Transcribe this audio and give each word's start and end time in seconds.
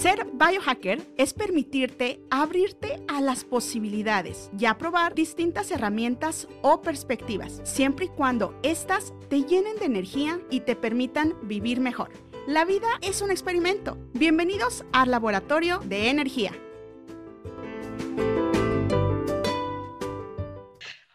Ser 0.00 0.26
biohacker 0.34 1.00
es 1.16 1.32
permitirte 1.32 2.20
abrirte 2.30 3.02
a 3.08 3.22
las 3.22 3.44
posibilidades 3.44 4.50
y 4.58 4.66
a 4.66 4.76
probar 4.76 5.14
distintas 5.14 5.70
herramientas 5.70 6.48
o 6.60 6.82
perspectivas, 6.82 7.62
siempre 7.64 8.04
y 8.04 8.08
cuando 8.08 8.60
éstas 8.62 9.14
te 9.30 9.44
llenen 9.44 9.76
de 9.78 9.86
energía 9.86 10.38
y 10.50 10.60
te 10.60 10.76
permitan 10.76 11.34
vivir 11.48 11.80
mejor. 11.80 12.12
La 12.46 12.66
vida 12.66 12.86
es 13.00 13.22
un 13.22 13.30
experimento. 13.30 13.96
Bienvenidos 14.12 14.84
al 14.92 15.10
Laboratorio 15.10 15.78
de 15.78 16.10
Energía. 16.10 16.52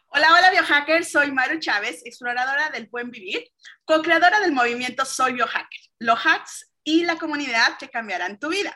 Hola, 0.07 0.34
hola 0.34 0.50
biohackers, 0.52 1.11
soy 1.11 1.32
Maru 1.32 1.59
Chávez, 1.59 2.02
exploradora 2.04 2.71
del 2.71 2.88
buen 2.88 3.11
vivir, 3.11 3.43
co-creadora 3.86 4.39
del 4.39 4.54
movimiento 4.54 5.05
Soy 5.05 5.34
Biohacker, 5.34 5.82
los 6.00 6.20
hacks 6.25 6.70
y 6.84 7.03
la 7.03 7.17
comunidad 7.17 7.77
que 7.80 7.90
cambiarán 7.90 8.40
tu 8.40 8.49
vida. 8.49 8.76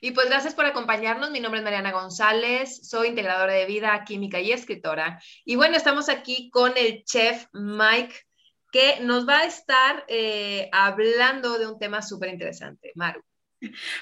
Y 0.00 0.10
pues 0.10 0.28
gracias 0.28 0.54
por 0.54 0.66
acompañarnos. 0.66 1.30
Mi 1.30 1.40
nombre 1.40 1.60
es 1.60 1.64
Mariana 1.64 1.92
González, 1.92 2.86
soy 2.86 3.08
integradora 3.08 3.54
de 3.54 3.64
vida, 3.64 4.04
química 4.04 4.38
y 4.38 4.52
escritora. 4.52 5.18
Y 5.44 5.56
bueno, 5.56 5.76
estamos 5.76 6.08
aquí 6.08 6.50
con 6.50 6.76
el 6.76 7.04
chef 7.04 7.46
Mike, 7.52 8.14
que 8.70 9.00
nos 9.00 9.26
va 9.26 9.38
a 9.38 9.46
estar 9.46 10.04
eh, 10.08 10.68
hablando 10.72 11.58
de 11.58 11.66
un 11.68 11.78
tema 11.78 12.02
súper 12.02 12.28
interesante. 12.28 12.92
Maru. 12.96 13.22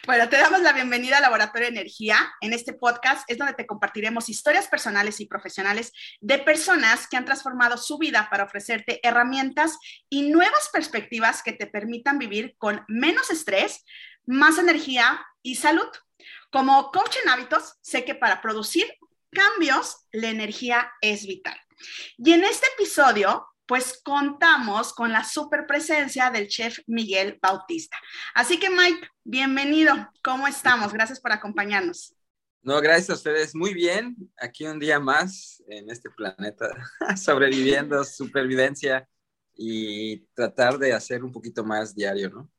Bueno, 0.06 0.28
te 0.28 0.36
damos 0.36 0.60
la 0.62 0.72
bienvenida 0.72 1.16
al 1.16 1.22
Laboratorio 1.22 1.66
de 1.66 1.78
Energía. 1.80 2.16
En 2.40 2.52
este 2.52 2.72
podcast 2.72 3.28
es 3.30 3.38
donde 3.38 3.54
te 3.54 3.66
compartiremos 3.66 4.28
historias 4.28 4.66
personales 4.66 5.20
y 5.20 5.26
profesionales 5.26 5.92
de 6.20 6.38
personas 6.38 7.06
que 7.06 7.16
han 7.16 7.24
transformado 7.24 7.76
su 7.76 7.98
vida 7.98 8.28
para 8.30 8.44
ofrecerte 8.44 9.00
herramientas 9.06 9.78
y 10.08 10.30
nuevas 10.30 10.70
perspectivas 10.72 11.42
que 11.42 11.52
te 11.52 11.66
permitan 11.66 12.18
vivir 12.18 12.54
con 12.58 12.84
menos 12.88 13.30
estrés, 13.30 13.84
más 14.26 14.58
energía 14.58 15.24
y 15.42 15.56
salud. 15.56 15.88
Como 16.50 16.90
coach 16.90 17.16
en 17.22 17.30
hábitos, 17.30 17.74
sé 17.82 18.04
que 18.04 18.14
para 18.14 18.40
producir 18.40 18.86
cambios, 19.30 20.06
la 20.12 20.28
energía 20.28 20.92
es 21.00 21.26
vital. 21.26 21.58
Y 22.18 22.32
en 22.32 22.44
este 22.44 22.66
episodio 22.74 23.51
pues 23.66 24.00
contamos 24.04 24.92
con 24.92 25.12
la 25.12 25.24
super 25.24 25.66
presencia 25.66 26.30
del 26.30 26.48
chef 26.48 26.78
Miguel 26.86 27.38
Bautista. 27.40 27.96
Así 28.34 28.58
que 28.58 28.70
Mike, 28.70 29.08
bienvenido. 29.24 29.94
¿Cómo 30.22 30.46
estamos? 30.46 30.92
Gracias 30.92 31.20
por 31.20 31.32
acompañarnos. 31.32 32.14
No, 32.62 32.80
gracias 32.80 33.10
a 33.10 33.14
ustedes. 33.14 33.54
Muy 33.54 33.74
bien. 33.74 34.16
Aquí 34.36 34.64
un 34.66 34.78
día 34.78 35.00
más 35.00 35.62
en 35.66 35.90
este 35.90 36.10
planeta, 36.10 36.68
sobreviviendo, 37.16 38.04
supervivencia 38.04 39.08
y 39.54 40.18
tratar 40.34 40.78
de 40.78 40.92
hacer 40.92 41.24
un 41.24 41.32
poquito 41.32 41.64
más 41.64 41.94
diario, 41.94 42.30
¿no? 42.30 42.50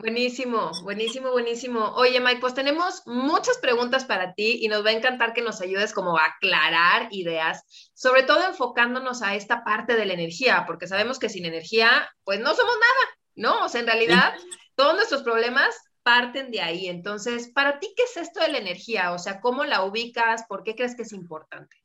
Buenísimo, 0.00 0.70
buenísimo, 0.82 1.30
buenísimo. 1.30 1.92
Oye, 1.94 2.20
Mike, 2.20 2.40
pues 2.40 2.54
tenemos 2.54 3.02
muchas 3.04 3.58
preguntas 3.58 4.06
para 4.06 4.32
ti 4.32 4.58
y 4.62 4.68
nos 4.68 4.82
va 4.82 4.88
a 4.88 4.94
encantar 4.94 5.34
que 5.34 5.42
nos 5.42 5.60
ayudes 5.60 5.92
como 5.92 6.16
a 6.16 6.24
aclarar 6.24 7.08
ideas, 7.10 7.90
sobre 7.92 8.22
todo 8.22 8.42
enfocándonos 8.48 9.20
a 9.20 9.34
esta 9.34 9.62
parte 9.62 9.96
de 9.96 10.06
la 10.06 10.14
energía, 10.14 10.64
porque 10.66 10.86
sabemos 10.86 11.18
que 11.18 11.28
sin 11.28 11.44
energía, 11.44 12.08
pues 12.24 12.40
no 12.40 12.54
somos 12.54 12.74
nada, 12.74 13.18
¿no? 13.34 13.66
O 13.66 13.68
sea, 13.68 13.82
en 13.82 13.88
realidad, 13.88 14.32
todos 14.74 14.94
nuestros 14.94 15.22
problemas 15.22 15.76
parten 16.02 16.50
de 16.50 16.62
ahí. 16.62 16.88
Entonces, 16.88 17.48
para 17.48 17.78
ti, 17.78 17.92
¿qué 17.94 18.04
es 18.04 18.16
esto 18.16 18.40
de 18.40 18.52
la 18.52 18.58
energía? 18.58 19.12
O 19.12 19.18
sea, 19.18 19.38
¿cómo 19.38 19.64
la 19.64 19.84
ubicas? 19.84 20.44
¿Por 20.48 20.64
qué 20.64 20.74
crees 20.74 20.96
que 20.96 21.02
es 21.02 21.12
importante? 21.12 21.76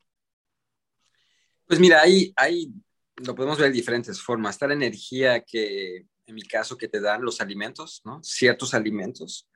Pues 1.65 1.81
mira, 1.81 2.01
ahí, 2.01 2.31
ahí 2.37 2.69
lo 3.17 3.35
podemos 3.35 3.57
ver 3.57 3.67
de 3.67 3.75
diferentes 3.75 4.21
formas. 4.21 4.55
Está 4.55 4.67
la 4.67 4.73
energía 4.75 5.43
que 5.43 6.05
en 6.27 6.35
mi 6.35 6.43
caso, 6.43 6.77
que 6.77 6.87
te 6.87 6.99
dan 6.99 7.21
los 7.21 7.41
alimentos, 7.41 8.01
¿no? 8.03 8.23
Ciertos 8.23 8.73
alimentos. 8.73 9.49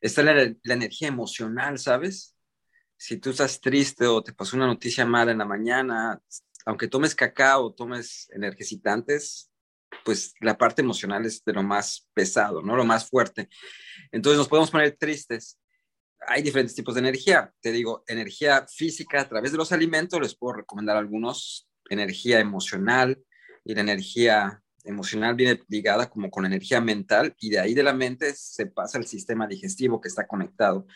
Está 0.00 0.22
la, 0.22 0.54
energía 0.64 1.08
emocional, 1.08 1.78
¿sabes? 1.78 2.36
Si 2.96 3.18
tú 3.18 3.30
estás 3.30 3.60
triste 3.60 4.06
o 4.06 4.22
te 4.22 4.32
pasó 4.32 4.56
una 4.56 4.66
noticia 4.66 5.04
mala 5.04 5.32
en 5.32 5.38
la 5.38 5.44
mañana, 5.44 6.20
aunque 6.64 6.88
tomes 6.88 7.14
cacao 7.14 7.72
tomes 7.72 8.28
energicitantes, 8.32 9.50
pues 10.04 10.34
la 10.40 10.56
parte 10.56 10.82
emocional 10.82 11.26
es 11.26 11.44
de 11.44 11.52
lo 11.52 11.62
más 11.62 12.08
pesado, 12.14 12.62
¿no? 12.62 12.76
Lo 12.76 12.84
más 12.84 13.08
fuerte. 13.08 13.48
Entonces 14.10 14.38
nos 14.38 14.48
podemos 14.48 14.70
poner 14.70 14.96
tristes. 14.96 15.58
Hay 16.26 16.42
diferentes 16.42 16.74
tipos 16.74 16.94
de 16.94 17.00
energía. 17.00 17.52
Te 17.60 17.72
digo, 17.72 18.04
energía 18.06 18.66
física 18.68 19.20
a 19.20 19.28
través 19.28 19.52
de 19.52 19.58
los 19.58 19.72
alimentos, 19.72 20.20
les 20.20 20.36
puedo 20.36 20.54
recomendar 20.54 20.96
algunos, 20.96 21.68
energía 21.90 22.38
emocional 22.38 23.22
y 23.64 23.74
la 23.74 23.80
energía 23.82 24.61
emocional 24.84 25.34
viene 25.34 25.62
ligada 25.68 26.08
como 26.08 26.30
con 26.30 26.44
energía 26.44 26.80
mental 26.80 27.34
y 27.40 27.50
de 27.50 27.60
ahí 27.60 27.74
de 27.74 27.82
la 27.82 27.92
mente 27.92 28.34
se 28.34 28.66
pasa 28.66 28.98
al 28.98 29.06
sistema 29.06 29.46
digestivo 29.46 30.00
que 30.00 30.08
está 30.08 30.26
conectado. 30.26 30.86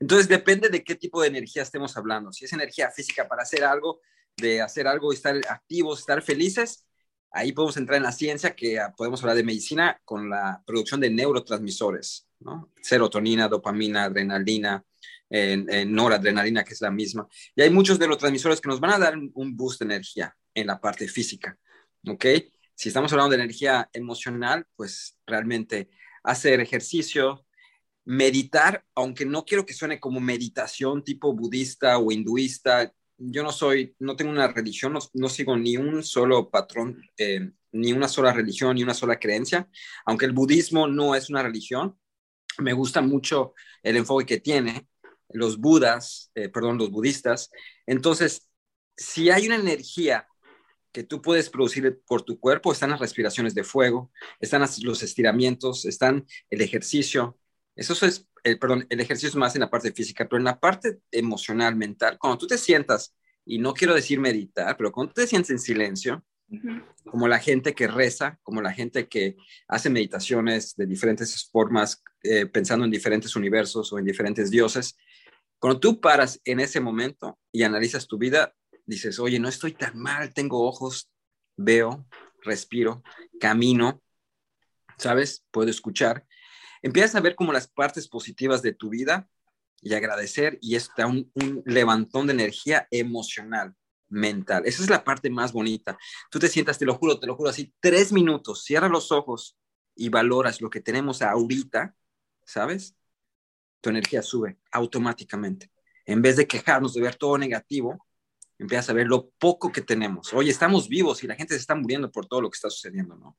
Entonces 0.00 0.28
depende 0.28 0.68
de 0.68 0.82
qué 0.82 0.94
tipo 0.94 1.20
de 1.20 1.28
energía 1.28 1.62
estemos 1.62 1.96
hablando. 1.96 2.32
Si 2.32 2.44
es 2.44 2.52
energía 2.52 2.90
física 2.90 3.28
para 3.28 3.42
hacer 3.42 3.64
algo, 3.64 4.00
de 4.36 4.60
hacer 4.60 4.86
algo 4.86 5.12
y 5.12 5.16
estar 5.16 5.36
activos, 5.48 6.00
estar 6.00 6.22
felices, 6.22 6.86
ahí 7.30 7.52
podemos 7.52 7.76
entrar 7.76 7.96
en 7.98 8.04
la 8.04 8.12
ciencia 8.12 8.54
que 8.54 8.78
ah, 8.78 8.94
podemos 8.96 9.20
hablar 9.22 9.36
de 9.36 9.44
medicina 9.44 10.00
con 10.04 10.30
la 10.30 10.62
producción 10.66 11.00
de 11.00 11.10
neurotransmisores. 11.10 12.28
Serotonina, 12.82 13.48
dopamina, 13.48 14.04
adrenalina, 14.04 14.84
noradrenalina, 15.86 16.64
que 16.64 16.74
es 16.74 16.80
la 16.80 16.90
misma. 16.90 17.26
Y 17.54 17.62
hay 17.62 17.70
muchos 17.70 17.98
neurotransmisores 17.98 18.60
que 18.60 18.68
nos 18.68 18.78
van 18.78 18.92
a 18.92 18.98
dar 18.98 19.16
un 19.16 19.56
boost 19.56 19.80
de 19.80 19.86
energía 19.86 20.36
en 20.54 20.66
la 20.66 20.80
parte 20.80 21.08
física, 21.08 21.58
¿ok? 22.06 22.26
Si 22.76 22.88
estamos 22.88 23.12
hablando 23.12 23.36
de 23.36 23.42
energía 23.42 23.88
emocional, 23.92 24.66
pues 24.76 25.18
realmente 25.26 25.88
hacer 26.22 26.60
ejercicio, 26.60 27.46
meditar, 28.04 28.84
aunque 28.94 29.24
no 29.24 29.44
quiero 29.44 29.66
que 29.66 29.74
suene 29.74 29.98
como 29.98 30.20
meditación 30.20 31.02
tipo 31.02 31.32
budista 31.32 31.98
o 31.98 32.12
hinduista, 32.12 32.92
yo 33.18 33.42
no 33.42 33.50
soy, 33.50 33.96
no 33.98 34.14
tengo 34.14 34.30
una 34.30 34.48
religión, 34.48 34.96
no, 35.14 35.28
sigo 35.28 35.56
ni 35.56 35.78
un 35.78 36.04
solo 36.04 36.50
patrón, 36.50 37.02
eh, 37.16 37.50
ni 37.72 37.92
una 37.92 38.08
sola 38.08 38.32
religión, 38.32 38.76
ni 38.76 38.82
una 38.82 38.94
sola 38.94 39.18
creencia, 39.18 39.68
aunque 40.04 40.26
el 40.26 40.32
budismo 40.32 40.86
no 40.86 41.14
es 41.14 41.30
una 41.30 41.42
religión, 41.42 41.98
me 42.58 42.74
gusta 42.74 43.00
mucho 43.00 43.54
el 43.82 43.96
enfoque 43.96 44.26
que 44.26 44.40
tiene 44.40 44.86
los 45.30 45.58
budas, 45.58 46.30
eh, 46.34 46.48
perdón, 46.50 46.78
los 46.78 46.90
budistas. 46.90 47.50
Entonces, 47.86 48.48
si 48.96 49.30
hay 49.30 49.46
una 49.46 49.56
energía 49.56 50.28
que 50.96 51.02
tú 51.02 51.20
puedes 51.20 51.50
producir 51.50 52.00
por 52.06 52.22
tu 52.22 52.40
cuerpo 52.40 52.72
están 52.72 52.88
las 52.88 53.00
respiraciones 53.00 53.54
de 53.54 53.64
fuego, 53.64 54.10
están 54.40 54.62
los 54.82 55.02
estiramientos, 55.02 55.84
están 55.84 56.24
el 56.48 56.62
ejercicio. 56.62 57.38
Eso 57.74 58.06
es, 58.06 58.26
el, 58.44 58.58
perdón, 58.58 58.86
el 58.88 59.00
ejercicio 59.00 59.28
es 59.28 59.36
más 59.36 59.54
en 59.54 59.60
la 59.60 59.68
parte 59.68 59.92
física, 59.92 60.26
pero 60.26 60.38
en 60.38 60.44
la 60.44 60.58
parte 60.58 61.00
emocional, 61.10 61.76
mental, 61.76 62.16
cuando 62.18 62.38
tú 62.38 62.46
te 62.46 62.56
sientas, 62.56 63.14
y 63.44 63.58
no 63.58 63.74
quiero 63.74 63.94
decir 63.94 64.18
meditar, 64.18 64.74
pero 64.78 64.90
cuando 64.90 65.12
tú 65.12 65.20
te 65.20 65.26
sientes 65.26 65.50
en 65.50 65.58
silencio, 65.58 66.24
como 67.04 67.28
la 67.28 67.40
gente 67.40 67.74
que 67.74 67.88
reza, 67.88 68.38
como 68.42 68.62
la 68.62 68.72
gente 68.72 69.06
que 69.06 69.36
hace 69.68 69.90
meditaciones 69.90 70.76
de 70.76 70.86
diferentes 70.86 71.46
formas, 71.52 72.02
eh, 72.22 72.46
pensando 72.46 72.86
en 72.86 72.90
diferentes 72.90 73.36
universos 73.36 73.92
o 73.92 73.98
en 73.98 74.06
diferentes 74.06 74.50
dioses, 74.50 74.96
cuando 75.58 75.78
tú 75.78 76.00
paras 76.00 76.40
en 76.46 76.60
ese 76.60 76.80
momento 76.80 77.38
y 77.52 77.64
analizas 77.64 78.06
tu 78.06 78.16
vida, 78.16 78.54
dices, 78.86 79.18
oye, 79.18 79.38
no 79.38 79.48
estoy 79.48 79.72
tan 79.72 79.98
mal, 79.98 80.32
tengo 80.32 80.66
ojos, 80.66 81.10
veo, 81.56 82.06
respiro, 82.42 83.02
camino, 83.40 84.02
¿sabes? 84.96 85.44
Puedo 85.50 85.68
escuchar. 85.68 86.24
Empiezas 86.82 87.16
a 87.16 87.20
ver 87.20 87.34
como 87.34 87.52
las 87.52 87.68
partes 87.68 88.08
positivas 88.08 88.62
de 88.62 88.72
tu 88.72 88.88
vida 88.88 89.28
y 89.80 89.94
agradecer 89.94 90.58
y 90.62 90.76
está 90.76 91.06
un, 91.06 91.30
un 91.34 91.62
levantón 91.66 92.26
de 92.26 92.32
energía 92.32 92.86
emocional, 92.90 93.74
mental. 94.08 94.62
Esa 94.66 94.82
es 94.82 94.90
la 94.90 95.04
parte 95.04 95.30
más 95.30 95.52
bonita. 95.52 95.98
Tú 96.30 96.38
te 96.38 96.48
sientas, 96.48 96.78
te 96.78 96.86
lo 96.86 96.94
juro, 96.94 97.18
te 97.18 97.26
lo 97.26 97.36
juro, 97.36 97.50
así 97.50 97.74
tres 97.80 98.12
minutos, 98.12 98.62
cierra 98.64 98.88
los 98.88 99.10
ojos 99.12 99.56
y 99.94 100.08
valoras 100.08 100.60
lo 100.60 100.70
que 100.70 100.80
tenemos 100.80 101.22
ahorita, 101.22 101.94
¿sabes? 102.44 102.94
Tu 103.80 103.90
energía 103.90 104.22
sube 104.22 104.58
automáticamente. 104.70 105.70
En 106.04 106.22
vez 106.22 106.36
de 106.36 106.46
quejarnos 106.46 106.94
de 106.94 107.00
ver 107.00 107.16
todo 107.16 107.36
negativo, 107.36 108.05
empiezas 108.58 108.90
a 108.90 108.92
ver 108.92 109.06
lo 109.06 109.30
poco 109.38 109.70
que 109.70 109.82
tenemos. 109.82 110.32
Oye, 110.32 110.50
estamos 110.50 110.88
vivos 110.88 111.22
y 111.22 111.26
la 111.26 111.34
gente 111.34 111.54
se 111.54 111.60
está 111.60 111.74
muriendo 111.74 112.10
por 112.10 112.26
todo 112.26 112.40
lo 112.40 112.50
que 112.50 112.56
está 112.56 112.70
sucediendo, 112.70 113.16
¿no? 113.16 113.36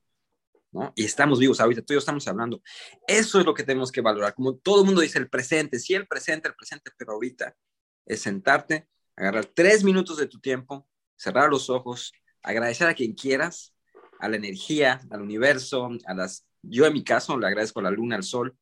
¿No? 0.70 0.92
Y 0.94 1.04
estamos 1.04 1.38
vivos, 1.38 1.60
ahorita 1.60 1.82
tú 1.82 1.94
y 1.94 1.96
yo 1.96 1.98
estamos 1.98 2.28
hablando. 2.28 2.60
Eso 3.06 3.40
es 3.40 3.46
lo 3.46 3.54
que 3.54 3.62
tenemos 3.62 3.90
que 3.90 4.02
valorar. 4.02 4.34
Como 4.34 4.56
todo 4.56 4.84
mundo 4.84 5.00
dice, 5.00 5.18
el 5.18 5.28
presente, 5.28 5.78
sí, 5.78 5.94
el 5.94 6.06
presente, 6.06 6.48
el 6.48 6.54
presente, 6.54 6.90
pero 6.96 7.12
ahorita 7.12 7.56
es 8.04 8.20
sentarte, 8.20 8.86
agarrar 9.16 9.46
tres 9.46 9.82
minutos 9.82 10.18
de 10.18 10.26
tu 10.26 10.40
tiempo, 10.40 10.86
cerrar 11.16 11.48
los 11.48 11.70
ojos, 11.70 12.12
agradecer 12.42 12.86
a 12.86 12.94
quien 12.94 13.14
quieras, 13.14 13.74
a 14.20 14.28
la 14.28 14.36
energía, 14.36 15.00
al 15.10 15.22
universo, 15.22 15.88
a 16.06 16.14
las... 16.14 16.46
Yo 16.62 16.86
en 16.86 16.92
mi 16.92 17.02
caso 17.02 17.38
le 17.38 17.46
agradezco 17.46 17.80
a 17.80 17.84
la 17.84 17.90
luna, 17.90 18.16
al 18.16 18.24
sol, 18.24 18.56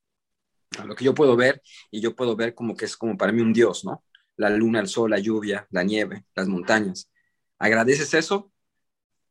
a 0.79 0.85
lo 0.85 0.95
que 0.95 1.05
yo 1.05 1.15
puedo 1.15 1.37
ver 1.37 1.63
y 1.91 2.01
yo 2.01 2.15
puedo 2.15 2.37
ver 2.37 2.55
como 2.55 2.77
que 2.77 2.85
es 2.85 2.97
como 2.97 3.17
para 3.17 3.33
mí 3.33 3.41
un 3.41 3.53
Dios, 3.53 3.85
¿no? 3.85 4.05
La 4.37 4.51
luna, 4.51 4.81
el 4.81 4.89
sol, 4.89 5.11
la 5.11 5.19
lluvia, 5.19 5.67
la 5.71 5.83
nieve, 5.83 6.25
las 6.35 6.49
montañas. 6.49 7.11
Agradeces 7.59 8.13
eso, 8.15 8.53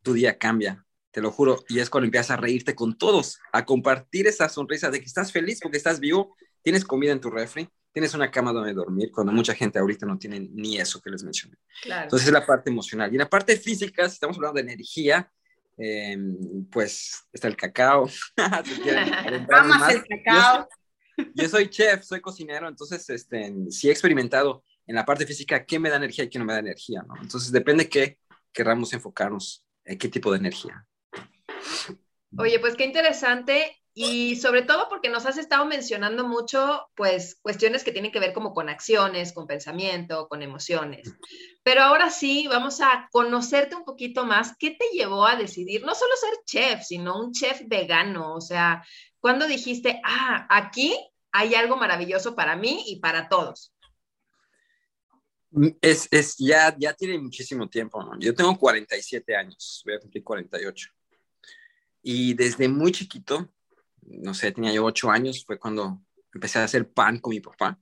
tu 0.01 0.13
día 0.13 0.37
cambia 0.37 0.85
te 1.15 1.21
lo 1.21 1.31
juro, 1.31 1.63
y 1.69 1.79
es 1.79 1.89
cuando 1.89 2.07
empiezas 2.07 2.31
a 2.31 2.35
reírte 2.35 2.75
con 2.75 2.97
todos, 2.97 3.39
a 3.53 3.63
compartir 3.63 4.27
esa 4.27 4.49
sonrisa 4.49 4.91
de 4.91 4.99
que 4.99 5.05
estás 5.05 5.31
feliz 5.31 5.61
porque 5.61 5.77
estás 5.77 6.01
vivo, 6.01 6.35
tienes 6.61 6.83
comida 6.83 7.13
en 7.13 7.21
tu 7.21 7.31
refri, 7.31 7.69
tienes 7.93 8.13
una 8.13 8.29
cama 8.29 8.51
donde 8.51 8.73
dormir, 8.73 9.13
cuando 9.13 9.31
mucha 9.31 9.55
gente 9.55 9.79
ahorita 9.79 10.05
no 10.05 10.17
tiene 10.17 10.41
ni 10.41 10.77
eso 10.77 10.99
que 10.99 11.09
les 11.09 11.23
mencioné. 11.23 11.55
Entonces 11.85 12.27
es 12.27 12.33
la 12.33 12.45
parte 12.45 12.69
emocional. 12.69 13.09
Y 13.09 13.15
en 13.15 13.19
la 13.19 13.29
parte 13.29 13.55
física, 13.55 14.09
si 14.09 14.15
estamos 14.15 14.35
hablando 14.35 14.55
de 14.61 14.73
energía, 14.73 15.31
em, 15.77 16.65
pues 16.69 17.25
está 17.31 17.47
el 17.47 17.55
cacao. 17.55 18.09
Amas 19.53 19.93
el 19.93 20.03
cacao. 20.03 20.67
Yo 21.33 21.47
soy, 21.47 21.69
chef, 21.69 22.03
soy 22.03 22.19
cocinero, 22.19 22.67
entonces 22.67 23.09
este, 23.09 23.55
sí 23.69 23.87
he 23.87 23.91
experimentado 23.91 24.65
en 24.87 24.95
la 24.95 25.05
parte 25.05 25.25
física 25.25 25.65
qué 25.65 25.79
me 25.79 25.89
da 25.89 25.97
energía 25.97 26.25
y 26.25 26.29
qué 26.29 26.39
no 26.39 26.45
me 26.45 26.53
da 26.53 26.59
energía. 26.59 27.05
Entonces 27.21 27.51
depende 27.51 27.89
qué 27.89 28.19
querramos 28.51 28.93
enfocarnos, 28.93 29.65
en 29.83 29.97
qué 29.97 30.07
tipo 30.07 30.31
de 30.31 30.37
energía. 30.37 30.87
Oye, 32.37 32.59
pues 32.59 32.75
qué 32.75 32.85
interesante 32.85 33.81
y 33.97 34.35
sobre 34.35 34.61
todo 34.63 34.89
porque 34.89 35.07
nos 35.07 35.25
has 35.25 35.37
estado 35.37 35.65
mencionando 35.65 36.27
mucho, 36.27 36.89
pues, 36.95 37.39
cuestiones 37.41 37.85
que 37.85 37.93
tienen 37.93 38.11
que 38.11 38.19
ver 38.19 38.33
como 38.33 38.53
con 38.53 38.67
acciones, 38.67 39.31
con 39.31 39.47
pensamiento, 39.47 40.27
con 40.27 40.41
emociones. 40.41 41.15
Pero 41.63 41.81
ahora 41.81 42.09
sí, 42.09 42.45
vamos 42.49 42.81
a 42.81 43.07
conocerte 43.09 43.73
un 43.73 43.85
poquito 43.85 44.25
más. 44.25 44.53
¿Qué 44.57 44.71
te 44.71 44.85
llevó 44.91 45.25
a 45.25 45.37
decidir 45.37 45.85
no 45.85 45.95
solo 45.95 46.11
ser 46.17 46.33
chef, 46.45 46.83
sino 46.83 47.17
un 47.17 47.31
chef 47.31 47.61
vegano? 47.67 48.35
O 48.35 48.41
sea, 48.41 48.83
¿cuándo 49.21 49.47
dijiste, 49.47 50.01
ah, 50.03 50.45
aquí 50.49 50.93
hay 51.31 51.55
algo 51.55 51.77
maravilloso 51.77 52.35
para 52.35 52.57
mí 52.57 52.83
y 52.87 52.99
para 52.99 53.29
todos? 53.29 53.73
Es, 55.81 56.07
es 56.11 56.35
ya, 56.37 56.75
ya 56.77 56.93
tiene 56.93 57.17
muchísimo 57.19 57.69
tiempo. 57.69 58.03
Yo 58.19 58.33
tengo 58.33 58.57
47 58.57 59.35
años, 59.35 59.81
voy 59.85 59.95
a 59.95 59.99
cumplir 59.99 60.23
48. 60.23 60.89
Y 62.01 62.33
desde 62.33 62.67
muy 62.67 62.91
chiquito 62.91 63.49
no 64.05 64.33
sé, 64.33 64.51
tenía 64.51 64.73
yo 64.73 64.85
ocho 64.85 65.09
años, 65.09 65.43
fue 65.45 65.59
cuando 65.59 66.01
empecé 66.33 66.59
a 66.59 66.63
hacer 66.63 66.89
pan 66.91 67.19
con 67.19 67.31
mi 67.31 67.39
papá. 67.39 67.79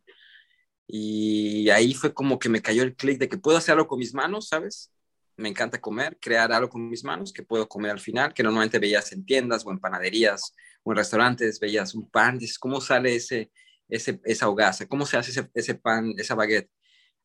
Y 0.87 1.69
ahí 1.69 1.93
fue 1.93 2.13
como 2.13 2.39
que 2.39 2.49
me 2.49 2.61
cayó 2.61 2.83
el 2.83 2.95
clic 2.95 3.19
de 3.19 3.29
que 3.29 3.37
puedo 3.37 3.57
hacer 3.57 3.73
algo 3.73 3.87
con 3.87 3.99
mis 3.99 4.13
manos, 4.13 4.49
¿sabes? 4.49 4.91
Me 5.37 5.49
encanta 5.49 5.81
comer, 5.81 6.17
crear 6.21 6.51
algo 6.51 6.69
con 6.69 6.87
mis 6.89 7.03
manos 7.03 7.33
que 7.33 7.43
puedo 7.43 7.67
comer 7.67 7.91
al 7.91 7.99
final, 7.99 8.33
que 8.33 8.43
normalmente 8.43 8.79
veías 8.79 9.11
en 9.11 9.25
tiendas 9.25 9.65
o 9.65 9.71
en 9.71 9.79
panaderías 9.79 10.53
o 10.83 10.91
en 10.91 10.97
restaurantes, 10.97 11.59
veías 11.59 11.95
un 11.95 12.09
pan, 12.09 12.37
dices, 12.37 12.59
¿cómo 12.59 12.81
sale 12.81 13.15
ese, 13.15 13.51
ese, 13.87 14.19
esa 14.25 14.49
hogaza? 14.49 14.85
¿Cómo 14.87 15.05
se 15.05 15.17
hace 15.17 15.49
ese 15.53 15.75
pan, 15.75 16.13
esa 16.17 16.35
baguette? 16.35 16.69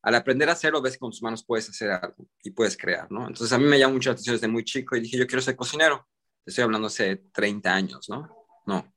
Al 0.01 0.15
aprender 0.15 0.49
a 0.49 0.53
hacerlo, 0.53 0.81
ves 0.81 0.93
que 0.93 0.99
con 0.99 1.11
tus 1.11 1.21
manos 1.21 1.43
puedes 1.43 1.69
hacer 1.69 1.91
algo 1.91 2.27
y 2.43 2.51
puedes 2.51 2.77
crear, 2.77 3.11
¿no? 3.11 3.27
Entonces 3.27 3.51
a 3.51 3.57
mí 3.57 3.65
me 3.65 3.77
llamó 3.77 3.95
mucho 3.95 4.09
la 4.09 4.13
atención 4.13 4.35
desde 4.35 4.47
muy 4.47 4.63
chico 4.63 4.95
y 4.95 5.01
dije, 5.01 5.17
yo 5.17 5.27
quiero 5.27 5.41
ser 5.41 5.55
cocinero. 5.55 6.07
Estoy 6.45 6.63
hablando 6.63 6.87
hace 6.87 7.17
30 7.33 7.73
años, 7.73 8.09
¿no? 8.09 8.39
no, 8.69 8.93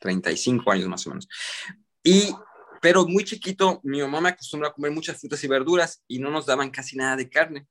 35 0.00 0.72
años 0.72 0.88
más 0.88 1.06
o 1.06 1.10
menos. 1.10 1.28
Y, 2.02 2.34
pero 2.80 3.06
muy 3.06 3.24
chiquito, 3.24 3.80
mi 3.84 4.00
mamá 4.00 4.20
me 4.20 4.28
acostumbró 4.30 4.68
a 4.68 4.72
comer 4.72 4.90
muchas 4.90 5.20
frutas 5.20 5.42
y 5.44 5.48
verduras 5.48 6.02
y 6.08 6.18
no 6.18 6.30
nos 6.30 6.46
daban 6.46 6.70
casi 6.70 6.96
nada 6.96 7.16
de 7.16 7.28
carne. 7.28 7.68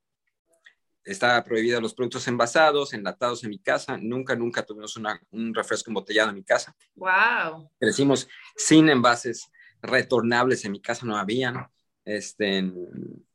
Estaba 1.03 1.43
prohibido 1.43 1.81
los 1.81 1.95
productos 1.95 2.27
envasados, 2.27 2.93
enlatados 2.93 3.43
en 3.43 3.49
mi 3.49 3.59
casa. 3.59 3.97
Nunca, 3.97 4.35
nunca 4.35 4.63
tuvimos 4.63 4.95
un 5.31 5.55
refresco 5.55 5.89
embotellado 5.89 6.29
en 6.29 6.35
mi 6.35 6.43
casa. 6.43 6.75
Wow. 6.93 7.71
Crecimos 7.79 8.27
sin 8.55 8.89
envases 8.89 9.49
retornables 9.81 10.63
en 10.65 10.73
mi 10.73 10.81
casa, 10.81 11.05
no 11.05 11.17
habían. 11.17 11.67
Este, 12.09 12.63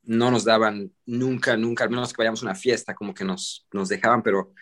no 0.02 0.30
nos 0.30 0.44
daban 0.44 0.92
nunca, 1.06 1.56
nunca, 1.56 1.84
al 1.84 1.90
menos 1.90 2.12
que 2.12 2.18
vayamos 2.18 2.42
a 2.42 2.46
una 2.46 2.54
fiesta, 2.54 2.94
como 2.94 3.14
que 3.14 3.24
nos, 3.24 3.66
nos 3.72 3.88
dejaban, 3.88 4.22
pero 4.22 4.52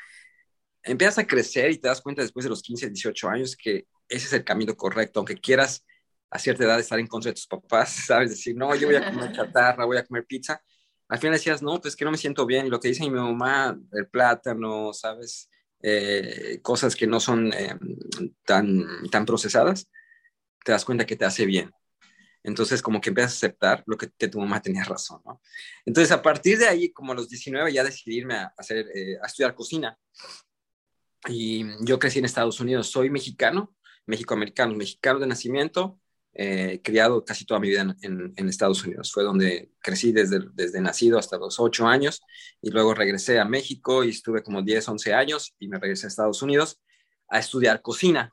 empiezas 0.83 1.19
a 1.19 1.27
crecer 1.27 1.71
y 1.71 1.79
te 1.79 1.89
das 1.89 2.01
cuenta 2.01 2.23
después 2.23 2.45
de 2.45 2.51
los 2.51 2.63
15, 2.63 2.89
18 2.91 3.29
años 3.29 3.57
que 3.57 3.87
ese 4.09 4.27
es 4.27 4.33
el 4.35 4.45
camino 4.45 4.77
correcto, 4.77 5.21
aunque 5.21 5.37
quieras 5.37 5.87
a 6.31 6.39
cierta 6.39 6.65
edad 6.65 6.81
estar 6.81 6.99
en 6.99 7.07
contra 7.07 7.31
de 7.31 7.35
tus 7.35 7.47
papás, 7.47 7.91
sabes, 8.07 8.31
decir, 8.31 8.57
no, 8.57 8.75
yo 8.75 8.87
voy 8.87 8.97
a 8.97 9.11
comer 9.11 9.33
chatarra, 9.33 9.85
voy 9.85 9.97
a 9.97 10.05
comer 10.05 10.27
pizza. 10.27 10.63
Al 11.09 11.19
final 11.19 11.35
decías, 11.35 11.63
no, 11.63 11.81
pues 11.81 11.95
que 11.97 12.05
no 12.05 12.11
me 12.11 12.17
siento 12.17 12.47
bien. 12.47 12.67
Y 12.67 12.71
lo 12.71 12.81
que 12.81 12.89
dice 12.89 13.05
mi 13.05 13.11
mamá, 13.11 13.79
el 13.93 14.09
plátano, 14.09 14.93
sabes, 14.95 15.51
eh, 15.83 16.59
cosas 16.63 16.97
que 16.97 17.07
no 17.07 17.21
son 17.21 17.53
eh, 17.53 17.77
tan, 18.45 19.09
tan 19.11 19.27
procesadas, 19.27 19.89
te 20.65 20.73
das 20.73 20.85
cuenta 20.85 21.05
que 21.05 21.17
te 21.17 21.25
hace 21.25 21.45
bien. 21.45 21.71
Entonces, 22.45 22.83
como 22.83 23.01
que 23.01 23.11
empiezas 23.11 23.33
a 23.33 23.37
aceptar 23.37 23.85
lo 23.87 23.97
que, 23.97 24.09
tu 24.29 24.41
mamá 24.41 24.61
tenía 24.61 24.85
razón, 24.85 25.21
¿no? 25.25 25.41
Entonces, 25.85 26.11
a 26.13 26.21
partir 26.21 26.59
de 26.59 26.67
ahí, 26.67 26.93
como 26.93 27.13
a 27.13 27.15
los 27.15 27.29
19, 27.29 27.73
ya 27.73 27.85
decidí 27.85 28.19
irme 28.19 28.35
a, 28.35 28.53
hacer, 28.57 28.87
eh, 28.95 29.17
a 29.23 29.27
estudiar 29.27 29.55
cocina. 29.55 29.97
Y 31.29 31.65
yo 31.85 31.99
crecí 31.99 32.19
en 32.19 32.25
Estados 32.25 32.59
Unidos, 32.59 32.89
soy 32.89 33.11
mexicano, 33.11 33.75
México-americano, 34.07 34.75
mexicano 34.75 35.21
de 35.21 35.27
nacimiento, 35.29 36.01
eh, 36.35 36.81
criado 36.83 37.25
casi 37.25 37.45
toda 37.45 37.61
mi 37.61 37.69
vida 37.69 37.83
en, 38.01 38.33
en, 38.35 38.49
Estados 38.49 38.83
Unidos. 38.85 39.13
Fue 39.13 39.23
donde 39.23 39.71
crecí 39.81 40.13
desde, 40.13 40.41
desde 40.55 40.81
nacido 40.81 41.19
hasta 41.19 41.37
los 41.37 41.61
ocho 41.61 41.87
años 41.87 42.23
y 42.63 42.71
luego 42.71 42.95
regresé 42.95 43.39
a 43.39 43.45
México 43.45 44.03
y 44.03 44.11
estuve 44.11 44.43
como 44.43 44.63
10, 44.63 44.89
11 44.89 45.15
años 45.15 45.55
y 45.59 45.69
me 45.69 45.79
regresé 45.79 46.07
a 46.07 46.09
Estados 46.09 46.41
Unidos 46.43 46.81
a 47.29 47.39
estudiar 47.39 47.83
cocina, 47.83 48.31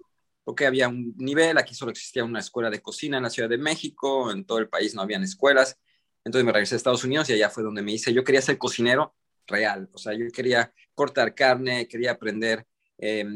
porque 0.50 0.66
había 0.66 0.88
un 0.88 1.14
nivel, 1.16 1.60
aquí 1.60 1.76
solo 1.76 1.92
existía 1.92 2.24
una 2.24 2.40
escuela 2.40 2.72
de 2.72 2.82
cocina 2.82 3.18
en 3.18 3.24
la 3.24 3.30
Ciudad 3.30 3.48
de 3.48 3.60
México, 3.60 4.32
en 4.32 4.46
todo 4.46 4.58
el 4.58 4.68
país 4.68 4.96
no 4.96 5.04
habían 5.04 5.22
escuelas, 5.22 5.78
entonces 6.24 6.44
me 6.44 6.52
regresé 6.52 6.74
a 6.74 6.78
Estados 6.78 7.04
Unidos 7.04 7.30
y 7.30 7.34
allá 7.34 7.52
fue 7.52 7.62
donde 7.62 7.84
me 7.84 7.92
hice, 7.92 8.12
yo 8.12 8.24
quería 8.24 8.42
ser 8.42 8.58
cocinero 8.58 9.14
real, 9.46 9.88
o 9.94 10.00
sea, 10.00 10.14
yo 10.16 10.26
quería 10.34 10.74
cortar 10.96 11.36
carne, 11.36 11.88
quería 11.88 12.14
aprender 12.14 12.66
eh, 12.98 13.28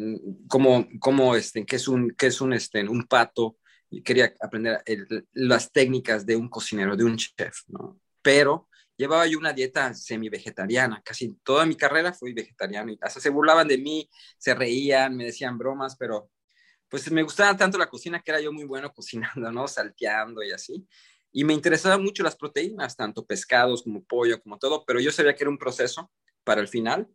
cómo, 0.48 0.88
cómo, 1.00 1.36
este, 1.36 1.64
qué 1.68 1.76
es 1.76 1.88
un, 1.88 2.16
qué 2.18 2.26
es 2.26 2.42
un, 2.42 2.52
este, 2.52 2.82
un 2.90 3.04
pato, 3.04 3.58
y 3.92 4.02
quería 4.02 4.34
aprender 4.42 4.84
las 5.34 5.72
técnicas 5.72 6.26
de 6.26 6.36
un 6.36 6.50
cocinero, 6.50 6.98
de 6.98 7.04
un 7.04 7.16
chef, 7.16 7.60
¿no? 7.68 8.02
Pero 8.24 8.70
llevaba 8.98 9.28
yo 9.28 9.38
una 9.38 9.54
dieta 9.54 9.94
semi-vegetariana, 9.94 11.04
casi 11.06 11.38
toda 11.44 11.68
mi 11.68 11.76
carrera 11.76 12.12
fui 12.12 12.34
vegetariano 12.34 12.92
y 12.92 12.98
hasta 13.02 13.20
se 13.20 13.30
burlaban 13.30 13.68
de 13.68 13.78
mí, 13.78 14.10
se 14.40 14.56
reían, 14.56 15.16
me 15.16 15.26
decían 15.26 15.60
bromas, 15.60 15.96
pero 15.96 16.32
pues 16.94 17.12
me 17.12 17.24
gustaba 17.24 17.58
tanto 17.58 17.80
la 17.80 17.90
cocina 17.90 18.22
que 18.22 18.30
era 18.30 18.40
yo 18.40 18.54
muy 18.54 18.66
bueno 18.66 18.94
cocinando, 18.94 19.52
¿no? 19.52 19.68
Salteando 19.68 20.44
y 20.44 20.52
así. 20.52 20.88
Y 21.32 21.44
me 21.44 21.56
interesaban 21.56 22.04
mucho 22.04 22.22
las 22.22 22.36
proteínas, 22.36 22.96
tanto 22.96 23.26
pescados 23.26 23.82
como 23.82 24.04
pollo, 24.04 24.40
como 24.40 24.60
todo, 24.60 24.86
pero 24.86 25.00
yo 25.00 25.12
sabía 25.12 25.34
que 25.34 25.44
era 25.44 25.50
un 25.50 25.58
proceso 25.58 26.12
para 26.44 26.62
el 26.62 26.68
final 26.68 27.10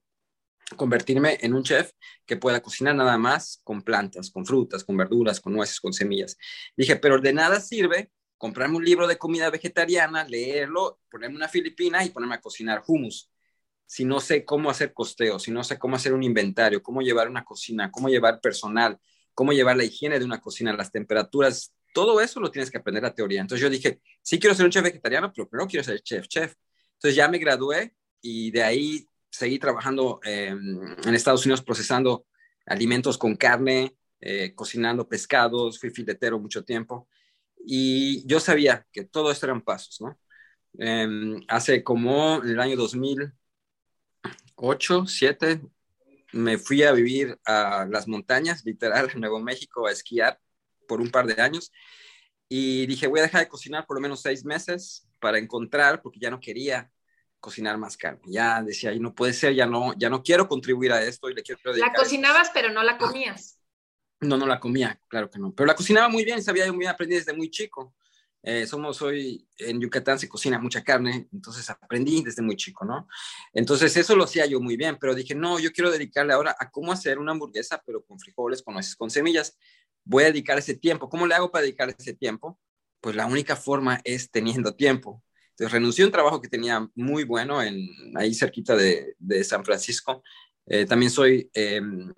convertirme 0.76 1.38
en 1.42 1.54
un 1.54 1.62
chef 1.62 1.92
que 2.26 2.36
pueda 2.36 2.60
cocinar 2.60 2.96
nada 2.96 3.16
más 3.18 3.60
con 3.62 3.82
plantas, 3.82 4.32
con 4.32 4.44
frutas, 4.44 4.82
con 4.82 4.96
verduras, 4.96 5.40
con 5.40 5.52
nueces, 5.52 5.78
con 5.78 5.92
semillas. 5.92 6.36
Dije, 6.76 6.96
pero 6.96 7.20
de 7.20 7.32
nada 7.32 7.60
sirve 7.60 8.10
comprarme 8.36 8.78
un 8.78 8.84
libro 8.84 9.06
de 9.06 9.16
comida 9.16 9.48
vegetariana, 9.48 10.24
leerlo, 10.24 10.98
ponerme 11.08 11.36
una 11.36 11.46
filipina 11.46 12.04
y 12.04 12.10
ponerme 12.10 12.34
a 12.34 12.40
cocinar 12.40 12.82
hummus. 12.84 13.30
Si 13.86 14.04
no 14.04 14.18
sé 14.18 14.44
cómo 14.44 14.70
hacer 14.70 14.92
costeo, 14.92 15.38
si 15.38 15.52
no 15.52 15.62
sé 15.62 15.78
cómo 15.78 15.94
hacer 15.94 16.14
un 16.14 16.24
inventario, 16.24 16.82
cómo 16.82 17.00
llevar 17.00 17.28
una 17.28 17.44
cocina, 17.44 17.92
cómo 17.92 18.08
llevar 18.08 18.40
personal, 18.40 18.98
cómo 19.38 19.52
llevar 19.52 19.76
la 19.76 19.84
higiene 19.84 20.18
de 20.18 20.24
una 20.24 20.40
cocina, 20.40 20.72
las 20.72 20.90
temperaturas, 20.90 21.72
todo 21.94 22.20
eso 22.20 22.40
lo 22.40 22.50
tienes 22.50 22.72
que 22.72 22.78
aprender 22.78 23.04
la 23.04 23.14
teoría. 23.14 23.40
Entonces 23.40 23.62
yo 23.62 23.70
dije, 23.70 24.00
sí 24.20 24.40
quiero 24.40 24.52
ser 24.52 24.64
un 24.64 24.72
chef 24.72 24.82
vegetariano, 24.82 25.32
pero 25.32 25.48
primero 25.48 25.68
quiero 25.68 25.84
ser 25.84 26.00
chef, 26.00 26.26
chef. 26.26 26.56
Entonces 26.94 27.14
ya 27.14 27.28
me 27.28 27.38
gradué 27.38 27.94
y 28.20 28.50
de 28.50 28.64
ahí 28.64 29.06
seguí 29.30 29.60
trabajando 29.60 30.18
em, 30.24 30.80
en 31.06 31.14
Estados 31.14 31.46
Unidos 31.46 31.62
procesando 31.62 32.26
alimentos 32.66 33.16
con 33.16 33.36
carne, 33.36 33.96
eh, 34.20 34.56
cocinando 34.56 35.08
pescados, 35.08 35.78
fui 35.78 35.90
filetero 35.90 36.40
mucho 36.40 36.64
tiempo 36.64 37.08
y 37.64 38.26
yo 38.26 38.40
sabía 38.40 38.88
que 38.90 39.04
todo 39.04 39.30
esto 39.30 39.46
eran 39.46 39.62
pasos, 39.62 40.00
¿no? 40.00 40.18
Em, 40.80 41.40
hace 41.46 41.84
como 41.84 42.42
en 42.42 42.48
el 42.48 42.58
año 42.58 42.74
2008, 42.74 44.94
2007, 44.94 45.60
me 46.32 46.58
fui 46.58 46.82
a 46.82 46.92
vivir 46.92 47.38
a 47.44 47.86
las 47.90 48.06
montañas, 48.06 48.64
literal, 48.64 49.10
en 49.12 49.20
Nuevo 49.20 49.40
México, 49.40 49.86
a 49.86 49.92
esquiar 49.92 50.38
por 50.86 51.00
un 51.00 51.10
par 51.10 51.26
de 51.26 51.40
años 51.40 51.72
y 52.48 52.86
dije, 52.86 53.06
voy 53.06 53.20
a 53.20 53.24
dejar 53.24 53.42
de 53.42 53.48
cocinar 53.48 53.86
por 53.86 53.96
lo 53.96 54.00
menos 54.00 54.22
seis 54.22 54.44
meses 54.44 55.06
para 55.20 55.38
encontrar, 55.38 56.00
porque 56.00 56.18
ya 56.18 56.30
no 56.30 56.40
quería 56.40 56.90
cocinar 57.40 57.76
más 57.76 57.96
carne. 57.96 58.22
Ya 58.26 58.62
decía, 58.62 58.92
y 58.92 59.00
no 59.00 59.14
puede 59.14 59.34
ser, 59.34 59.54
ya 59.54 59.66
no, 59.66 59.92
ya 59.98 60.08
no 60.08 60.22
quiero 60.22 60.48
contribuir 60.48 60.92
a 60.92 61.02
esto 61.02 61.28
y 61.28 61.34
le 61.34 61.42
quiero 61.42 61.60
La 61.76 61.92
cocinabas, 61.92 62.50
pero 62.54 62.70
no 62.70 62.82
la 62.82 62.96
comías. 62.96 63.58
No, 64.20 64.36
no 64.36 64.46
la 64.46 64.58
comía, 64.58 65.00
claro 65.08 65.30
que 65.30 65.38
no. 65.38 65.52
Pero 65.52 65.66
la 65.66 65.76
cocinaba 65.76 66.08
muy 66.08 66.24
bien, 66.24 66.42
sabía, 66.42 66.66
yo 66.66 66.74
muy 66.74 66.86
aprendí 66.86 67.16
desde 67.16 67.34
muy 67.34 67.50
chico. 67.50 67.94
Eh, 68.42 68.66
somos 68.66 69.02
hoy, 69.02 69.46
en 69.58 69.80
Yucatán 69.80 70.18
se 70.18 70.28
cocina 70.28 70.58
mucha 70.58 70.82
carne, 70.82 71.28
entonces 71.32 71.68
aprendí 71.70 72.22
desde 72.22 72.40
muy 72.40 72.56
chico, 72.56 72.84
¿no? 72.84 73.08
Entonces 73.52 73.96
eso 73.96 74.14
lo 74.14 74.24
hacía 74.24 74.46
yo 74.46 74.60
muy 74.60 74.76
bien, 74.76 74.96
pero 75.00 75.14
dije, 75.14 75.34
no, 75.34 75.58
yo 75.58 75.72
quiero 75.72 75.90
dedicarle 75.90 76.32
ahora 76.32 76.54
a 76.58 76.70
cómo 76.70 76.92
hacer 76.92 77.18
una 77.18 77.32
hamburguesa, 77.32 77.82
pero 77.84 78.02
con 78.04 78.18
frijoles, 78.18 78.62
con 78.62 78.74
nueces, 78.74 78.94
con 78.96 79.10
semillas. 79.10 79.58
Voy 80.04 80.24
a 80.24 80.28
dedicar 80.28 80.56
ese 80.58 80.74
tiempo. 80.74 81.08
¿Cómo 81.08 81.26
le 81.26 81.34
hago 81.34 81.50
para 81.50 81.62
dedicar 81.62 81.94
ese 81.98 82.14
tiempo? 82.14 82.58
Pues 83.00 83.16
la 83.16 83.26
única 83.26 83.56
forma 83.56 84.00
es 84.04 84.30
teniendo 84.30 84.74
tiempo. 84.74 85.22
Entonces 85.50 85.72
renuncié 85.72 86.04
a 86.04 86.06
un 86.06 86.12
trabajo 86.12 86.40
que 86.40 86.48
tenía 86.48 86.88
muy 86.94 87.24
bueno 87.24 87.60
en, 87.62 87.88
ahí 88.16 88.32
cerquita 88.32 88.76
de, 88.76 89.14
de 89.18 89.44
San 89.44 89.64
Francisco, 89.64 90.22
Eh, 90.70 90.84
también 90.84 91.10
soy 91.10 91.48
em, 91.54 92.12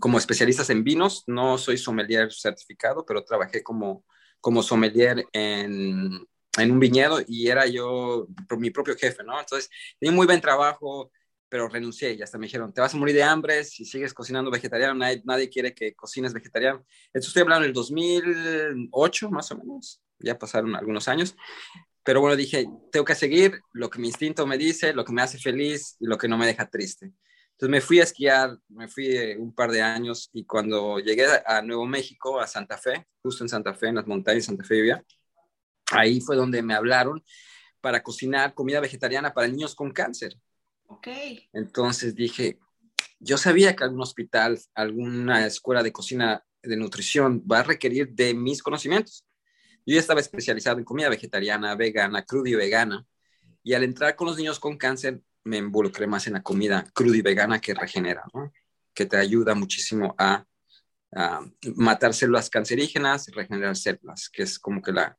como 0.00 0.18
especialista 0.18 0.64
en 0.72 0.82
vinos, 0.82 1.22
no 1.28 1.56
soy 1.56 1.78
sommelier 1.78 2.32
certificado, 2.32 3.04
pero 3.06 3.24
trabajé 3.24 3.62
como, 3.62 4.04
como 4.40 4.62
sommelier 4.62 5.24
en, 5.32 6.26
en 6.58 6.70
un 6.70 6.80
viñedo 6.80 7.20
y 7.26 7.48
era 7.48 7.66
yo 7.66 8.26
mi 8.58 8.70
propio 8.70 8.96
jefe, 8.96 9.22
¿no? 9.24 9.38
Entonces, 9.38 9.70
di 10.00 10.10
muy 10.10 10.26
buen 10.26 10.40
trabajo, 10.40 11.10
pero 11.48 11.68
renuncié 11.68 12.14
y 12.14 12.22
hasta 12.22 12.38
me 12.38 12.46
dijeron, 12.46 12.72
te 12.72 12.80
vas 12.80 12.94
a 12.94 12.96
morir 12.96 13.14
de 13.14 13.22
hambre 13.22 13.64
si 13.64 13.84
sigues 13.84 14.12
cocinando 14.12 14.50
vegetariano, 14.50 14.94
nadie, 14.94 15.22
nadie 15.24 15.48
quiere 15.48 15.74
que 15.74 15.94
cocines 15.94 16.32
vegetariano. 16.32 16.84
Esto 17.12 17.28
estoy 17.28 17.42
hablando 17.42 17.64
del 17.64 17.72
2008, 17.72 19.30
más 19.30 19.50
o 19.52 19.58
menos, 19.58 20.02
ya 20.18 20.38
pasaron 20.38 20.74
algunos 20.74 21.08
años, 21.08 21.36
pero 22.02 22.20
bueno, 22.20 22.36
dije, 22.36 22.66
tengo 22.92 23.04
que 23.04 23.14
seguir 23.14 23.60
lo 23.72 23.90
que 23.90 23.98
mi 23.98 24.08
instinto 24.08 24.46
me 24.46 24.58
dice, 24.58 24.92
lo 24.92 25.04
que 25.04 25.12
me 25.12 25.22
hace 25.22 25.38
feliz 25.38 25.96
y 25.98 26.06
lo 26.06 26.16
que 26.16 26.28
no 26.28 26.38
me 26.38 26.46
deja 26.46 26.68
triste. 26.68 27.12
Entonces 27.56 27.70
me 27.70 27.80
fui 27.80 28.00
a 28.00 28.02
esquiar, 28.02 28.58
me 28.68 28.86
fui 28.86 29.06
eh, 29.06 29.34
un 29.38 29.54
par 29.54 29.70
de 29.70 29.80
años 29.80 30.28
y 30.34 30.44
cuando 30.44 30.98
llegué 30.98 31.26
a 31.46 31.62
Nuevo 31.62 31.86
México, 31.86 32.38
a 32.38 32.46
Santa 32.46 32.76
Fe, 32.76 33.06
justo 33.22 33.44
en 33.44 33.48
Santa 33.48 33.72
Fe, 33.72 33.88
en 33.88 33.94
las 33.94 34.06
montañas 34.06 34.42
de 34.42 34.46
Santa 34.46 34.64
Fe 34.64 34.74
vivía, 34.74 35.02
ahí 35.90 36.20
fue 36.20 36.36
donde 36.36 36.60
me 36.60 36.74
hablaron 36.74 37.24
para 37.80 38.02
cocinar 38.02 38.52
comida 38.52 38.78
vegetariana 38.78 39.32
para 39.32 39.48
niños 39.48 39.74
con 39.74 39.90
cáncer. 39.90 40.36
Ok. 40.88 41.08
Entonces 41.54 42.14
dije, 42.14 42.58
yo 43.20 43.38
sabía 43.38 43.74
que 43.74 43.84
algún 43.84 44.02
hospital, 44.02 44.60
alguna 44.74 45.46
escuela 45.46 45.82
de 45.82 45.92
cocina 45.92 46.44
de 46.62 46.76
nutrición 46.76 47.42
va 47.50 47.60
a 47.60 47.62
requerir 47.62 48.10
de 48.10 48.34
mis 48.34 48.62
conocimientos. 48.62 49.24
Yo 49.86 49.94
ya 49.94 50.00
estaba 50.00 50.20
especializado 50.20 50.78
en 50.78 50.84
comida 50.84 51.08
vegetariana, 51.08 51.74
vegana, 51.74 52.22
cruda 52.22 52.50
y 52.50 52.54
vegana. 52.54 53.06
Y 53.62 53.72
al 53.72 53.82
entrar 53.82 54.14
con 54.14 54.26
los 54.26 54.36
niños 54.36 54.60
con 54.60 54.76
cáncer, 54.76 55.22
me 55.46 55.58
involucré 55.58 56.06
más 56.06 56.26
en 56.26 56.34
la 56.34 56.42
comida 56.42 56.84
cruda 56.92 57.16
y 57.16 57.22
vegana 57.22 57.60
que 57.60 57.72
regenera, 57.72 58.24
que 58.92 59.06
te 59.06 59.16
ayuda 59.16 59.54
muchísimo 59.54 60.14
a, 60.18 60.44
matar 61.76 62.12
células 62.12 62.50
cancerígenas 62.50 63.28
y 63.28 63.32
regenerar 63.32 63.74
células, 63.74 64.28
que 64.28 64.42
es 64.42 64.58
como 64.58 64.82
que 64.82 64.92
la, 64.92 65.16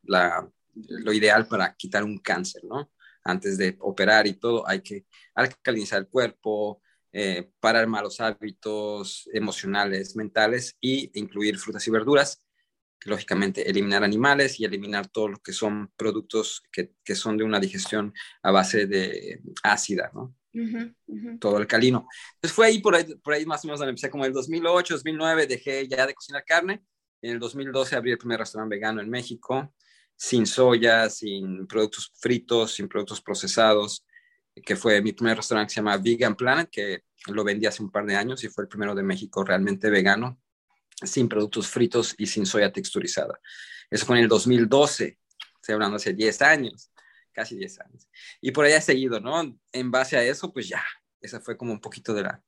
lo 0.73 1.13
ideal 1.13 1.47
para 1.47 1.73
quitar 1.73 2.03
un 2.03 2.19
cáncer, 2.19 2.61
¿no? 2.65 2.91
Antes 3.23 3.57
de 3.57 3.75
operar 3.79 4.27
y 4.27 4.33
todo, 4.33 4.67
hay 4.67 4.81
que 4.81 5.05
alcalinizar 5.33 5.99
el 5.99 6.07
cuerpo, 6.07 6.83
eh, 7.11 7.49
parar 7.59 7.87
malos 7.87 8.19
hábitos 8.21 9.27
emocionales, 9.33 10.15
mentales 10.15 10.77
e 10.81 11.09
incluir 11.15 11.57
frutas 11.57 11.87
y 11.87 11.91
verduras. 11.91 12.43
Lógicamente, 13.05 13.69
eliminar 13.69 14.03
animales 14.03 14.59
y 14.59 14.65
eliminar 14.65 15.07
todo 15.07 15.29
lo 15.29 15.37
que 15.37 15.53
son 15.53 15.91
productos 15.95 16.63
que, 16.71 16.93
que 17.03 17.15
son 17.15 17.37
de 17.37 17.43
una 17.43 17.59
digestión 17.59 18.13
a 18.41 18.51
base 18.51 18.87
de 18.87 19.41
ácida, 19.63 20.11
¿no? 20.13 20.35
Todo 21.39 21.57
alcalino. 21.57 22.07
Entonces 22.35 22.55
fue 22.55 22.65
ahí 22.67 22.79
por, 22.79 22.95
ahí, 22.95 23.05
por 23.23 23.33
ahí 23.33 23.45
más 23.45 23.63
o 23.63 23.67
menos 23.67 23.79
donde 23.79 23.91
empecé, 23.91 24.09
como 24.09 24.25
en 24.25 24.29
el 24.29 24.33
2008, 24.33 24.95
2009, 24.95 25.47
dejé 25.47 25.87
ya 25.87 26.07
de 26.07 26.15
cocinar 26.15 26.43
carne. 26.45 26.83
En 27.21 27.33
el 27.33 27.39
2012 27.39 27.95
abrí 27.95 28.11
el 28.11 28.17
primer 28.17 28.39
restaurante 28.39 28.75
vegano 28.75 29.01
en 29.01 29.09
México 29.09 29.71
sin 30.17 30.47
soya, 30.47 31.09
sin 31.09 31.67
productos 31.67 32.11
fritos, 32.19 32.73
sin 32.73 32.87
productos 32.87 33.21
procesados, 33.21 34.05
que 34.65 34.75
fue 34.75 35.01
mi 35.01 35.13
primer 35.13 35.37
restaurante 35.37 35.69
que 35.69 35.73
se 35.75 35.79
llama 35.79 35.97
Vegan 35.97 36.35
Planet, 36.35 36.69
que 36.71 37.03
lo 37.27 37.43
vendí 37.43 37.67
hace 37.67 37.83
un 37.83 37.91
par 37.91 38.05
de 38.05 38.15
años 38.15 38.43
y 38.43 38.49
fue 38.49 38.63
el 38.63 38.67
primero 38.67 38.95
de 38.95 39.03
México 39.03 39.43
realmente 39.43 39.89
vegano, 39.89 40.41
sin 41.03 41.27
productos 41.27 41.67
fritos 41.67 42.15
y 42.17 42.27
sin 42.27 42.45
soya 42.45 42.71
texturizada. 42.71 43.39
Eso 43.89 44.05
fue 44.05 44.17
en 44.17 44.23
el 44.23 44.29
2012, 44.29 45.17
estoy 45.55 45.73
hablando 45.73 45.97
hace 45.97 46.13
10 46.13 46.41
años, 46.41 46.91
casi 47.31 47.55
10 47.55 47.79
años. 47.81 48.09
Y 48.41 48.51
por 48.51 48.65
he 48.65 48.81
seguido, 48.81 49.19
¿no? 49.19 49.57
En 49.71 49.91
base 49.91 50.17
a 50.17 50.23
eso, 50.23 50.51
pues 50.51 50.67
ya, 50.67 50.83
esa 51.21 51.39
fue 51.39 51.57
como 51.57 51.71
un 51.71 51.79
poquito 51.79 52.13
de 52.13 52.23
la, 52.23 52.43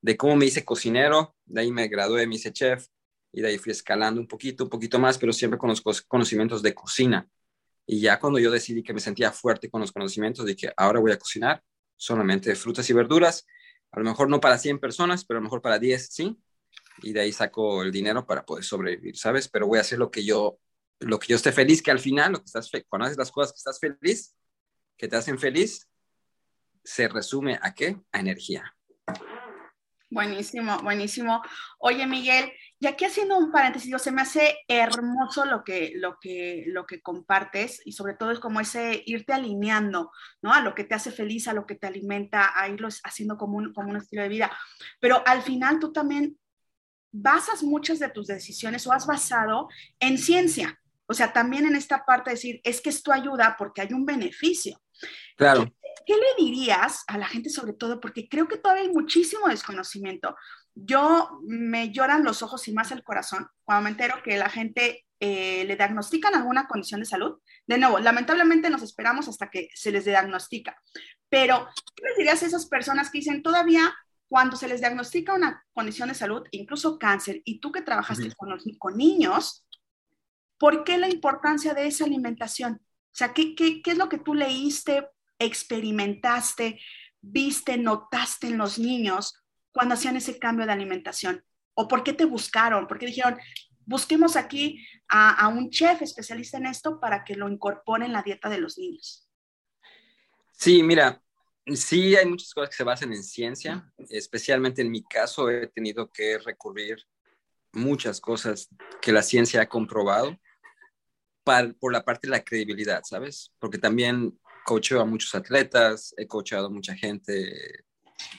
de 0.00 0.16
cómo 0.16 0.36
me 0.36 0.46
hice 0.46 0.64
cocinero, 0.64 1.36
de 1.44 1.62
ahí 1.62 1.72
me 1.72 1.88
gradué, 1.88 2.26
me 2.26 2.34
hice 2.34 2.52
chef, 2.52 2.86
y 3.32 3.40
de 3.40 3.48
ahí 3.48 3.58
fui 3.58 3.72
escalando 3.72 4.20
un 4.20 4.28
poquito, 4.28 4.64
un 4.64 4.70
poquito 4.70 4.98
más, 4.98 5.18
pero 5.18 5.32
siempre 5.32 5.58
con 5.58 5.68
los 5.68 6.02
conocimientos 6.02 6.62
de 6.62 6.74
cocina. 6.74 7.28
Y 7.86 8.00
ya 8.00 8.18
cuando 8.18 8.38
yo 8.38 8.50
decidí 8.50 8.82
que 8.82 8.94
me 8.94 9.00
sentía 9.00 9.32
fuerte 9.32 9.68
con 9.68 9.80
los 9.80 9.92
conocimientos, 9.92 10.46
dije, 10.46 10.72
ahora 10.76 11.00
voy 11.00 11.12
a 11.12 11.18
cocinar 11.18 11.62
solamente 11.96 12.54
frutas 12.54 12.88
y 12.90 12.92
verduras, 12.92 13.46
a 13.90 13.98
lo 13.98 14.04
mejor 14.04 14.28
no 14.28 14.40
para 14.40 14.58
100 14.58 14.78
personas, 14.78 15.24
pero 15.24 15.38
a 15.38 15.40
lo 15.40 15.44
mejor 15.44 15.62
para 15.62 15.78
10, 15.78 16.08
sí. 16.10 16.36
Y 17.02 17.12
de 17.12 17.20
ahí 17.20 17.32
saco 17.32 17.82
el 17.82 17.92
dinero 17.92 18.26
para 18.26 18.44
poder 18.44 18.64
sobrevivir, 18.64 19.16
¿sabes? 19.16 19.48
Pero 19.48 19.66
voy 19.66 19.78
a 19.78 19.82
hacer 19.82 19.98
lo 19.98 20.10
que 20.10 20.24
yo, 20.24 20.58
lo 21.00 21.18
que 21.18 21.28
yo 21.28 21.36
esté 21.36 21.52
feliz, 21.52 21.82
que 21.82 21.90
al 21.90 21.98
final, 21.98 22.32
lo 22.32 22.38
que 22.38 22.46
estás, 22.46 22.70
cuando 22.88 23.06
haces 23.06 23.18
las 23.18 23.30
cosas 23.30 23.52
que 23.52 23.58
estás 23.58 23.78
feliz, 23.78 24.34
que 24.96 25.08
te 25.08 25.16
hacen 25.16 25.38
feliz, 25.38 25.88
se 26.84 27.08
resume 27.08 27.58
a 27.60 27.74
qué? 27.74 28.00
A 28.12 28.20
energía. 28.20 28.74
Buenísimo, 30.10 30.78
buenísimo. 30.82 31.42
Oye, 31.78 32.06
Miguel, 32.06 32.52
y 32.78 32.86
aquí 32.86 33.04
haciendo 33.04 33.36
un 33.36 33.50
paréntesis, 33.50 34.00
se 34.00 34.12
me 34.12 34.22
hace 34.22 34.58
hermoso 34.68 35.44
lo 35.44 35.64
que, 35.64 35.94
lo, 35.96 36.18
que, 36.20 36.64
lo 36.68 36.86
que 36.86 37.02
compartes 37.02 37.80
y 37.84 37.92
sobre 37.92 38.14
todo 38.14 38.30
es 38.30 38.38
como 38.38 38.60
ese 38.60 39.02
irte 39.06 39.32
alineando, 39.32 40.12
¿no? 40.40 40.52
A 40.52 40.60
lo 40.60 40.74
que 40.74 40.84
te 40.84 40.94
hace 40.94 41.10
feliz, 41.10 41.48
a 41.48 41.52
lo 41.52 41.66
que 41.66 41.74
te 41.74 41.88
alimenta, 41.88 42.52
a 42.54 42.68
irlo 42.68 42.86
haciendo 43.02 43.36
como 43.36 43.56
un, 43.56 43.72
como 43.72 43.90
un 43.90 43.96
estilo 43.96 44.22
de 44.22 44.28
vida. 44.28 44.56
Pero 45.00 45.20
al 45.26 45.42
final 45.42 45.80
tú 45.80 45.92
también 45.92 46.38
basas 47.14 47.62
muchas 47.62 48.00
de 48.00 48.08
tus 48.08 48.26
decisiones 48.26 48.86
o 48.86 48.92
has 48.92 49.06
basado 49.06 49.68
en 50.00 50.18
ciencia. 50.18 50.80
O 51.06 51.14
sea, 51.14 51.32
también 51.32 51.64
en 51.64 51.76
esta 51.76 52.04
parte 52.04 52.30
de 52.30 52.34
decir, 52.34 52.60
es 52.64 52.80
que 52.80 52.90
esto 52.90 53.12
ayuda 53.12 53.54
porque 53.56 53.82
hay 53.82 53.92
un 53.92 54.04
beneficio. 54.04 54.80
Claro. 55.36 55.72
¿Qué 56.06 56.14
le 56.14 56.44
dirías 56.44 57.04
a 57.06 57.16
la 57.16 57.28
gente 57.28 57.50
sobre 57.50 57.72
todo? 57.72 58.00
Porque 58.00 58.28
creo 58.28 58.48
que 58.48 58.58
todavía 58.58 58.82
hay 58.82 58.92
muchísimo 58.92 59.48
desconocimiento. 59.48 60.34
Yo 60.74 61.38
me 61.46 61.92
lloran 61.92 62.24
los 62.24 62.42
ojos 62.42 62.66
y 62.66 62.72
más 62.72 62.90
el 62.90 63.04
corazón 63.04 63.46
cuando 63.62 63.84
me 63.84 63.90
entero 63.90 64.16
que 64.24 64.36
la 64.36 64.50
gente 64.50 65.06
eh, 65.20 65.64
le 65.66 65.76
diagnostican 65.76 66.34
alguna 66.34 66.66
condición 66.66 67.00
de 67.00 67.06
salud. 67.06 67.38
De 67.66 67.78
nuevo, 67.78 68.00
lamentablemente 68.00 68.70
nos 68.70 68.82
esperamos 68.82 69.28
hasta 69.28 69.50
que 69.50 69.68
se 69.74 69.92
les 69.92 70.04
diagnostica. 70.04 70.76
Pero, 71.28 71.68
¿qué 71.94 72.02
le 72.02 72.16
dirías 72.16 72.42
a 72.42 72.46
esas 72.46 72.66
personas 72.66 73.10
que 73.10 73.18
dicen 73.18 73.42
todavía 73.42 73.94
cuando 74.28 74.56
se 74.56 74.68
les 74.68 74.80
diagnostica 74.80 75.34
una 75.34 75.64
condición 75.72 76.08
de 76.08 76.14
salud, 76.14 76.42
incluso 76.50 76.98
cáncer, 76.98 77.42
y 77.44 77.60
tú 77.60 77.72
que 77.72 77.82
trabajaste 77.82 78.32
con, 78.34 78.58
con 78.78 78.96
niños, 78.96 79.66
¿por 80.58 80.84
qué 80.84 80.98
la 80.98 81.08
importancia 81.08 81.74
de 81.74 81.86
esa 81.86 82.04
alimentación? 82.04 82.80
O 82.82 83.16
sea, 83.16 83.32
¿qué, 83.32 83.54
qué, 83.54 83.82
qué 83.82 83.92
es 83.92 83.98
lo 83.98 84.08
que 84.08 84.18
tú 84.18 84.34
leíste? 84.34 85.08
experimentaste, 85.38 86.80
viste, 87.20 87.76
notaste 87.76 88.48
en 88.48 88.58
los 88.58 88.78
niños 88.78 89.34
cuando 89.72 89.94
hacían 89.94 90.16
ese 90.16 90.38
cambio 90.38 90.66
de 90.66 90.72
alimentación? 90.72 91.44
¿O 91.74 91.88
por 91.88 92.04
qué 92.04 92.12
te 92.12 92.24
buscaron? 92.24 92.86
¿Por 92.86 92.98
qué 92.98 93.06
dijeron, 93.06 93.38
busquemos 93.84 94.36
aquí 94.36 94.84
a, 95.08 95.48
un 95.48 95.70
chef 95.70 96.02
especialista 96.02 96.58
en 96.58 96.66
esto 96.66 97.00
para 97.00 97.24
que 97.24 97.34
lo 97.34 97.48
incorpore 97.48 98.06
en 98.06 98.12
la 98.12 98.22
dieta 98.22 98.48
de 98.48 98.58
los 98.58 98.78
niños? 98.78 99.28
Sí, 100.52 100.82
mira, 100.82 101.20
sí 101.66 102.16
hay 102.16 102.26
muchas 102.26 102.52
cosas 102.52 102.70
que 102.70 102.76
se 102.76 102.84
basan 102.84 103.12
en 103.12 103.22
ciencia, 103.22 103.90
especialmente 104.10 104.82
en 104.82 104.90
mi 104.90 105.02
caso 105.02 105.50
he 105.50 105.68
tenido 105.68 106.10
que 106.10 106.38
recurrir 106.38 106.98
muchas 107.72 108.20
cosas 108.20 108.68
que 109.00 109.12
la 109.12 109.22
ciencia 109.22 109.62
ha 109.62 109.68
comprobado 109.68 110.38
por 111.78 111.92
la 111.92 112.04
parte 112.04 112.26
de 112.26 112.32
la 112.32 112.44
credibilidad, 112.44 113.02
¿sabes? 113.04 113.52
Porque 113.58 113.78
también 113.78 114.38
coacheo 114.64 115.00
a 115.00 115.04
muchos 115.04 115.34
atletas, 115.34 116.14
he 116.16 116.26
coachado 116.26 116.66
a 116.66 116.70
mucha 116.70 116.94
gente 116.94 117.84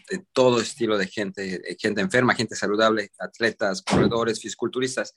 de 0.09 0.25
todo 0.33 0.59
estilo 0.59 0.97
de 0.97 1.07
gente, 1.07 1.61
gente 1.79 2.01
enferma, 2.01 2.33
gente 2.33 2.55
saludable, 2.55 3.11
atletas, 3.19 3.81
corredores, 3.81 4.39
fisiculturistas. 4.41 5.13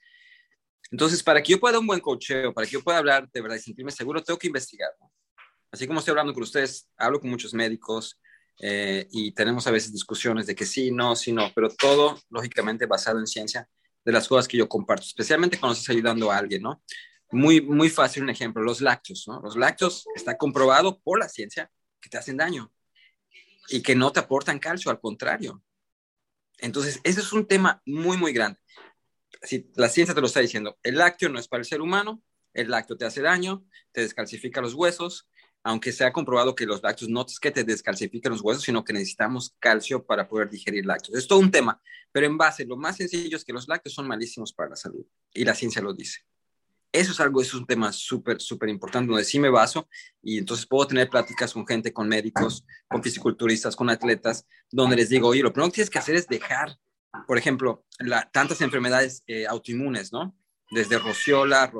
Entonces, 0.90 1.22
para 1.22 1.42
que 1.42 1.52
yo 1.52 1.60
pueda 1.60 1.72
dar 1.72 1.80
un 1.80 1.86
buen 1.86 2.00
coacheo, 2.00 2.52
para 2.52 2.66
que 2.66 2.72
yo 2.72 2.82
pueda 2.82 2.98
hablar 2.98 3.30
de 3.30 3.40
verdad 3.40 3.56
y 3.56 3.60
sentirme 3.60 3.92
seguro, 3.92 4.22
tengo 4.22 4.38
que 4.38 4.48
investigar. 4.48 4.90
Así 5.70 5.86
como 5.86 5.98
estoy 5.98 6.12
hablando 6.12 6.32
con 6.32 6.42
ustedes, 6.42 6.88
hablo 6.96 7.20
con 7.20 7.30
muchos 7.30 7.52
médicos 7.52 8.18
eh, 8.60 9.06
y 9.10 9.32
tenemos 9.32 9.66
a 9.66 9.70
veces 9.70 9.92
discusiones 9.92 10.46
de 10.46 10.54
que 10.54 10.64
sí, 10.64 10.90
no, 10.90 11.14
sí, 11.14 11.32
no, 11.32 11.52
pero 11.54 11.68
todo 11.68 12.18
lógicamente 12.30 12.86
basado 12.86 13.18
en 13.18 13.26
ciencia 13.26 13.68
de 14.04 14.12
las 14.12 14.26
cosas 14.26 14.48
que 14.48 14.56
yo 14.56 14.68
comparto, 14.68 15.04
especialmente 15.04 15.58
cuando 15.58 15.74
estás 15.74 15.90
ayudando 15.90 16.30
a 16.30 16.38
alguien, 16.38 16.62
¿no? 16.62 16.82
Muy, 17.30 17.60
muy 17.60 17.90
fácil 17.90 18.22
un 18.22 18.30
ejemplo, 18.30 18.62
los 18.62 18.80
lácteos, 18.80 19.24
¿no? 19.28 19.40
Los 19.40 19.56
lácteos 19.56 20.06
está 20.14 20.38
comprobado 20.38 20.98
por 21.00 21.18
la 21.18 21.28
ciencia 21.28 21.70
que 22.00 22.08
te 22.08 22.16
hacen 22.16 22.38
daño 22.38 22.72
y 23.68 23.82
que 23.82 23.94
no 23.94 24.10
te 24.12 24.20
aportan 24.20 24.58
calcio, 24.58 24.90
al 24.90 25.00
contrario. 25.00 25.62
Entonces, 26.58 27.00
ese 27.04 27.20
es 27.20 27.32
un 27.32 27.46
tema 27.46 27.82
muy, 27.84 28.16
muy 28.16 28.32
grande. 28.32 28.58
Si 29.42 29.70
la 29.76 29.90
ciencia 29.90 30.14
te 30.14 30.22
lo 30.22 30.26
está 30.26 30.40
diciendo, 30.40 30.78
el 30.82 30.96
lácteo 30.96 31.28
no 31.28 31.38
es 31.38 31.46
para 31.46 31.60
el 31.60 31.66
ser 31.66 31.82
humano, 31.82 32.22
el 32.54 32.70
lácteo 32.70 32.96
te 32.96 33.04
hace 33.04 33.20
daño, 33.20 33.66
te 33.92 34.00
descalcifica 34.00 34.62
los 34.62 34.72
huesos, 34.74 35.28
aunque 35.62 35.92
se 35.92 36.04
ha 36.04 36.12
comprobado 36.12 36.54
que 36.54 36.66
los 36.66 36.82
lácteos 36.82 37.10
no 37.10 37.24
es 37.26 37.38
que 37.38 37.50
te 37.50 37.64
descalcifiquen 37.64 38.32
los 38.32 38.42
huesos, 38.42 38.64
sino 38.64 38.84
que 38.84 38.92
necesitamos 38.92 39.54
calcio 39.58 40.04
para 40.04 40.28
poder 40.28 40.48
digerir 40.48 40.86
lácteos. 40.86 41.18
Es 41.18 41.26
todo 41.26 41.40
un 41.40 41.50
tema, 41.50 41.80
pero 42.12 42.26
en 42.26 42.38
base, 42.38 42.64
lo 42.64 42.76
más 42.76 42.96
sencillo 42.96 43.36
es 43.36 43.44
que 43.44 43.52
los 43.52 43.68
lácteos 43.68 43.94
son 43.94 44.06
malísimos 44.06 44.52
para 44.52 44.70
la 44.70 44.76
salud 44.76 45.04
y 45.32 45.44
la 45.44 45.54
ciencia 45.54 45.82
lo 45.82 45.92
dice. 45.92 46.20
Eso 46.90 47.12
es 47.12 47.20
algo, 47.20 47.42
eso 47.42 47.56
es 47.56 47.60
un 47.60 47.66
tema 47.66 47.92
súper, 47.92 48.40
súper 48.40 48.70
importante, 48.70 49.10
donde 49.10 49.24
sí 49.24 49.38
me 49.38 49.50
baso 49.50 49.88
y 50.22 50.38
entonces 50.38 50.66
puedo 50.66 50.86
tener 50.86 51.10
pláticas 51.10 51.52
con 51.52 51.66
gente, 51.66 51.92
con 51.92 52.08
médicos, 52.08 52.64
con 52.88 53.02
fisiculturistas, 53.02 53.76
con 53.76 53.90
atletas, 53.90 54.46
donde 54.70 54.96
les 54.96 55.10
digo, 55.10 55.28
oye, 55.28 55.42
lo 55.42 55.52
primero 55.52 55.70
que 55.70 55.76
tienes 55.76 55.90
que 55.90 55.98
hacer 55.98 56.14
es 56.14 56.26
dejar, 56.26 56.78
por 57.26 57.36
ejemplo, 57.36 57.84
tantas 58.32 58.62
enfermedades 58.62 59.22
eh, 59.26 59.46
autoinmunes, 59.46 60.12
¿no? 60.12 60.34
Desde 60.70 60.98
rociola, 60.98 61.70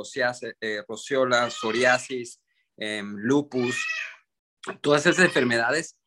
eh, 0.61 0.83
rociola, 0.87 1.51
psoriasis, 1.51 2.41
em, 2.79 3.17
lupus, 3.17 3.87
todas 4.81 5.07
esas 5.07 5.25
enfermedades, 5.25 5.99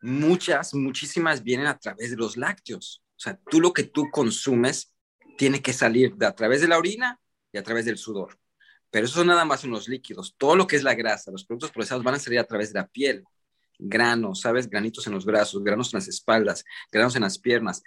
muchas, 0.00 0.74
muchísimas 0.74 1.42
vienen 1.42 1.66
a 1.66 1.78
través 1.78 2.10
de 2.10 2.16
los 2.16 2.36
lácteos. 2.36 3.02
O 3.16 3.20
sea, 3.20 3.38
tú 3.50 3.60
lo 3.60 3.72
que 3.72 3.84
tú 3.84 4.10
consumes 4.10 4.92
tiene 5.36 5.62
que 5.62 5.72
salir 5.72 6.14
de 6.16 6.26
a 6.26 6.34
través 6.34 6.60
de 6.60 6.68
la 6.68 6.78
orina 6.78 7.20
y 7.52 7.58
a 7.58 7.62
través 7.62 7.84
del 7.84 7.98
sudor. 7.98 8.38
Pero 8.90 9.06
eso 9.06 9.24
nada 9.24 9.44
más 9.44 9.60
son 9.60 9.70
los 9.70 9.88
líquidos. 9.88 10.34
Todo 10.36 10.56
lo 10.56 10.66
que 10.66 10.76
es 10.76 10.82
la 10.82 10.94
grasa, 10.94 11.30
los 11.30 11.44
productos 11.44 11.70
procesados 11.70 12.04
van 12.04 12.14
a 12.14 12.18
salir 12.18 12.38
a 12.38 12.46
través 12.46 12.72
de 12.72 12.80
la 12.80 12.86
piel. 12.86 13.24
Granos, 13.78 14.40
¿sabes? 14.40 14.68
Granitos 14.68 15.06
en 15.06 15.14
los 15.14 15.24
brazos, 15.24 15.62
granos 15.64 15.92
en 15.92 15.98
las 15.98 16.08
espaldas, 16.08 16.64
granos 16.90 17.16
en 17.16 17.22
las 17.22 17.38
piernas. 17.38 17.82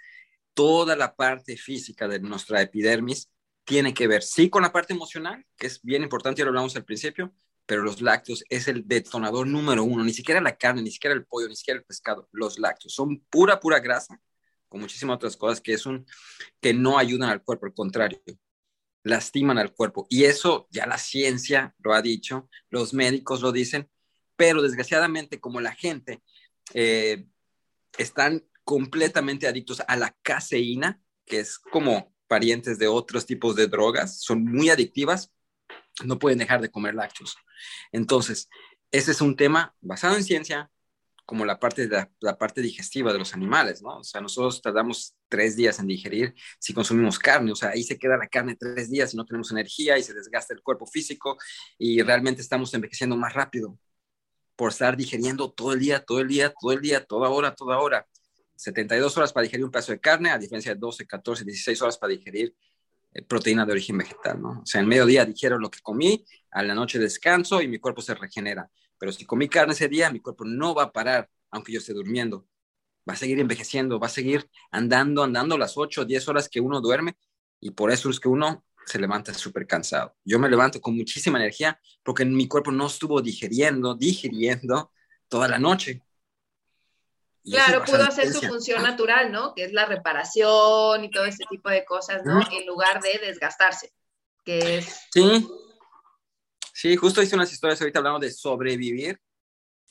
Toda 0.52 0.96
la 0.96 1.14
parte 1.14 1.56
física 1.56 2.08
de 2.08 2.18
nuestra 2.18 2.60
epidermis 2.60 3.30
tiene 3.64 3.92
que 3.94 4.06
ver, 4.06 4.22
sí, 4.22 4.48
con 4.48 4.62
la 4.62 4.72
parte 4.72 4.94
emocional, 4.94 5.44
que 5.56 5.66
es 5.66 5.82
bien 5.82 6.02
importante, 6.02 6.38
ya 6.38 6.44
lo 6.44 6.50
hablamos 6.50 6.76
al 6.76 6.84
principio, 6.84 7.34
pero 7.66 7.82
los 7.82 8.00
lácteos 8.00 8.44
es 8.48 8.68
el 8.68 8.86
detonador 8.86 9.46
número 9.46 9.84
uno. 9.84 10.04
Ni 10.04 10.12
siquiera 10.12 10.40
la 10.40 10.56
carne, 10.56 10.82
ni 10.82 10.90
siquiera 10.90 11.14
el 11.14 11.26
pollo, 11.26 11.48
ni 11.48 11.56
siquiera 11.56 11.78
el 11.80 11.84
pescado. 11.84 12.28
Los 12.32 12.58
lácteos 12.58 12.94
son 12.94 13.20
pura, 13.28 13.58
pura 13.58 13.80
grasa, 13.80 14.20
con 14.68 14.80
muchísimas 14.80 15.16
otras 15.16 15.36
cosas 15.36 15.60
que, 15.60 15.72
es 15.72 15.84
un, 15.84 16.06
que 16.60 16.72
no 16.72 16.96
ayudan 16.98 17.30
al 17.30 17.42
cuerpo, 17.42 17.66
al 17.66 17.74
contrario, 17.74 18.20
lastiman 19.02 19.58
al 19.58 19.72
cuerpo. 19.72 20.06
Y 20.08 20.24
eso 20.24 20.68
ya 20.70 20.86
la 20.86 20.98
ciencia 20.98 21.74
lo 21.78 21.92
ha 21.92 22.02
dicho, 22.02 22.48
los 22.70 22.94
médicos 22.94 23.42
lo 23.42 23.52
dicen, 23.52 23.88
pero 24.36 24.62
desgraciadamente 24.62 25.40
como 25.40 25.60
la 25.60 25.72
gente 25.72 26.22
eh, 26.74 27.26
están 27.98 28.44
completamente 28.64 29.46
adictos 29.46 29.82
a 29.86 29.96
la 29.96 30.16
caseína, 30.22 31.00
que 31.24 31.40
es 31.40 31.58
como 31.58 32.14
parientes 32.26 32.78
de 32.78 32.88
otros 32.88 33.26
tipos 33.26 33.54
de 33.54 33.68
drogas, 33.68 34.20
son 34.20 34.44
muy 34.44 34.70
adictivas, 34.70 35.32
no 36.04 36.18
pueden 36.18 36.38
dejar 36.38 36.60
de 36.60 36.70
comer 36.70 36.94
lácteos. 36.94 37.36
Entonces, 37.92 38.48
ese 38.90 39.12
es 39.12 39.20
un 39.20 39.36
tema 39.36 39.74
basado 39.80 40.16
en 40.16 40.24
ciencia, 40.24 40.70
como 41.24 41.44
la 41.44 41.58
parte, 41.58 41.88
de 41.88 42.08
la, 42.20 42.38
parte 42.38 42.60
digestiva 42.60 43.12
de 43.12 43.18
los 43.18 43.34
animales, 43.34 43.82
¿no? 43.82 43.98
O 43.98 44.04
sea, 44.04 44.20
nosotros 44.20 44.62
tardamos 44.62 45.16
tres 45.28 45.56
días 45.56 45.78
en 45.80 45.88
digerir 45.88 46.34
si 46.60 46.72
consumimos 46.72 47.18
carne, 47.18 47.50
o 47.50 47.56
sea, 47.56 47.70
ahí 47.70 47.82
se 47.82 47.98
queda 47.98 48.16
la 48.16 48.28
carne 48.28 48.56
tres 48.56 48.90
días 48.90 49.12
y 49.12 49.16
no 49.16 49.24
tenemos 49.24 49.50
energía 49.50 49.98
y 49.98 50.02
se 50.02 50.14
desgasta 50.14 50.54
el 50.54 50.62
cuerpo 50.62 50.86
físico 50.86 51.36
y 51.78 52.00
realmente 52.02 52.42
estamos 52.42 52.72
envejeciendo 52.74 53.16
más 53.16 53.34
rápido 53.34 53.76
por 54.54 54.70
estar 54.70 54.96
digiriendo 54.96 55.50
todo 55.52 55.72
el 55.72 55.80
día, 55.80 56.04
todo 56.04 56.20
el 56.20 56.28
día, 56.28 56.54
todo 56.58 56.72
el 56.72 56.80
día, 56.80 57.04
toda 57.04 57.28
hora, 57.28 57.54
toda 57.54 57.78
hora. 57.78 58.06
72 58.56 59.16
horas 59.18 59.32
para 59.32 59.44
digerir 59.44 59.64
un 59.64 59.70
pedazo 59.70 59.92
de 59.92 60.00
carne, 60.00 60.30
a 60.30 60.38
diferencia 60.38 60.72
de 60.72 60.80
12, 60.80 61.06
14, 61.06 61.44
16 61.44 61.82
horas 61.82 61.98
para 61.98 62.12
digerir 62.12 62.54
proteína 63.22 63.64
de 63.64 63.72
origen 63.72 63.98
vegetal, 63.98 64.40
¿no? 64.40 64.60
O 64.62 64.66
sea, 64.66 64.80
en 64.80 64.88
mediodía 64.88 65.24
digiero 65.24 65.58
lo 65.58 65.70
que 65.70 65.80
comí, 65.80 66.24
a 66.50 66.62
la 66.62 66.74
noche 66.74 66.98
descanso 66.98 67.60
y 67.60 67.68
mi 67.68 67.78
cuerpo 67.78 68.02
se 68.02 68.14
regenera. 68.14 68.70
Pero 68.98 69.12
si 69.12 69.24
comí 69.24 69.48
carne 69.48 69.74
ese 69.74 69.88
día, 69.88 70.10
mi 70.10 70.20
cuerpo 70.20 70.44
no 70.44 70.74
va 70.74 70.84
a 70.84 70.92
parar, 70.92 71.28
aunque 71.50 71.72
yo 71.72 71.78
esté 71.78 71.92
durmiendo. 71.92 72.46
Va 73.08 73.12
a 73.14 73.16
seguir 73.16 73.38
envejeciendo, 73.38 74.00
va 74.00 74.06
a 74.06 74.10
seguir 74.10 74.48
andando, 74.70 75.22
andando 75.22 75.58
las 75.58 75.76
8 75.76 76.02
o 76.02 76.04
10 76.04 76.28
horas 76.28 76.48
que 76.48 76.60
uno 76.60 76.80
duerme 76.80 77.16
y 77.60 77.70
por 77.70 77.90
eso 77.90 78.10
es 78.10 78.20
que 78.20 78.28
uno 78.28 78.64
se 78.86 78.98
levanta 78.98 79.34
súper 79.34 79.66
cansado. 79.66 80.16
Yo 80.24 80.38
me 80.38 80.48
levanto 80.48 80.80
con 80.80 80.96
muchísima 80.96 81.38
energía 81.38 81.78
porque 82.02 82.24
mi 82.24 82.48
cuerpo 82.48 82.70
no 82.72 82.86
estuvo 82.86 83.20
digiriendo, 83.20 83.94
digiriendo 83.94 84.92
toda 85.28 85.48
la 85.48 85.58
noche. 85.58 86.02
Claro, 87.50 87.84
pudo 87.84 88.04
hacer 88.04 88.32
su 88.32 88.40
función 88.40 88.82
natural, 88.82 89.32
¿no? 89.32 89.54
Que 89.54 89.64
es 89.64 89.72
la 89.72 89.86
reparación 89.86 91.04
y 91.04 91.10
todo 91.10 91.24
ese 91.24 91.44
tipo 91.50 91.70
de 91.70 91.84
cosas, 91.84 92.24
¿no? 92.24 92.40
En 92.50 92.66
lugar 92.66 93.00
de 93.00 93.18
desgastarse, 93.26 93.92
que 94.44 94.78
es... 94.78 95.00
Sí, 95.12 95.46
Sí, 96.76 96.94
justo 96.94 97.22
hice 97.22 97.34
unas 97.34 97.50
historias 97.50 97.80
ahorita 97.80 98.00
hablando 98.00 98.18
de 98.18 98.30
sobrevivir. 98.30 99.18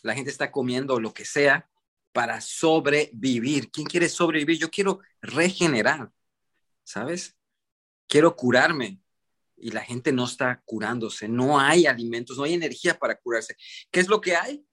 La 0.04 0.13
gente 0.13 0.30
está 0.30 0.52
comiendo 0.52 1.00
lo 1.00 1.15
que 1.15 1.26
sea 1.26 1.68
para 2.13 2.39
sobrevivir. 2.41 3.72
¿Quién 3.72 3.88
quiere 3.88 4.08
sobrevivir? 4.08 4.60
Yo 4.60 4.70
quiero 4.70 5.00
regenerar, 5.20 6.12
¿sabes? 6.84 7.36
Quiero 8.08 8.36
curarme. 8.36 9.02
Y 9.58 9.72
la 9.72 9.82
gente 9.82 10.12
no 10.12 10.26
está 10.26 10.62
curándose. 10.63 11.28
No 11.28 11.60
hay 11.60 11.88
alimentos, 11.88 12.38
no 12.38 12.44
hay 12.44 12.54
energía 12.54 13.00
para 13.00 13.15
curarse. 13.15 13.58
¿Qué 13.89 14.00
es 14.00 14.08
lo 14.08 14.22
que 14.22 14.36
hay? 14.36 14.63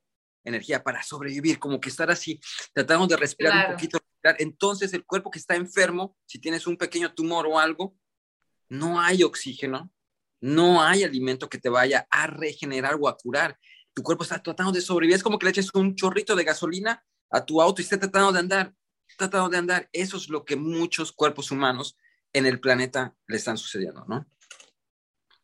Energía 0.45 0.83
para 0.83 1.03
sobrevivir, 1.03 1.59
como 1.59 1.81
que 1.81 1.89
estar 1.89 2.11
así, 2.11 2.41
tratando 2.73 3.07
de 3.07 3.17
respirar 3.17 3.69
un 3.69 3.75
poquito. 3.75 3.99
Entonces 4.39 4.93
el 4.93 5.05
cuerpo 5.05 5.31
que 5.31 5.39
está 5.39 5.55
enfermo, 5.55 6.17
si 6.27 6.39
tienes 6.39 6.67
un 6.67 6.77
pequeño 6.77 7.13
tumor 7.15 7.47
o 7.47 7.59
algo, 7.59 7.97
no 8.69 9.01
hay 9.01 9.23
oxígeno, 9.23 9.93
no 10.41 10.83
hay 10.83 11.05
alimento 11.05 11.49
que 11.49 11.59
te 11.59 11.69
vaya 11.69 12.07
a 12.11 12.27
regenerar 12.27 12.97
o 13.01 13.09
a 13.09 13.17
curar. 13.17 13.59
Tu 13.95 14.03
cuerpo 14.03 14.25
está 14.25 14.43
tratando 14.43 14.73
de 14.73 14.81
sobrevivir. 14.81 15.17
Es 15.17 15.23
como 15.23 15.39
que 15.39 15.47
le 15.47 15.51
eches 15.51 15.71
un 15.75 15.95
chorrito 15.95 16.35
de 16.35 16.45
gasolina 16.45 17.05
a 17.31 17.45
tu 17.45 17.61
auto 17.61 17.81
y 17.81 17.85
está 17.85 17.99
tratando 17.99 18.33
de 18.33 18.41
andar, 18.41 18.75
tratando 19.17 19.49
de 19.49 19.59
andar. 19.59 19.89
Eso 19.93 20.17
es 20.17 20.29
lo 20.29 20.45
que 20.45 20.57
muchos 20.57 21.13
cuerpos 21.13 21.51
humanos 21.51 21.97
en 22.33 22.47
el 22.47 22.61
planeta 22.61 23.15
le 23.27 23.37
están 23.37 23.59
sucediendo, 23.59 24.05
¿no? 24.09 24.27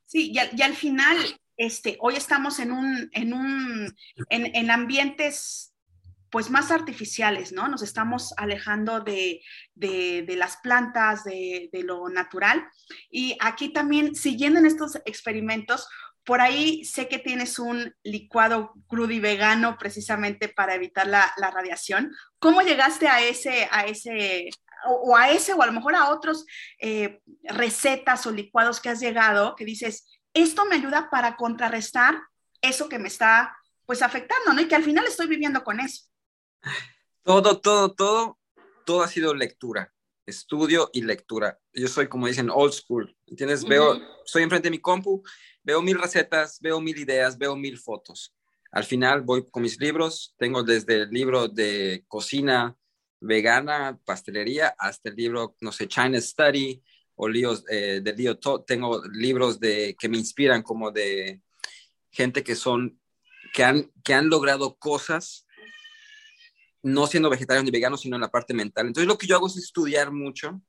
Sí, 0.06 0.32
y 0.32 0.38
al, 0.38 0.74
final, 0.74 1.18
este, 1.58 1.98
hoy 2.00 2.16
estamos 2.16 2.58
en 2.58 2.72
un, 2.72 3.10
en 3.12 3.34
un, 3.34 3.94
en 4.30 4.70
ambientes 4.70 5.74
pues 6.30 6.50
más 6.50 6.70
artificiales, 6.70 7.52
¿no? 7.52 7.68
Nos 7.68 7.82
estamos 7.82 8.34
alejando 8.36 9.00
de, 9.00 9.40
las 9.76 10.58
plantas, 10.58 11.24
de, 11.24 11.70
lo 11.84 12.08
natural. 12.08 12.66
Y 13.10 13.36
aquí 13.40 13.72
también, 13.72 14.14
siguiendo 14.14 14.58
en 14.58 14.66
estos 14.66 14.96
experimentos, 15.06 15.88
por 16.24 16.40
ahí 16.42 16.84
sé 16.84 17.08
que 17.08 17.18
tienes 17.18 17.58
un 17.58 17.94
licuado 18.02 18.74
crudo 18.86 19.12
y 19.12 19.20
vegano 19.20 19.78
precisamente 19.78 20.48
para 20.48 20.74
evitar 20.74 21.06
la, 21.06 21.32
radiación. 21.38 22.12
¿Cómo 22.38 22.60
llegaste 22.60 23.08
a 23.08 23.22
ese, 23.22 23.66
a 23.70 23.86
ese, 23.86 24.50
o, 24.86 25.16
a 25.16 25.30
ese, 25.30 25.54
o 25.54 25.62
a 25.62 25.66
lo 25.66 25.72
mejor 25.72 25.94
a 25.94 26.10
otros 26.10 26.44
eh, 26.78 27.20
recetas 27.44 28.26
o 28.26 28.30
licuados 28.30 28.80
que 28.80 28.90
has 28.90 29.00
llegado, 29.00 29.56
que 29.56 29.64
dices, 29.64 30.17
esto 30.40 30.64
me 30.66 30.76
ayuda 30.76 31.10
para 31.10 31.36
contrarrestar 31.36 32.20
eso 32.60 32.88
que 32.88 32.98
me 32.98 33.08
está 33.08 33.56
pues 33.86 34.02
afectando, 34.02 34.52
¿no? 34.52 34.60
Y 34.60 34.68
que 34.68 34.74
al 34.74 34.84
final 34.84 35.06
estoy 35.06 35.26
viviendo 35.26 35.64
con 35.64 35.80
eso. 35.80 36.04
Todo, 37.22 37.60
todo, 37.60 37.94
todo, 37.94 38.38
todo 38.84 39.02
ha 39.02 39.08
sido 39.08 39.34
lectura, 39.34 39.92
estudio 40.26 40.90
y 40.92 41.02
lectura. 41.02 41.58
Yo 41.72 41.88
soy, 41.88 42.08
como 42.08 42.26
dicen, 42.26 42.50
old 42.50 42.72
school, 42.72 43.16
¿entiendes? 43.26 43.64
Veo, 43.64 43.98
estoy 44.24 44.42
enfrente 44.42 44.66
de 44.66 44.72
mi 44.72 44.78
compu, 44.78 45.22
veo 45.62 45.80
mil 45.82 45.98
recetas, 45.98 46.60
veo 46.60 46.80
mil 46.80 46.98
ideas, 46.98 47.38
veo 47.38 47.56
mil 47.56 47.78
fotos. 47.78 48.34
Al 48.70 48.84
final 48.84 49.22
voy 49.22 49.48
con 49.50 49.62
mis 49.62 49.80
libros, 49.80 50.34
tengo 50.38 50.62
desde 50.62 51.02
el 51.02 51.10
libro 51.10 51.48
de 51.48 52.04
cocina 52.08 52.76
vegana, 53.20 53.98
pastelería, 54.04 54.74
hasta 54.78 55.08
el 55.08 55.16
libro, 55.16 55.56
no 55.60 55.72
sé, 55.72 55.88
China 55.88 56.20
Study, 56.20 56.82
o 57.20 57.28
líos 57.28 57.64
eh, 57.68 58.00
lío, 58.16 58.38
tengo 58.64 59.02
libros 59.12 59.58
de, 59.58 59.96
que 59.98 60.08
me 60.08 60.18
inspiran 60.18 60.62
como 60.62 60.92
de 60.92 61.42
gente 62.10 62.44
que 62.44 62.54
son, 62.54 63.00
que 63.52 63.64
han, 63.64 63.90
que 64.04 64.14
han 64.14 64.28
logrado 64.28 64.78
cosas 64.78 65.46
no 66.80 67.08
siendo 67.08 67.28
vegetariano 67.28 67.64
ni 67.64 67.72
vegano, 67.72 67.96
sino 67.96 68.16
en 68.16 68.22
la 68.22 68.30
parte 68.30 68.54
mental. 68.54 68.86
Entonces 68.86 69.08
lo 69.08 69.18
que 69.18 69.26
yo 69.26 69.34
hago 69.34 69.48
es 69.48 69.56
estudiar 69.56 70.12
mucho 70.12 70.62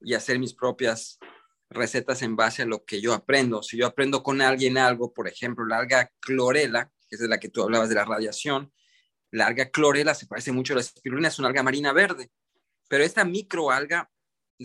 y 0.00 0.14
hacer 0.14 0.38
mis 0.38 0.54
propias 0.54 1.18
recetas 1.68 2.22
en 2.22 2.36
base 2.36 2.62
a 2.62 2.66
lo 2.66 2.84
que 2.84 3.00
yo 3.00 3.12
aprendo. 3.12 3.64
Si 3.64 3.76
yo 3.76 3.84
aprendo 3.84 4.22
con 4.22 4.40
alguien 4.40 4.78
algo, 4.78 5.12
por 5.12 5.26
ejemplo, 5.26 5.66
la 5.66 5.78
alga 5.78 6.12
clorela, 6.20 6.92
que 7.08 7.16
es 7.16 7.20
de 7.20 7.28
la 7.28 7.40
que 7.40 7.48
tú 7.48 7.64
hablabas 7.64 7.88
de 7.88 7.96
la 7.96 8.04
radiación, 8.04 8.72
la 9.32 9.48
alga 9.48 9.68
clorela 9.70 10.14
se 10.14 10.28
parece 10.28 10.52
mucho 10.52 10.74
a 10.74 10.76
la 10.76 10.82
espirulina, 10.82 11.26
es 11.26 11.40
una 11.40 11.48
alga 11.48 11.64
marina 11.64 11.92
verde, 11.92 12.30
pero 12.88 13.02
esta 13.02 13.24
microalga 13.24 14.08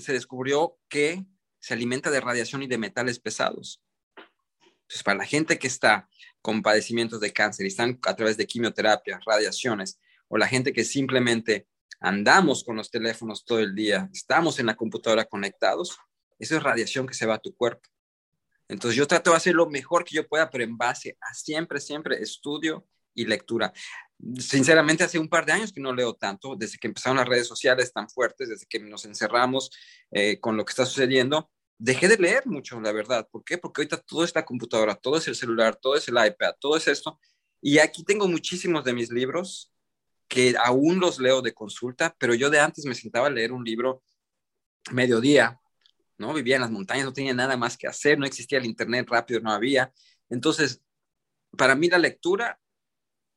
se 0.02 0.14
descubrió 0.14 0.78
que 0.90 1.26
se 1.60 1.74
alimenta 1.74 2.12
de 2.12 2.20
radiación 2.22 2.64
y 2.64 2.68
de 2.68 2.78
metales 2.78 3.20
pesados. 3.20 3.82
Entonces, 4.82 5.04
para 5.04 5.20
la 5.20 5.26
gente 5.26 5.58
que 5.58 5.68
está 5.68 6.10
con 6.42 6.62
padecimientos 6.62 7.20
de 7.20 7.32
cáncer 7.32 7.66
y 7.66 7.70
están 7.70 8.00
a 8.04 8.16
través 8.16 8.36
de 8.38 8.46
quimioterapia, 8.46 9.20
radiaciones, 9.26 10.00
o 10.28 10.38
la 10.38 10.48
gente 10.48 10.74
que 10.74 10.84
simplemente 10.84 11.68
andamos 12.00 12.64
con 12.64 12.76
los 12.76 12.92
teléfonos 12.92 13.46
todo 13.46 13.60
el 13.60 13.74
día, 13.74 14.10
estamos 14.14 14.60
en 14.60 14.66
la 14.66 14.76
computadora 14.76 15.26
conectados, 15.26 15.98
eso 16.38 16.58
es 16.58 16.64
radiación 16.64 17.08
que 17.08 17.14
se 17.14 17.26
va 17.26 17.36
a 17.36 17.40
tu 17.40 17.56
cuerpo. 17.56 17.88
Entonces 18.68 18.98
yo 18.98 19.08
trato 19.08 19.32
de 19.32 19.38
hacer 19.38 19.56
lo 19.56 19.70
mejor 19.70 20.04
que 20.04 20.16
yo 20.16 20.28
pueda, 20.28 20.50
pero 20.50 20.64
en 20.64 20.78
base 20.78 21.18
a 21.22 21.34
siempre, 21.34 21.80
siempre 21.80 22.22
estudio 22.22 22.86
y 23.14 23.26
lectura. 23.26 23.74
Sinceramente, 24.38 25.04
hace 25.04 25.20
un 25.20 25.28
par 25.28 25.46
de 25.46 25.52
años 25.52 25.74
que 25.74 25.82
no 25.82 25.94
leo 25.94 26.14
tanto, 26.14 26.56
desde 26.56 26.78
que 26.78 26.88
empezaron 26.88 27.18
las 27.18 27.28
redes 27.28 27.48
sociales 27.48 27.92
tan 27.92 28.10
fuertes, 28.10 28.50
desde 28.50 28.66
que 28.66 28.80
nos 28.80 29.06
encerramos 29.06 29.72
eh, 30.12 30.40
con 30.40 30.56
lo 30.56 30.64
que 30.64 30.72
está 30.72 30.86
sucediendo, 30.86 31.52
dejé 31.78 32.08
de 32.08 32.18
leer 32.18 32.48
mucho, 32.48 32.80
la 32.80 32.92
verdad. 32.92 33.28
¿Por 33.30 33.44
qué? 33.44 33.58
Porque 33.58 33.82
ahorita 33.82 33.98
todo 33.98 34.24
es 34.24 34.34
la 34.34 34.46
computadora, 34.46 34.96
todo 34.96 35.18
es 35.18 35.28
el 35.28 35.36
celular, 35.36 35.76
todo 35.76 35.96
es 35.96 36.08
el 36.08 36.16
iPad, 36.16 36.56
todo 36.60 36.78
es 36.78 36.88
esto. 36.88 37.20
Y 37.62 37.80
aquí 37.80 38.04
tengo 38.04 38.28
muchísimos 38.28 38.84
de 38.84 38.94
mis 38.94 39.12
libros 39.12 39.74
que 40.28 40.56
aún 40.64 41.00
los 41.00 41.20
leo 41.20 41.42
de 41.42 41.54
consulta, 41.54 42.16
pero 42.18 42.34
yo 42.34 42.50
de 42.50 42.60
antes 42.60 42.86
me 42.86 42.96
sentaba 42.96 43.28
a 43.28 43.30
leer 43.30 43.52
un 43.52 43.64
libro 43.64 44.04
mediodía, 44.92 45.60
¿no? 46.18 46.34
Vivía 46.34 46.56
en 46.56 46.62
las 46.62 46.72
montañas, 46.72 47.06
no 47.06 47.14
tenía 47.14 47.34
nada 47.34 47.58
más 47.58 47.78
que 47.78 47.88
hacer, 47.88 48.18
no 48.18 48.26
existía 48.26 48.58
el 48.58 48.66
internet 48.66 49.08
rápido, 49.10 49.40
no 49.42 49.52
había. 49.52 49.94
Entonces, 50.30 50.82
para 51.58 51.76
mí 51.76 51.90
la 51.90 51.98
lectura 51.98 52.60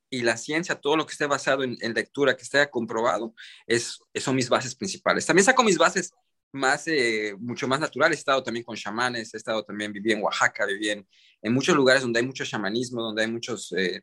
y 0.09 0.21
la 0.21 0.37
ciencia, 0.37 0.75
todo 0.75 0.95
lo 0.95 1.05
que 1.05 1.11
esté 1.11 1.25
basado 1.25 1.63
en, 1.63 1.77
lectura, 1.93 2.35
que 2.35 2.43
esté 2.43 2.69
comprobado, 2.69 3.33
es, 3.65 3.99
son 4.15 4.35
mis 4.35 4.49
bases 4.49 4.75
principales. 4.75 5.25
También 5.25 5.45
saco 5.45 5.63
mis 5.63 5.77
bases 5.77 6.13
más, 6.51 6.87
eh, 6.87 7.35
mucho 7.39 7.67
más 7.67 7.79
naturales. 7.79 8.17
He 8.17 8.19
estado 8.19 8.43
también 8.43 8.63
con 8.63 8.75
chamanes, 8.75 9.33
he 9.33 9.37
estado 9.37 9.63
también, 9.63 9.91
viví 9.91 10.11
en 10.11 10.23
Oaxaca, 10.23 10.65
viví 10.65 10.89
en, 10.89 11.07
muchos 11.53 11.75
lugares 11.75 12.01
donde 12.01 12.19
hay 12.19 12.25
mucho 12.25 12.45
chamanismo, 12.45 13.01
donde 13.01 13.23
hay 13.23 13.31
muchos, 13.31 13.73
eh, 13.73 14.01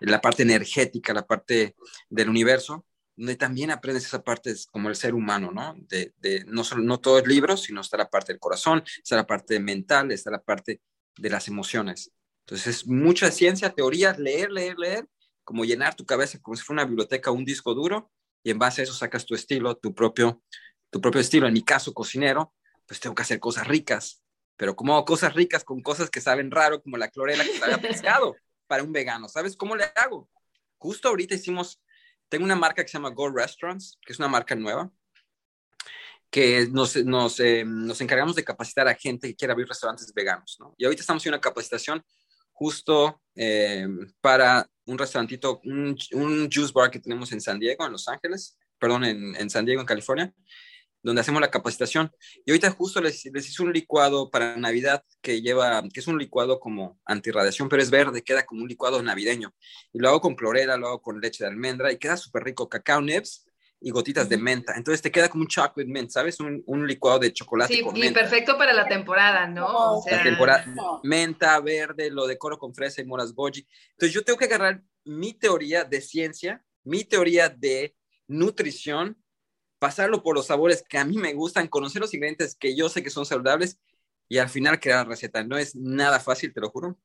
la 0.00 0.20
parte 0.20 0.42
energética, 0.42 1.12
la 1.12 1.26
parte 1.26 1.76
del 2.08 2.28
universo, 2.28 2.86
donde 3.16 3.36
también 3.36 3.70
aprendes 3.70 4.06
esa 4.06 4.22
parte 4.22 4.54
como 4.70 4.88
el 4.88 4.96
ser 4.96 5.14
humano, 5.14 5.50
¿no? 5.52 5.74
De, 5.88 6.14
de 6.18 6.44
no, 6.46 6.64
solo, 6.64 6.82
no 6.82 7.00
todo 7.00 7.18
es 7.18 7.26
libro, 7.26 7.56
sino 7.56 7.80
está 7.80 7.96
la 7.96 8.08
parte 8.08 8.32
del 8.32 8.40
corazón, 8.40 8.82
está 9.02 9.16
la 9.16 9.26
parte 9.26 9.58
mental, 9.58 10.12
está 10.12 10.30
la 10.30 10.42
parte 10.42 10.80
de 11.16 11.30
las 11.30 11.48
emociones. 11.48 12.12
Entonces 12.48 12.78
es 12.78 12.86
mucha 12.86 13.30
ciencia, 13.30 13.68
teoría, 13.68 14.14
leer, 14.14 14.50
leer, 14.50 14.78
leer, 14.78 15.06
como 15.44 15.66
llenar 15.66 15.94
tu 15.94 16.06
cabeza 16.06 16.38
como 16.40 16.56
si 16.56 16.62
fuera 16.62 16.80
una 16.80 16.88
biblioteca 16.88 17.30
un 17.30 17.44
disco 17.44 17.74
duro, 17.74 18.10
y 18.42 18.50
en 18.50 18.58
base 18.58 18.80
a 18.80 18.84
eso 18.84 18.94
sacas 18.94 19.26
tu 19.26 19.34
estilo, 19.34 19.76
tu 19.76 19.94
propio, 19.94 20.42
tu 20.88 20.98
propio 20.98 21.20
estilo. 21.20 21.46
En 21.46 21.52
mi 21.52 21.62
caso, 21.62 21.92
cocinero, 21.92 22.54
pues 22.86 23.00
tengo 23.00 23.14
que 23.14 23.20
hacer 23.20 23.38
cosas 23.38 23.68
ricas, 23.68 24.22
pero 24.56 24.74
como 24.74 24.94
hago 24.94 25.04
cosas 25.04 25.34
ricas 25.34 25.62
con 25.62 25.82
cosas 25.82 26.08
que 26.08 26.22
saben 26.22 26.50
raro, 26.50 26.80
como 26.82 26.96
la 26.96 27.08
clorela 27.08 27.44
que 27.44 27.58
sabe 27.58 27.76
pescado 27.76 28.34
para 28.66 28.82
un 28.82 28.92
vegano, 28.92 29.28
¿sabes 29.28 29.54
cómo 29.54 29.76
le 29.76 29.84
hago? 29.94 30.30
Justo 30.78 31.08
ahorita 31.10 31.34
hicimos, 31.34 31.82
tengo 32.30 32.46
una 32.46 32.56
marca 32.56 32.82
que 32.82 32.88
se 32.88 32.96
llama 32.96 33.10
Go 33.10 33.28
Restaurants, 33.28 33.98
que 34.06 34.14
es 34.14 34.18
una 34.18 34.28
marca 34.28 34.54
nueva, 34.54 34.90
que 36.30 36.66
nos, 36.70 36.96
nos, 37.04 37.40
eh, 37.40 37.64
nos 37.66 38.00
encargamos 38.00 38.36
de 38.36 38.44
capacitar 38.44 38.88
a 38.88 38.94
gente 38.94 39.28
que 39.28 39.36
quiera 39.36 39.52
abrir 39.52 39.68
restaurantes 39.68 40.10
veganos, 40.14 40.56
¿no? 40.58 40.74
Y 40.78 40.86
ahorita 40.86 41.02
estamos 41.02 41.26
en 41.26 41.32
una 41.34 41.40
capacitación 41.42 42.02
justo 42.58 43.22
eh, 43.36 43.86
para 44.20 44.68
un 44.86 44.98
restaurantito, 44.98 45.60
un, 45.64 45.96
juice 46.52 46.72
bar 46.74 46.90
que 46.90 46.98
tenemos 46.98 47.30
en 47.30 47.40
San 47.40 47.60
Diego, 47.60 47.86
en 47.86 47.92
Los 47.92 48.08
Ángeles, 48.08 48.58
perdón, 48.80 49.04
en, 49.04 49.50
San 49.50 49.64
Diego, 49.64 49.80
en 49.80 49.86
California, 49.86 50.34
donde 51.02 51.20
hacemos 51.20 51.40
la 51.40 51.50
capacitación. 51.50 52.10
Y 52.44 52.50
ahorita 52.50 52.70
justo 52.70 53.00
les, 53.00 53.24
les, 53.26 53.48
hice 53.48 53.62
un 53.62 53.72
licuado 53.72 54.28
para 54.28 54.56
Navidad 54.56 55.04
que 55.22 55.40
lleva, 55.40 55.82
que 55.92 56.00
es 56.00 56.08
un 56.08 56.18
licuado 56.18 56.58
como 56.58 56.98
antirradiación, 57.04 57.68
pero 57.68 57.80
es 57.80 57.90
verde, 57.90 58.22
queda 58.22 58.44
como 58.44 58.62
un 58.62 58.68
licuado 58.68 59.00
navideño. 59.02 59.54
Y 59.92 60.00
lo 60.00 60.08
hago 60.08 60.20
con 60.20 60.34
clorela, 60.34 60.76
lo 60.76 60.88
hago 60.88 61.02
con 61.02 61.20
leche 61.20 61.44
de 61.44 61.50
almendra 61.50 61.92
y 61.92 61.98
queda 61.98 62.16
súper 62.16 62.42
rico. 62.42 62.68
Cacao 62.68 63.00
nibs 63.00 63.47
y 63.80 63.90
gotitas 63.90 64.28
de 64.28 64.36
menta. 64.36 64.74
Entonces 64.76 65.00
te 65.00 65.10
queda 65.10 65.28
como 65.28 65.42
un 65.42 65.48
chocolate 65.48 65.84
mint, 65.84 66.10
¿sabes? 66.10 66.40
Un, 66.40 66.62
un 66.66 66.86
licuado 66.86 67.20
de 67.20 67.32
chocolate 67.32 67.72
sí, 67.72 67.84
y 67.94 68.10
perfecto 68.10 68.58
para 68.58 68.72
la 68.72 68.88
temporada, 68.88 69.46
¿no? 69.46 69.98
O 69.98 70.02
sea... 70.02 70.18
La 70.18 70.22
temporada, 70.24 70.64
menta, 71.02 71.58
verde, 71.60 72.10
lo 72.10 72.26
decoro 72.26 72.58
con 72.58 72.74
fresa 72.74 73.00
y 73.00 73.04
moras 73.04 73.32
goji. 73.32 73.66
Entonces 73.90 74.12
yo 74.12 74.24
tengo 74.24 74.38
que 74.38 74.46
agarrar 74.46 74.82
mi 75.04 75.32
teoría 75.32 75.84
de 75.84 76.00
ciencia, 76.00 76.64
mi 76.82 77.04
teoría 77.04 77.48
de 77.48 77.94
nutrición, 78.26 79.16
pasarlo 79.78 80.22
por 80.22 80.34
los 80.34 80.46
sabores 80.46 80.84
que 80.86 80.98
a 80.98 81.04
mí 81.04 81.16
me 81.16 81.32
gustan, 81.34 81.68
conocer 81.68 82.00
los 82.00 82.12
ingredientes 82.12 82.56
que 82.56 82.76
yo 82.76 82.88
sé 82.88 83.02
que 83.02 83.10
son 83.10 83.26
saludables 83.26 83.78
y 84.28 84.38
al 84.38 84.48
final 84.48 84.80
crear 84.80 85.04
la 85.06 85.10
receta. 85.10 85.44
No 85.44 85.56
es 85.56 85.76
nada 85.76 86.18
fácil, 86.18 86.52
te 86.52 86.60
lo 86.60 86.70
juro, 86.70 86.98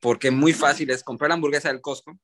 porque 0.00 0.30
muy 0.30 0.54
fácil 0.54 0.90
es 0.90 1.04
comprar 1.04 1.28
la 1.28 1.34
hamburguesa 1.34 1.68
del 1.68 1.82
Costco, 1.82 2.18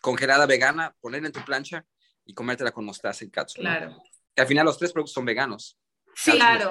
congelada 0.00 0.46
vegana, 0.46 0.96
ponerla 1.00 1.26
en 1.26 1.32
tu 1.32 1.44
plancha, 1.44 1.84
y 2.24 2.34
comértela 2.34 2.72
con 2.72 2.84
mostaza 2.84 3.24
y 3.24 3.30
katsu. 3.30 3.60
Claro. 3.60 4.02
Que 4.34 4.42
al 4.42 4.48
final 4.48 4.66
los 4.66 4.78
tres 4.78 4.92
productos 4.92 5.14
son 5.14 5.24
veganos. 5.24 5.78
Sí, 6.14 6.32
claro. 6.32 6.70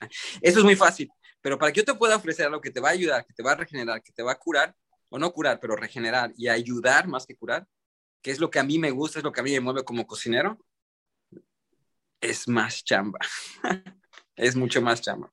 Eso 0.40 0.58
es 0.58 0.64
muy 0.64 0.76
fácil, 0.76 1.10
pero 1.40 1.58
para 1.58 1.72
que 1.72 1.80
yo 1.80 1.84
te 1.84 1.94
pueda 1.94 2.16
ofrecer 2.16 2.46
algo 2.46 2.60
que 2.60 2.70
te 2.70 2.80
va 2.80 2.90
a 2.90 2.92
ayudar, 2.92 3.24
que 3.24 3.34
te 3.34 3.42
va 3.42 3.52
a 3.52 3.56
regenerar, 3.56 4.02
que 4.02 4.12
te 4.12 4.22
va 4.22 4.32
a 4.32 4.38
curar, 4.38 4.74
o 5.10 5.18
no 5.18 5.32
curar, 5.32 5.58
pero 5.60 5.76
regenerar 5.76 6.32
y 6.36 6.48
ayudar 6.48 7.08
más 7.08 7.26
que 7.26 7.36
curar, 7.36 7.66
que 8.22 8.30
es 8.30 8.38
lo 8.38 8.50
que 8.50 8.58
a 8.58 8.64
mí 8.64 8.78
me 8.78 8.90
gusta, 8.90 9.18
es 9.18 9.24
lo 9.24 9.32
que 9.32 9.40
a 9.40 9.44
mí 9.44 9.52
me 9.52 9.60
mueve 9.60 9.84
como 9.84 10.06
cocinero, 10.06 10.58
es 12.20 12.48
más 12.48 12.84
chamba. 12.84 13.18
es 14.36 14.56
mucho 14.56 14.82
más 14.82 15.00
chamba. 15.00 15.32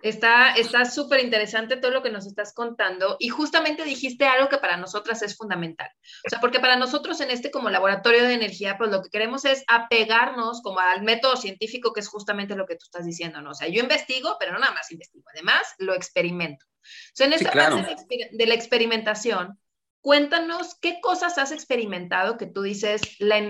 Está 0.00 0.84
súper 0.84 1.20
interesante 1.24 1.76
todo 1.76 1.90
lo 1.90 2.02
que 2.02 2.10
nos 2.10 2.26
estás 2.26 2.54
contando 2.54 3.16
y 3.18 3.28
justamente 3.30 3.84
dijiste 3.84 4.26
algo 4.26 4.48
que 4.48 4.58
para 4.58 4.76
nosotras 4.76 5.22
es 5.22 5.36
fundamental. 5.36 5.90
O 6.26 6.30
sea, 6.30 6.40
porque 6.40 6.60
para 6.60 6.76
nosotros 6.76 7.20
en 7.20 7.30
este 7.30 7.50
como 7.50 7.68
laboratorio 7.68 8.22
de 8.22 8.34
energía, 8.34 8.78
pues 8.78 8.90
lo 8.90 9.02
que 9.02 9.10
queremos 9.10 9.44
es 9.44 9.64
apegarnos 9.66 10.62
como 10.62 10.78
al 10.78 11.02
método 11.02 11.36
científico, 11.36 11.92
que 11.92 12.00
es 12.00 12.08
justamente 12.08 12.54
lo 12.54 12.66
que 12.66 12.76
tú 12.76 12.84
estás 12.84 13.04
diciendo, 13.04 13.40
¿no? 13.42 13.50
O 13.50 13.54
sea, 13.54 13.68
yo 13.68 13.80
investigo, 13.80 14.36
pero 14.38 14.52
no 14.52 14.60
nada 14.60 14.72
más 14.72 14.90
investigo, 14.92 15.24
además 15.34 15.62
lo 15.78 15.94
experimento. 15.94 16.64
O 16.74 17.14
sea, 17.14 17.26
en 17.26 17.32
esta 17.32 17.50
parte 17.50 17.96
de 18.30 18.46
la 18.46 18.54
experimentación, 18.54 19.58
cuéntanos 20.00 20.76
qué 20.80 21.00
cosas 21.00 21.38
has 21.38 21.50
experimentado 21.50 22.38
que 22.38 22.46
tú 22.46 22.62
dices, 22.62 23.02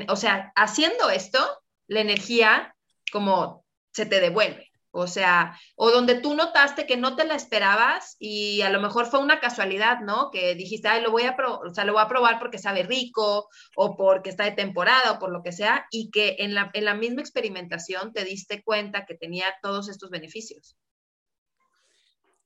o 0.08 0.16
sea, 0.16 0.52
haciendo 0.56 1.11
esto, 1.11 1.38
la 1.87 2.00
energía 2.00 2.74
como 3.12 3.64
se 3.92 4.06
te 4.06 4.20
devuelve. 4.20 4.67
O 4.98 5.06
sea, 5.06 5.58
o 5.76 5.90
donde 5.90 6.20
tú 6.20 6.34
notaste 6.34 6.87
que 6.87 6.96
no 6.96 7.16
te 7.16 7.24
la 7.24 7.34
esperabas 7.34 8.16
y 8.18 8.62
a 8.62 8.70
lo 8.70 8.80
mejor 8.80 9.06
fue 9.06 9.20
una 9.20 9.40
casualidad, 9.40 10.00
¿no? 10.00 10.30
Que 10.30 10.54
dijiste, 10.54 10.88
ay, 10.88 11.02
lo 11.02 11.11
voy 11.11 11.22
a, 11.22 11.37
o 11.38 11.72
sea, 11.72 11.84
lo 11.84 11.92
voy 11.92 12.02
a 12.02 12.08
probar 12.08 12.38
porque 12.38 12.58
sabe 12.58 12.82
rico 12.82 13.48
o 13.76 13.96
porque 13.96 14.30
está 14.30 14.44
de 14.44 14.52
temporada 14.52 15.12
o 15.12 15.18
por 15.18 15.30
lo 15.30 15.42
que 15.42 15.52
sea, 15.52 15.87
y 15.90 16.11
que 16.11 16.37
en 16.40 16.54
la, 16.54 16.70
en 16.74 16.84
la 16.84 16.94
misma 16.94 17.20
experimentación 17.20 18.12
te 18.12 18.24
diste 18.24 18.62
cuenta 18.62 19.06
que 19.06 19.14
tenía 19.14 19.46
todos 19.62 19.88
estos 19.88 20.11
beneficios. 20.11 20.76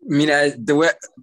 Mira, 0.01 0.43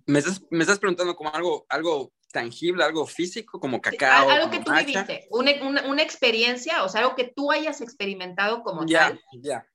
me, 0.05 0.19
estás, 0.19 0.41
me, 0.49 0.61
estás, 0.61 0.79
preguntando 0.79 1.15
como 1.15 1.33
algo, 1.33 1.65
algo 1.67 2.13
tangible, 2.31 2.83
algo 2.83 3.05
físico, 3.05 3.59
como 3.59 3.81
cacao. 3.81 4.29
algo 4.29 4.49
que 4.49 4.59
tú 4.59 4.71
viviste, 4.71 5.27
una, 5.31 5.83
una, 5.85 6.01
experiencia, 6.01 6.83
o 6.83 6.89
sea, 6.89 7.01
algo 7.01 7.15
que 7.15 7.25
tú 7.35 7.51
hayas 7.51 7.81
experimentado 7.81 8.63
como 8.63 8.85
tal. 8.85 8.87
Ya, 8.87 9.19
ya. 9.41 9.65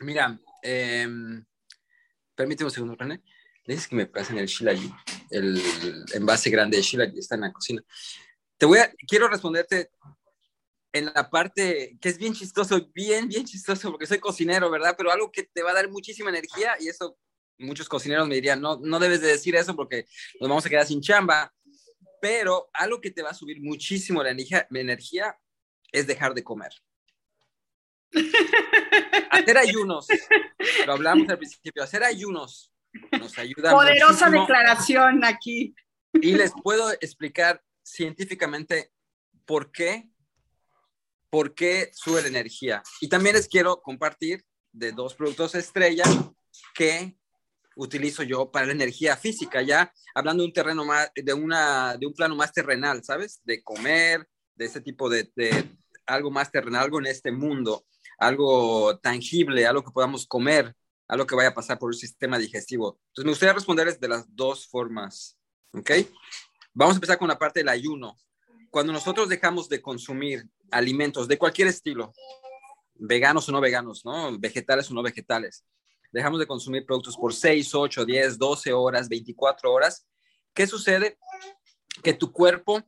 Mira, 0.00 0.38
eh, 0.62 1.06
permíteme 2.34 2.68
un 2.68 2.74
segundo, 2.74 2.96
René. 2.96 3.22
Le 3.64 3.74
dices 3.74 3.88
que 3.88 3.96
me 3.96 4.06
pasen 4.06 4.38
el 4.38 4.46
shilagi, 4.46 4.92
el 5.30 5.60
envase 6.14 6.50
grande 6.50 6.76
de 6.76 6.82
shilagi, 6.82 7.18
está 7.18 7.36
en 7.36 7.42
la 7.42 7.52
cocina. 7.52 7.82
Te 8.56 8.66
voy 8.66 8.78
a, 8.78 8.92
quiero 9.06 9.28
responderte 9.28 9.90
en 10.92 11.06
la 11.06 11.30
parte 11.30 11.96
que 12.00 12.08
es 12.08 12.18
bien 12.18 12.34
chistoso, 12.34 12.90
bien, 12.94 13.28
bien 13.28 13.44
chistoso, 13.44 13.90
porque 13.90 14.06
soy 14.06 14.18
cocinero, 14.18 14.70
¿verdad? 14.70 14.94
Pero 14.96 15.10
algo 15.10 15.30
que 15.30 15.44
te 15.44 15.62
va 15.62 15.70
a 15.70 15.74
dar 15.74 15.88
muchísima 15.90 16.30
energía 16.30 16.76
y 16.80 16.88
eso 16.88 17.16
muchos 17.58 17.88
cocineros 17.88 18.28
me 18.28 18.34
dirían, 18.34 18.60
no, 18.60 18.78
no 18.78 18.98
debes 18.98 19.20
de 19.20 19.28
decir 19.28 19.54
eso 19.56 19.74
porque 19.74 20.06
nos 20.40 20.48
vamos 20.48 20.66
a 20.66 20.68
quedar 20.68 20.86
sin 20.86 21.00
chamba. 21.00 21.52
Pero 22.20 22.70
algo 22.72 23.00
que 23.00 23.10
te 23.10 23.22
va 23.22 23.30
a 23.30 23.34
subir 23.34 23.60
muchísimo 23.60 24.22
la 24.22 24.30
energía, 24.30 24.66
la 24.70 24.80
energía 24.80 25.36
es 25.90 26.06
dejar 26.06 26.34
de 26.34 26.44
comer. 26.44 26.72
Hacer 29.30 29.58
ayunos, 29.58 30.06
lo 30.86 30.92
hablamos 30.92 31.28
al 31.28 31.38
principio, 31.38 31.82
hacer 31.82 32.04
ayunos 32.04 32.72
nos 33.18 33.38
ayuda. 33.38 33.70
Poderosa 33.70 34.30
declaración 34.30 35.24
aquí. 35.24 35.74
Y 36.14 36.34
les 36.34 36.52
puedo 36.62 36.92
explicar 36.92 37.62
científicamente 37.82 38.92
por 39.46 39.72
qué, 39.72 40.10
por 41.30 41.54
qué 41.54 41.90
sube 41.92 42.22
la 42.22 42.28
energía. 42.28 42.82
Y 43.00 43.08
también 43.08 43.36
les 43.36 43.48
quiero 43.48 43.80
compartir 43.80 44.44
de 44.72 44.92
dos 44.92 45.14
productos 45.14 45.54
estrella 45.54 46.04
que 46.74 47.16
utilizo 47.76 48.22
yo 48.22 48.50
para 48.50 48.66
la 48.66 48.72
energía 48.72 49.16
física, 49.16 49.62
ya 49.62 49.92
hablando 50.14 50.42
de 50.42 50.48
un 50.48 50.52
terreno 50.52 50.84
más, 50.84 51.10
de, 51.14 51.32
una, 51.32 51.96
de 51.96 52.06
un 52.06 52.12
plano 52.12 52.36
más 52.36 52.52
terrenal, 52.52 53.02
¿sabes? 53.02 53.40
De 53.44 53.62
comer, 53.62 54.28
de 54.54 54.66
ese 54.66 54.82
tipo 54.82 55.08
de, 55.08 55.32
de 55.34 55.70
algo 56.06 56.30
más 56.30 56.50
terrenal, 56.50 56.84
algo 56.84 56.98
en 56.98 57.06
este 57.06 57.32
mundo 57.32 57.86
algo 58.22 58.98
tangible, 58.98 59.66
algo 59.66 59.82
que 59.82 59.90
podamos 59.90 60.26
comer, 60.26 60.74
algo 61.08 61.26
que 61.26 61.34
vaya 61.34 61.50
a 61.50 61.54
pasar 61.54 61.78
por 61.78 61.92
el 61.92 61.98
sistema 61.98 62.38
digestivo. 62.38 63.00
Entonces, 63.08 63.24
me 63.24 63.32
gustaría 63.32 63.52
responderles 63.52 64.00
de 64.00 64.08
las 64.08 64.24
dos 64.34 64.66
formas, 64.68 65.36
¿ok? 65.72 65.90
Vamos 66.72 66.94
a 66.94 66.98
empezar 66.98 67.18
con 67.18 67.28
la 67.28 67.38
parte 67.38 67.60
del 67.60 67.68
ayuno. 67.68 68.16
Cuando 68.70 68.92
nosotros 68.92 69.28
dejamos 69.28 69.68
de 69.68 69.82
consumir 69.82 70.48
alimentos 70.70 71.28
de 71.28 71.36
cualquier 71.36 71.68
estilo, 71.68 72.12
veganos 72.94 73.48
o 73.48 73.52
no 73.52 73.60
veganos, 73.60 74.04
¿no? 74.04 74.38
Vegetales 74.38 74.90
o 74.90 74.94
no 74.94 75.02
vegetales, 75.02 75.64
dejamos 76.12 76.38
de 76.38 76.46
consumir 76.46 76.86
productos 76.86 77.16
por 77.16 77.34
6, 77.34 77.74
8, 77.74 78.04
10, 78.04 78.38
12 78.38 78.72
horas, 78.72 79.08
24 79.08 79.72
horas, 79.72 80.06
¿qué 80.54 80.66
sucede? 80.66 81.18
Que 82.02 82.14
tu 82.14 82.32
cuerpo 82.32 82.82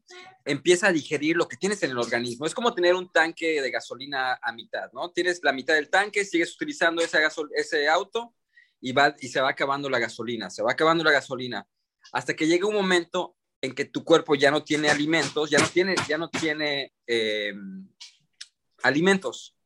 empieza 0.44 0.88
a 0.88 0.92
digerir 0.92 1.36
lo 1.36 1.48
que 1.48 1.56
tienes 1.56 1.82
en 1.82 1.90
el 1.90 1.98
organismo. 1.98 2.46
Es 2.46 2.54
como 2.54 2.74
tener 2.74 2.94
un 2.94 3.10
tanque 3.10 3.62
de 3.62 3.70
gasolina 3.70 4.38
a 4.42 4.52
mitad, 4.52 4.92
¿no? 4.92 5.10
Tienes 5.10 5.40
la 5.42 5.52
mitad 5.52 5.74
del 5.74 5.88
tanque, 5.88 6.24
sigues 6.24 6.54
utilizando 6.54 7.02
ese, 7.02 7.18
ese 7.56 7.88
auto 7.88 8.34
y, 8.80 8.92
va, 8.92 9.14
y 9.18 9.28
se 9.28 9.40
va 9.40 9.50
acabando 9.50 9.88
la 9.88 9.98
gasolina, 9.98 10.50
se 10.50 10.62
va 10.62 10.72
acabando 10.72 11.02
la 11.02 11.12
gasolina, 11.12 11.66
hasta 12.12 12.34
que 12.34 12.46
llega 12.46 12.68
un 12.68 12.74
momento 12.74 13.36
en 13.62 13.74
que 13.74 13.86
tu 13.86 14.04
cuerpo 14.04 14.34
ya 14.34 14.50
no 14.50 14.62
tiene 14.62 14.90
alimentos, 14.90 15.48
ya 15.48 15.58
no 15.58 15.68
tiene, 15.68 15.94
ya 16.06 16.18
no 16.18 16.28
tiene 16.28 16.92
em, 17.06 17.88
alimentos. 18.82 19.56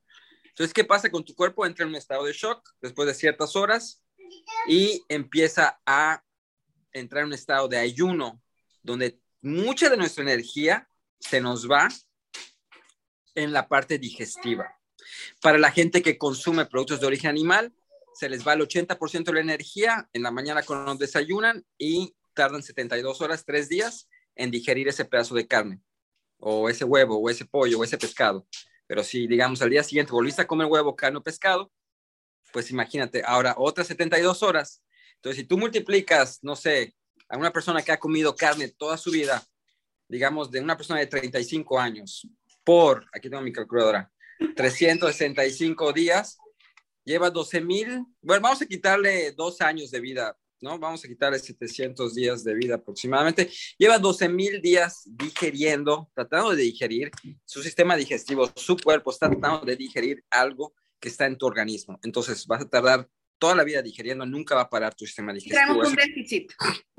Entonces, 0.44 0.72
¿qué 0.72 0.84
pasa 0.84 1.10
con 1.10 1.24
tu 1.24 1.34
cuerpo? 1.34 1.66
Entra 1.66 1.84
en 1.84 1.90
un 1.90 1.96
estado 1.96 2.24
de 2.24 2.32
shock 2.32 2.76
después 2.80 3.08
de 3.08 3.14
ciertas 3.14 3.56
horas 3.56 4.04
y 4.68 5.04
empieza 5.08 5.80
a 5.84 6.22
entrar 6.92 7.22
en 7.22 7.28
un 7.28 7.34
estado 7.34 7.66
de 7.66 7.78
ayuno, 7.78 8.40
donde 8.82 9.20
mucha 9.42 9.88
de 9.88 9.96
nuestra 9.96 10.22
energía 10.22 10.88
se 11.20 11.40
nos 11.40 11.68
va 11.70 11.88
en 13.34 13.52
la 13.52 13.68
parte 13.68 13.98
digestiva. 13.98 14.74
Para 15.40 15.58
la 15.58 15.70
gente 15.70 16.02
que 16.02 16.18
consume 16.18 16.66
productos 16.66 17.00
de 17.00 17.06
origen 17.06 17.30
animal, 17.30 17.72
se 18.14 18.28
les 18.28 18.46
va 18.46 18.54
el 18.54 18.60
80% 18.60 19.24
de 19.24 19.32
la 19.32 19.40
energía 19.40 20.08
en 20.12 20.22
la 20.22 20.30
mañana 20.30 20.62
cuando 20.62 20.96
desayunan 20.96 21.64
y 21.78 22.16
tardan 22.34 22.62
72 22.62 23.20
horas, 23.20 23.44
3 23.44 23.68
días 23.68 24.08
en 24.34 24.50
digerir 24.50 24.88
ese 24.88 25.04
pedazo 25.04 25.34
de 25.34 25.46
carne, 25.46 25.80
o 26.38 26.68
ese 26.68 26.84
huevo, 26.84 27.18
o 27.18 27.30
ese 27.30 27.44
pollo, 27.44 27.78
o 27.78 27.84
ese 27.84 27.98
pescado. 27.98 28.46
Pero 28.86 29.04
si, 29.04 29.26
digamos, 29.26 29.62
al 29.62 29.70
día 29.70 29.84
siguiente 29.84 30.12
volviste 30.12 30.42
a 30.42 30.46
comer 30.46 30.66
huevo, 30.66 30.96
carne 30.96 31.18
o 31.18 31.22
pescado, 31.22 31.70
pues 32.52 32.70
imagínate, 32.70 33.22
ahora 33.24 33.54
otras 33.56 33.86
72 33.88 34.42
horas. 34.42 34.82
Entonces, 35.16 35.42
si 35.42 35.46
tú 35.46 35.58
multiplicas, 35.58 36.38
no 36.42 36.56
sé, 36.56 36.94
a 37.28 37.36
una 37.36 37.52
persona 37.52 37.82
que 37.82 37.92
ha 37.92 37.98
comido 37.98 38.34
carne 38.34 38.68
toda 38.68 38.96
su 38.96 39.10
vida, 39.10 39.44
digamos, 40.08 40.50
de 40.50 40.60
una 40.60 40.76
persona 40.76 41.00
de 41.00 41.06
35 41.06 41.78
años, 41.78 42.26
por, 42.64 43.06
aquí 43.12 43.28
tengo 43.28 43.42
mi 43.42 43.52
calculadora, 43.52 44.10
365 44.56 45.92
días, 45.92 46.38
lleva 47.04 47.30
12 47.30 47.60
mil, 47.60 48.04
bueno, 48.20 48.42
vamos 48.42 48.62
a 48.62 48.66
quitarle 48.66 49.32
dos 49.32 49.60
años 49.60 49.90
de 49.90 50.00
vida, 50.00 50.36
¿no? 50.60 50.78
Vamos 50.78 51.04
a 51.04 51.08
quitarle 51.08 51.38
700 51.38 52.14
días 52.14 52.44
de 52.44 52.54
vida 52.54 52.74
aproximadamente. 52.76 53.50
Lleva 53.78 53.98
12 53.98 54.28
mil 54.28 54.60
días 54.60 55.02
digeriendo, 55.06 56.10
tratando 56.14 56.50
de 56.50 56.62
digerir, 56.62 57.10
su 57.44 57.62
sistema 57.62 57.96
digestivo, 57.96 58.50
su 58.56 58.76
cuerpo 58.76 59.10
está 59.10 59.30
tratando 59.30 59.64
de 59.64 59.76
digerir 59.76 60.24
algo 60.30 60.74
que 61.00 61.08
está 61.08 61.26
en 61.26 61.38
tu 61.38 61.46
organismo. 61.46 61.98
Entonces 62.02 62.46
vas 62.46 62.62
a 62.62 62.68
tardar 62.68 63.08
toda 63.38 63.54
la 63.54 63.64
vida 63.64 63.82
digeriendo, 63.82 64.26
nunca 64.26 64.54
va 64.54 64.62
a 64.62 64.70
parar 64.70 64.94
tu 64.94 65.06
sistema 65.06 65.32
digestivo. 65.32 65.60
Traemos 65.60 65.88
un 65.88 65.94
déficit, 65.94 66.52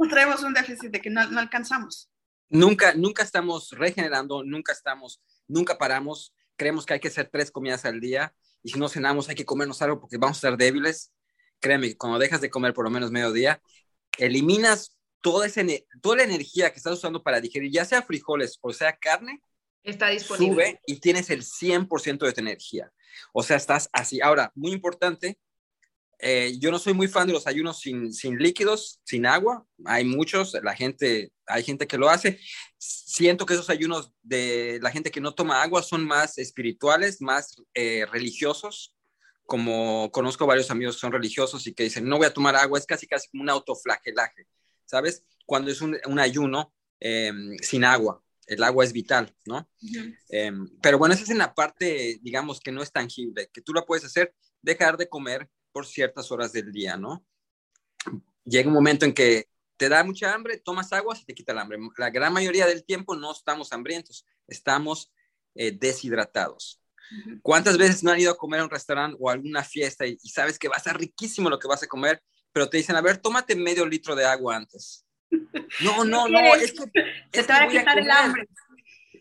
traemos 0.10 0.44
un 0.44 0.54
déficit 0.54 0.92
de 0.92 1.02
que 1.02 1.10
no, 1.10 1.30
no 1.30 1.40
alcanzamos. 1.40 2.10
Nunca, 2.50 2.94
nunca 2.94 3.24
estamos 3.24 3.72
regenerando, 3.72 4.44
nunca 4.44 4.72
estamos, 4.72 5.22
nunca 5.48 5.78
paramos. 5.78 6.34
Creemos 6.56 6.86
que 6.86 6.94
hay 6.94 7.00
que 7.00 7.10
hacer 7.10 7.30
tres 7.32 7.52
comidas 7.52 7.86
al 7.86 8.00
día 8.00 8.34
y 8.64 8.72
si 8.72 8.80
no 8.80 8.90
cenamos 8.90 9.30
hay 9.30 9.36
que 9.36 9.46
comernos 9.46 9.82
algo 9.82 10.00
porque 10.00 10.18
vamos 10.18 10.38
a 10.38 10.40
estar 10.40 10.58
débiles. 10.58 11.14
Créeme, 11.60 11.96
cuando 11.96 12.18
dejas 12.18 12.42
de 12.42 12.50
comer 12.50 12.74
por 12.74 12.86
lo 12.86 12.92
menos 12.92 13.12
medio 13.12 13.32
día, 13.32 13.62
eliminas 14.18 14.98
toda, 15.22 15.46
esa, 15.46 15.62
toda 16.02 16.18
la 16.18 16.24
energía 16.24 16.72
que 16.72 16.78
estás 16.78 16.94
usando 16.94 17.22
para 17.22 17.42
digerir, 17.42 17.72
ya 17.72 17.86
sea 17.86 18.02
frijoles 18.02 18.58
o 18.62 18.74
sea 18.74 18.98
carne, 18.98 19.42
está 19.84 20.10
disponible. 20.10 20.66
Sube 20.66 20.82
y 20.86 21.00
tienes 21.00 21.30
el 21.30 21.44
100% 21.44 22.26
de 22.26 22.34
tu 22.34 22.42
energía. 22.42 22.92
O 23.34 23.44
sea, 23.44 23.58
estás 23.58 23.90
así. 23.92 24.22
Ahora, 24.22 24.52
muy 24.56 24.72
importante, 24.72 25.38
eh, 26.22 26.58
yo 26.60 26.70
no 26.70 26.80
soy 26.80 26.94
muy 26.94 27.08
fan 27.08 27.28
de 27.28 27.34
los 27.34 27.48
ayunos 27.48 27.80
sin, 27.80 28.12
sin, 28.12 28.38
líquidos, 28.38 29.00
sin 29.06 29.26
agua. 29.26 29.66
Hay 29.86 30.04
muchos, 30.04 30.54
la 30.62 30.76
gente, 30.76 31.32
hay 31.48 31.64
gente 31.64 31.88
que 31.88 31.98
lo 31.98 32.10
hace. 32.10 32.40
Siento 32.78 33.46
que 33.46 33.54
esos 33.54 33.70
ayunos 33.70 34.12
de 34.22 34.80
la 34.82 34.92
gente 34.92 35.12
que 35.12 35.22
no 35.22 35.34
toma 35.34 35.62
agua 35.62 35.82
son 35.82 36.06
más 36.06 36.38
espirituales, 36.38 37.22
más 37.22 37.56
eh, 37.74 38.06
religiosos. 38.12 38.96
Como 39.46 40.12
conozco 40.12 40.46
varios 40.46 40.70
amigos 40.70 40.96
que 40.96 41.02
son 41.02 41.14
religiosos 41.14 41.66
y 41.66 41.74
que 41.74 41.84
dicen, 41.84 42.08
no 42.08 42.18
voy 42.18 42.28
a 42.28 42.34
tomar 42.34 42.56
agua, 42.56 42.78
es 42.78 42.86
casi 42.86 43.08
casi 43.08 43.30
como 43.30 43.44
un 43.44 43.50
autoflagelaje, 43.50 44.46
¿sabes? 44.86 45.24
Cuando 45.46 45.72
es 45.72 45.82
un, 45.82 45.98
un 46.06 46.20
ayuno 46.20 46.74
em, 47.00 47.58
sin 47.62 47.86
agua. 47.86 48.22
El 48.46 48.64
agua 48.64 48.84
es 48.84 48.94
vital, 48.94 49.34
¿no? 49.46 49.70
Em, 50.28 50.70
pero 50.82 50.98
bueno, 50.98 51.14
esa 51.14 51.24
es 51.24 51.30
en 51.30 51.38
la 51.38 51.54
parte, 51.54 52.20
digamos, 52.22 52.60
que 52.60 52.72
no 52.72 52.84
es 52.84 52.92
tangible, 52.92 53.50
que 53.54 53.62
tú 53.62 53.74
la 53.74 53.86
puedes 53.86 54.04
hacer, 54.06 54.34
dejar 54.62 54.98
de 54.98 55.08
comer 55.08 55.50
por 55.80 55.88
ciertas 55.88 56.30
horas 56.30 56.52
del 56.52 56.74
día, 56.74 56.98
¿no? 56.98 57.26
Llega 58.44 58.68
un 58.68 58.74
momento 58.74 59.06
en 59.06 59.14
que 59.14 59.48
te 59.78 59.88
da 59.88 60.04
mucha 60.04 60.34
hambre, 60.34 60.58
tomas 60.58 60.92
agua 60.92 61.18
y 61.18 61.24
te 61.24 61.34
quita 61.34 61.54
el 61.54 61.58
hambre. 61.58 61.80
La 61.98 62.10
gran 62.10 62.34
mayoría 62.34 62.68
del 62.68 62.84
tiempo 62.84 63.16
no 63.16 63.32
estamos 63.32 63.72
hambrientos, 63.72 64.26
estamos 64.46 65.10
eh, 65.56 65.72
deshidratados. 65.72 66.82
¿Cuántas 67.42 67.78
veces 67.78 68.04
no 68.04 68.12
han 68.12 68.20
ido 68.20 68.30
a 68.30 68.38
comer 68.38 68.60
a 68.60 68.66
un 68.66 68.70
restaurante 68.70 69.16
o 69.22 69.30
a 69.30 69.34
alguna 69.34 69.64
fiesta 69.64 70.06
y, 70.06 70.18
sabes 70.18 70.60
que 70.60 70.68
va 70.68 70.76
a 70.76 70.82
ser 70.82 70.98
riquísimo 70.98 71.50
lo 71.50 71.58
que 71.58 71.70
vas 71.70 71.82
a 71.82 71.88
comer, 71.88 72.22
pero 72.52 72.70
te 72.70 72.76
dicen, 72.76 72.98
a 72.98 73.02
ver, 73.02 73.20
tómate 73.20 73.56
medio 73.56 73.86
litro 73.86 74.18
de 74.18 74.26
agua 74.26 74.58
antes? 74.58 75.06
No, 75.80 76.04
no, 76.04 76.28
no, 76.28 76.56
es 76.56 76.74
que, 76.74 77.42
te 77.42 77.54
va 77.54 77.64
a 77.64 77.68
quitar 77.70 78.00
el 78.00 78.12
hambre 78.12 78.50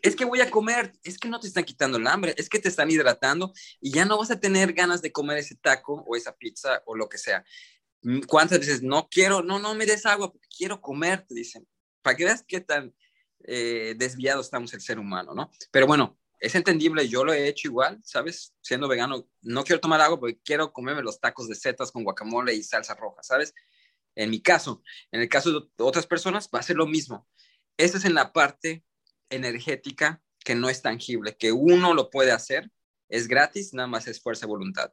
es 0.03 0.17
que 0.17 0.25
voy 0.25 0.41
a 0.41 0.51
comer, 0.51 0.93
es 1.03 1.19
que 1.19 1.29
no 1.29 1.41
te 1.41 1.49
están 1.49 1.65
quitando 1.65 1.99
el 1.99 2.07
hambre, 2.07 2.35
es 2.37 2.49
que 2.49 2.59
te 2.59 2.69
están 2.69 2.91
hidratando 2.91 3.53
y 3.81 3.93
ya 3.93 4.05
no 4.05 4.19
vas 4.19 4.31
a 4.31 4.41
tener 4.41 4.73
ganas 4.73 5.03
de 5.03 5.13
comer 5.13 5.39
ese 5.39 5.57
taco 5.57 6.05
o 6.07 6.17
esa 6.17 6.37
pizza 6.37 6.83
o 6.87 6.97
lo 6.97 7.09
que 7.09 7.19
sea. 7.19 7.45
Mm, 8.03 8.21
¿Cuántas 8.21 8.61
veces 8.61 8.83
no 8.83 9.09
quiero, 9.09 9.43
no, 9.43 9.59
no 9.59 9.75
me 9.75 9.87
des 9.87 10.07
agua 10.07 10.33
porque 10.33 10.49
quiero 10.57 10.81
comer? 10.81 11.27
Te 11.27 11.35
dicen, 11.35 11.67
para 12.03 12.17
que 12.17 12.25
veas 12.25 12.45
qué 12.47 12.61
tan 12.61 12.95
eh, 13.45 13.95
desviado 13.97 14.41
estamos 14.41 14.73
el 14.75 14.81
ser 14.81 14.99
humano, 14.99 15.35
¿no? 15.35 15.51
Pero 15.71 15.87
bueno, 15.87 16.19
es 16.41 16.55
entendible, 16.55 17.09
yo 17.09 17.25
lo 17.25 17.33
he 17.33 17.49
hecho 17.49 17.69
igual, 17.69 18.01
¿sabes? 18.05 18.55
Siendo 18.61 18.89
vegano, 18.89 19.29
no 19.43 19.65
quiero 19.65 19.81
tomar 19.81 20.01
agua 20.01 20.21
porque 20.21 20.39
quiero 20.45 20.73
comerme 20.73 21.03
los 21.03 21.21
tacos 21.21 21.49
de 21.49 21.55
setas 21.55 21.91
con 21.91 22.05
guacamole 22.05 22.55
y 22.55 22.63
salsa 22.63 22.95
roja, 22.95 23.23
¿sabes? 23.23 23.55
En 24.15 24.31
mi 24.31 24.41
caso, 24.41 24.83
en 25.13 25.21
el 25.21 25.29
caso 25.29 25.53
de 25.53 25.67
otras 25.79 26.07
personas 26.07 26.49
va 26.55 26.61
a 26.61 26.63
ser 26.63 26.77
lo 26.77 26.87
mismo. 26.87 27.29
Esta 27.77 27.99
es 27.99 28.05
en 28.05 28.15
la 28.15 28.33
parte 28.33 28.85
energética 29.31 30.23
que 30.45 30.55
no 30.55 30.69
es 30.69 30.83
tangible, 30.83 31.37
que 31.37 31.53
uno 31.53 31.95
lo 31.95 32.11
puede 32.11 32.33
hacer, 32.33 32.71
es 33.09 33.29
gratis, 33.29 33.75
nada 33.75 33.89
más 33.89 34.07
es 34.07 34.21
fuerza 34.21 34.47
de 34.47 34.51
voluntad. 34.51 34.93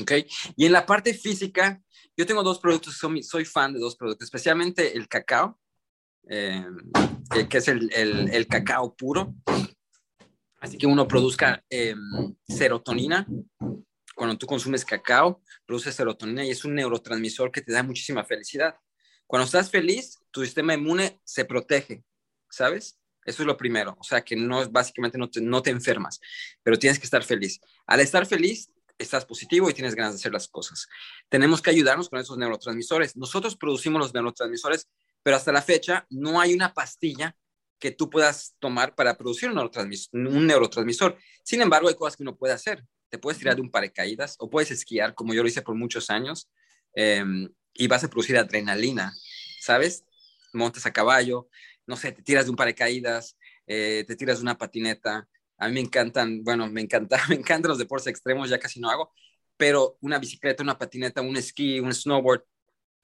¿Ok? 0.00 0.12
Y 0.56 0.66
en 0.66 0.72
la 0.72 0.86
parte 0.86 1.14
física, 1.14 1.82
yo 2.16 2.26
tengo 2.26 2.42
dos 2.42 2.58
productos, 2.58 2.96
soy, 2.96 3.22
soy 3.22 3.44
fan 3.44 3.72
de 3.72 3.80
dos 3.80 3.96
productos, 3.96 4.26
especialmente 4.26 4.96
el 4.96 5.08
cacao, 5.08 5.60
eh, 6.28 6.64
que 7.48 7.58
es 7.58 7.68
el, 7.68 7.90
el, 7.92 8.46
cacao 8.46 8.94
puro. 8.94 9.34
Así 10.60 10.78
que 10.78 10.86
uno 10.86 11.06
produzca 11.06 11.62
em, 11.68 12.34
serotonina. 12.48 13.26
Cuando 14.14 14.38
tú 14.38 14.46
consumes 14.46 14.84
cacao, 14.84 15.42
produce 15.66 15.92
serotonina 15.92 16.44
y 16.44 16.50
es 16.50 16.64
un 16.64 16.74
neurotransmisor 16.74 17.50
que 17.50 17.60
te 17.60 17.72
da 17.72 17.82
muchísima 17.82 18.24
felicidad. 18.24 18.74
Cuando 19.26 19.44
estás 19.44 19.70
feliz, 19.70 20.18
tu 20.30 20.42
sistema 20.42 20.74
inmune 20.74 21.20
se 21.24 21.44
protege 21.44 22.04
¿sabes? 22.54 22.98
Eso 23.24 23.42
es 23.42 23.46
lo 23.46 23.56
primero, 23.56 23.96
o 23.98 24.04
sea 24.04 24.22
que 24.22 24.36
no 24.36 24.68
básicamente 24.70 25.16
no 25.16 25.30
te, 25.30 25.40
no 25.40 25.62
te 25.62 25.70
enfermas, 25.70 26.20
pero 26.62 26.78
tienes 26.78 26.98
que 26.98 27.06
estar 27.06 27.24
feliz. 27.24 27.60
Al 27.86 28.00
estar 28.00 28.26
feliz, 28.26 28.70
estás 28.98 29.24
positivo 29.24 29.68
y 29.68 29.74
tienes 29.74 29.94
ganas 29.94 30.12
de 30.12 30.18
hacer 30.18 30.32
las 30.32 30.48
cosas. 30.48 30.86
Tenemos 31.28 31.62
que 31.62 31.70
ayudarnos 31.70 32.08
con 32.08 32.18
esos 32.18 32.38
neurotransmisores. 32.38 33.16
Nosotros 33.16 33.56
producimos 33.56 34.00
los 34.00 34.14
neurotransmisores, 34.14 34.88
pero 35.22 35.36
hasta 35.36 35.52
la 35.52 35.62
fecha 35.62 36.06
no 36.10 36.40
hay 36.40 36.54
una 36.54 36.72
pastilla 36.74 37.36
que 37.78 37.90
tú 37.90 38.08
puedas 38.08 38.54
tomar 38.60 38.94
para 38.94 39.16
producir 39.16 39.50
un 39.50 40.46
neurotransmisor. 40.46 41.18
Sin 41.42 41.60
embargo, 41.60 41.88
hay 41.88 41.94
cosas 41.94 42.16
que 42.16 42.22
uno 42.22 42.36
puede 42.36 42.54
hacer. 42.54 42.84
Te 43.10 43.18
puedes 43.18 43.38
tirar 43.38 43.56
de 43.56 43.62
un 43.62 43.70
paracaídas 43.70 44.36
o 44.38 44.48
puedes 44.48 44.70
esquiar, 44.70 45.14
como 45.14 45.34
yo 45.34 45.42
lo 45.42 45.48
hice 45.48 45.62
por 45.62 45.74
muchos 45.74 46.08
años, 46.10 46.50
em, 46.94 47.48
y 47.74 47.86
vas 47.88 48.04
a 48.04 48.08
producir 48.08 48.38
adrenalina, 48.38 49.12
¿sabes? 49.60 50.04
Montas 50.52 50.86
a 50.86 50.92
caballo, 50.92 51.48
no 51.86 51.96
sé, 51.96 52.12
te 52.12 52.22
tiras 52.22 52.44
de 52.46 52.50
un 52.50 52.56
paracaídas, 52.56 53.36
eh, 53.66 54.04
te 54.06 54.16
tiras 54.16 54.38
de 54.38 54.42
una 54.42 54.58
patineta. 54.58 55.28
A 55.58 55.68
mí 55.68 55.74
me 55.74 55.80
encantan, 55.80 56.42
bueno, 56.42 56.68
me 56.68 56.80
encanta, 56.80 57.18
me 57.28 57.36
encantan 57.36 57.70
los 57.70 57.78
deportes 57.78 58.08
extremos, 58.08 58.50
ya 58.50 58.58
casi 58.58 58.80
no 58.80 58.90
hago, 58.90 59.12
pero 59.56 59.98
una 60.00 60.18
bicicleta, 60.18 60.62
una 60.62 60.78
patineta, 60.78 61.20
un 61.20 61.36
esquí, 61.36 61.80
un 61.80 61.92
snowboard, 61.92 62.44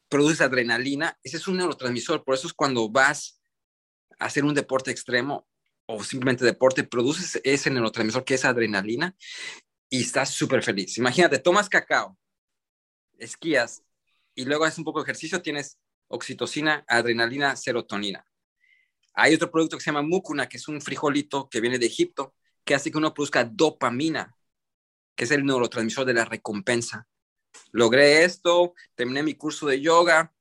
produce 0.09 0.43
adrenalina. 0.43 1.19
Ese 1.23 1.37
es 1.37 1.49
un 1.49 1.57
neurotransmisor, 1.57 2.25
por 2.25 2.35
eso 2.35 2.47
es 2.47 2.53
cuando 2.53 2.89
vas 2.89 3.41
a 4.19 4.27
hacer 4.27 4.45
un 4.45 4.55
deporte 4.55 4.91
extremo 4.91 5.47
o 5.87 6.03
simplemente 6.05 6.45
deporte, 6.45 6.85
produces 6.85 7.41
ese 7.43 7.71
neurotransmisor 7.71 8.25
que 8.25 8.35
es 8.35 8.45
adrenalina 8.45 9.17
y 9.89 10.03
estás 10.03 10.31
súper 10.31 10.63
feliz. 10.63 10.97
Imagínate, 10.99 11.39
tomas 11.39 11.69
cacao, 11.69 12.17
esquías 13.19 13.83
y 14.35 14.45
luego 14.45 14.65
haces 14.65 14.79
un 14.79 14.85
poco 14.85 15.01
de 15.01 15.05
ejercicio, 15.05 15.43
tienes 15.43 15.79
oxitocina, 16.09 16.85
adrenalina, 16.87 17.57
serotonina. 17.57 18.25
Hay 19.15 19.35
otro 19.35 19.51
producto 19.51 19.77
que 19.77 19.83
se 19.83 19.91
llama 19.91 20.03
mucuna, 20.03 20.49
que 20.49 20.57
es 20.57 20.69
un 20.69 20.81
frijolito 20.81 21.49
que 21.49 21.61
viene 21.61 21.79
de 21.79 21.87
Egipto, 21.87 22.35
que 22.65 22.75
hace 22.75 22.91
que 22.91 22.99
uno 22.99 23.13
produzca 23.13 23.45
dopamina, 23.45 24.37
que 25.15 25.25
es 25.25 25.31
el 25.31 25.45
neurotransmisor 25.45 26.05
de 26.07 26.15
la 26.15 26.25
recompensa. 26.25 27.07
Logré 27.73 28.25
esto, 28.25 28.75
terminé 28.95 29.23
mi 29.23 29.35
curso 29.35 29.67
de 29.67 29.81
yoga 29.81 30.33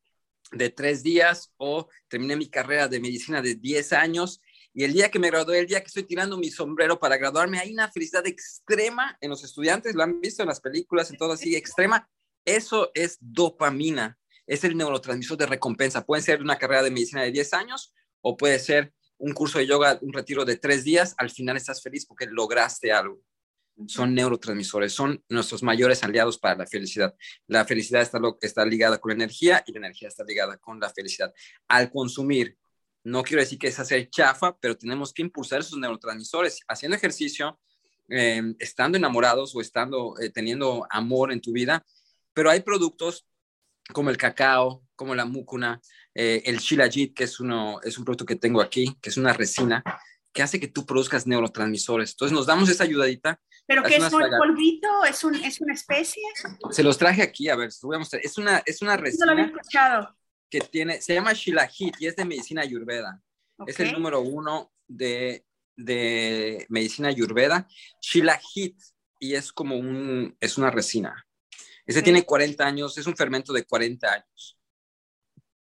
de 0.52 0.70
tres 0.70 1.04
días 1.04 1.54
o 1.58 1.90
terminé 2.08 2.36
mi 2.36 2.50
carrera 2.50 2.88
de 2.88 3.00
medicina 3.00 3.42
de 3.42 3.56
10 3.56 3.94
años 3.94 4.42
y 4.74 4.84
el 4.84 4.94
día 4.94 5.10
que 5.10 5.20
me 5.20 5.30
gradué, 5.30 5.60
el 5.60 5.68
día 5.68 5.82
que 5.82 5.88
estoy 5.88 6.04
tirando 6.04 6.38
mi 6.38 6.50
sombrero 6.52 7.00
para 7.00 7.18
graduarme, 7.18 7.60
hay 7.60 7.74
una 7.74 7.92
felicidad 7.92 8.26
extrema 8.28 9.18
en 9.20 9.30
los 9.30 9.44
estudiantes, 9.44 9.96
lo 9.96 10.04
han 10.04 10.22
visto 10.22 10.44
en 10.44 10.50
las 10.50 10.62
películas, 10.62 11.10
en 11.10 11.18
todo 11.18 11.34
así, 11.34 11.56
extrema. 11.56 12.10
Eso 12.46 12.92
es 12.94 13.18
dopamina, 13.20 14.18
es 14.46 14.64
el 14.64 14.78
neurotransmisor 14.78 15.38
de 15.38 15.48
recompensa. 15.48 16.06
Puede 16.06 16.22
ser 16.22 16.42
una 16.42 16.58
carrera 16.58 16.84
de 16.84 16.92
medicina 16.92 17.24
de 17.24 17.32
10 17.32 17.54
años 17.54 17.94
o 18.22 18.38
puede 18.38 18.60
ser 18.60 18.94
un 19.18 19.34
curso 19.34 19.60
de 19.60 19.68
yoga, 19.68 20.00
un 20.02 20.14
retiro 20.14 20.46
de 20.46 20.58
tres 20.58 20.84
días. 20.84 21.14
Al 21.18 21.30
final 21.30 21.58
estás 21.58 21.82
feliz 21.82 22.06
porque 22.06 22.26
lograste 22.26 22.92
algo. 22.92 23.22
Son 23.88 24.14
neurotransmisores, 24.14 24.92
son 24.92 25.24
nuestros 25.30 25.64
mayores 25.64 26.04
aliados 26.04 26.38
para 26.38 26.56
la 26.56 26.68
felicidad. 26.68 27.16
La 27.48 27.64
felicidad 27.64 28.02
está, 28.02 28.20
está 28.42 28.66
ligada 28.66 28.98
con 28.98 29.10
la 29.10 29.16
energía 29.16 29.64
y 29.66 29.72
la 29.72 29.80
energía 29.80 30.10
está 30.10 30.24
ligada 30.24 30.58
con 30.58 30.80
la 30.80 30.90
felicidad. 30.90 31.34
Al 31.68 31.90
consumir 31.90 32.58
no 33.04 33.24
quiero 33.24 33.42
decir 33.42 33.58
que 33.58 33.68
es 33.68 33.80
hacer 33.80 34.10
chafa, 34.10 34.58
pero 34.60 34.78
tenemos 34.78 35.14
que 35.14 35.22
impulsar 35.22 35.62
esos 35.62 35.80
neurotransmisores 35.80 36.62
haciendo 36.68 36.98
ejercicio, 36.98 37.60
em, 38.10 38.56
estando 38.60 38.98
enamorados 38.98 39.56
o 39.56 39.62
estando 39.62 40.16
eh, 40.20 40.30
teniendo 40.30 40.86
amor 40.90 41.32
en 41.32 41.42
tu 41.42 41.52
vida. 41.54 41.86
Pero 42.34 42.50
hay 42.50 42.62
productos 42.62 43.26
como 43.94 44.10
el 44.10 44.18
cacao, 44.18 44.84
como 44.96 45.16
la 45.16 45.26
mucuna, 45.26 45.82
eh, 46.14 46.42
el 46.46 46.60
shilajit, 46.60 47.16
que 47.16 47.24
es, 47.26 47.40
uno, 47.40 47.80
es 47.84 47.98
un 47.98 48.06
producto 48.06 48.26
que 48.26 48.36
tengo 48.36 48.62
aquí, 48.62 48.98
que 49.02 49.10
es 49.10 49.18
una 49.18 49.34
resina, 49.34 49.84
que 50.34 50.42
hace 50.42 50.60
que 50.60 50.68
tú 50.68 50.86
produzcas 50.86 51.26
neurotransmisores. 51.28 52.12
Entonces 52.12 52.36
nos 52.36 52.46
damos 52.46 52.70
esa 52.70 52.84
ayudadita. 52.84 53.40
¿Pero 53.66 53.84
qué 53.84 53.98
es 53.98 54.14
un 54.14 54.22
polvito? 54.38 54.88
¿Es, 55.06 55.24
un, 55.24 55.36
¿Es 55.36 55.62
una 55.62 55.74
especie? 55.74 56.24
Se 56.72 56.84
los 56.84 56.98
traje 56.98 57.22
aquí, 57.22 57.50
a 57.50 57.56
ver, 57.56 57.70
voy 57.84 57.96
a 57.96 58.00
mostrar. 58.00 58.22
Es 58.24 58.38
una, 58.38 58.62
es 58.66 58.82
una 58.82 58.98
resina. 58.98 59.26
No 59.26 59.34
lo 59.34 59.42
había 59.42 59.54
escuchado 59.54 60.16
que 60.50 60.62
tiene, 60.62 61.02
se 61.02 61.14
llama 61.14 61.34
Shilajit 61.34 61.96
y 62.00 62.08
es 62.08 62.16
de 62.16 62.26
medicina 62.26 62.62
ayurveda. 62.62 63.22
Es 63.68 63.80
el 63.80 63.92
número 63.94 64.22
uno 64.22 64.72
de, 64.88 65.46
de 65.76 66.66
medicina 66.70 67.10
ayurveda. 67.10 67.68
Shilajit 68.02 68.80
y 69.20 69.36
es 69.36 69.52
como 69.52 69.76
un, 69.76 70.36
es 70.40 70.58
una 70.58 70.72
resina. 70.72 71.26
Ese 71.90 72.04
tiene 72.04 72.24
40 72.24 72.64
años, 72.64 72.96
es 73.00 73.08
un 73.08 73.18
fermento 73.18 73.52
de 73.52 73.66
40 73.66 74.14
años. 74.14 74.60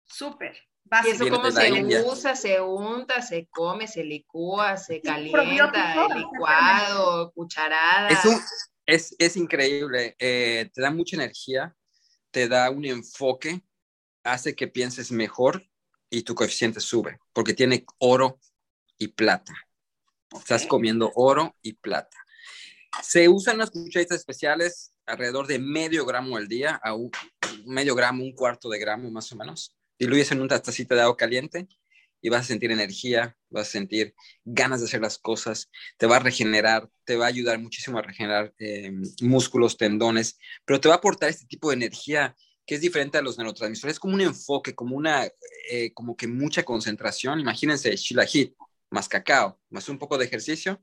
Súper. 0.05 0.55
¿Y 1.03 1.09
eso 1.09 1.27
cómo 1.27 1.49
se 1.49 2.03
usa, 2.05 2.35
se 2.35 2.61
unta, 2.61 3.23
se 3.23 3.47
come, 3.47 3.87
se 3.87 4.03
licúa, 4.03 4.77
se 4.77 5.01
calienta, 5.01 6.07
licuado, 6.15 7.31
cucharada? 7.31 8.09
Es, 8.85 9.15
es, 9.17 9.37
increíble, 9.37 10.15
eh, 10.19 10.69
te 10.71 10.81
da 10.83 10.91
mucha 10.91 11.15
energía, 11.15 11.75
te 12.29 12.47
da 12.47 12.69
un 12.69 12.85
enfoque, 12.85 13.63
hace 14.23 14.55
que 14.55 14.67
pienses 14.67 15.11
mejor 15.11 15.63
y 16.11 16.21
tu 16.21 16.35
coeficiente 16.35 16.79
sube, 16.79 17.19
porque 17.33 17.55
tiene 17.55 17.87
oro 17.97 18.39
y 18.99 19.07
plata. 19.07 19.55
Estás 20.31 20.67
comiendo 20.67 21.11
oro 21.15 21.55
y 21.63 21.73
plata. 21.73 22.17
Se 23.01 23.27
usan 23.27 23.57
las 23.57 23.71
cucharitas 23.71 24.19
especiales 24.19 24.93
alrededor 25.09 25.47
de 25.47 25.59
medio 25.59 26.05
gramo 26.05 26.37
al 26.37 26.47
día, 26.47 26.79
a 26.83 26.93
un, 26.93 27.11
medio 27.65 27.95
gramo, 27.95 28.23
un 28.23 28.33
cuarto 28.33 28.69
de 28.69 28.79
gramo 28.79 29.09
más 29.11 29.31
o 29.31 29.35
menos. 29.35 29.75
Diluyes 29.97 30.31
en 30.31 30.41
una 30.41 30.59
tacita 30.59 30.95
de 30.95 31.01
agua 31.01 31.17
caliente 31.17 31.67
y 32.21 32.29
vas 32.29 32.41
a 32.41 32.47
sentir 32.47 32.71
energía, 32.71 33.35
vas 33.49 33.67
a 33.67 33.71
sentir 33.71 34.13
ganas 34.45 34.79
de 34.79 34.85
hacer 34.85 35.01
las 35.01 35.17
cosas, 35.17 35.69
te 35.97 36.05
va 36.05 36.17
a 36.17 36.19
regenerar, 36.19 36.89
te 37.05 37.15
va 37.15 37.25
a 37.25 37.29
ayudar 37.29 37.59
muchísimo 37.59 37.97
a 37.97 38.01
regenerar 38.01 38.53
eh, 38.59 38.91
músculos, 39.21 39.77
tendones, 39.77 40.37
pero 40.65 40.79
te 40.79 40.87
va 40.89 40.95
a 40.95 40.97
aportar 40.97 41.29
este 41.29 41.47
tipo 41.47 41.69
de 41.69 41.75
energía 41.75 42.35
que 42.65 42.75
es 42.75 42.81
diferente 42.81 43.17
a 43.17 43.21
los 43.21 43.37
neurotransmisores, 43.37 43.95
es 43.95 43.99
como 43.99 44.13
un 44.13 44.21
enfoque, 44.21 44.75
como 44.75 44.95
una, 44.95 45.27
eh, 45.71 45.91
como 45.93 46.15
que 46.15 46.27
mucha 46.27 46.63
concentración. 46.63 47.39
Imagínense, 47.39 47.95
shilajit 47.95 48.53
más 48.91 49.09
cacao, 49.09 49.59
más 49.69 49.89
un 49.89 49.97
poco 49.97 50.19
de 50.19 50.25
ejercicio, 50.25 50.79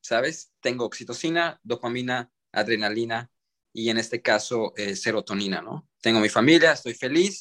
¿sabes? 0.00 0.52
Tengo 0.60 0.84
oxitocina, 0.84 1.60
dopamina, 1.62 2.32
adrenalina 2.50 3.30
y 3.74 3.90
en 3.90 3.98
este 3.98 4.22
caso 4.22 4.72
eh, 4.76 4.94
serotonina, 4.94 5.60
¿no? 5.60 5.88
Tengo 6.00 6.20
mi 6.20 6.28
familia, 6.28 6.72
estoy 6.72 6.94
feliz, 6.94 7.40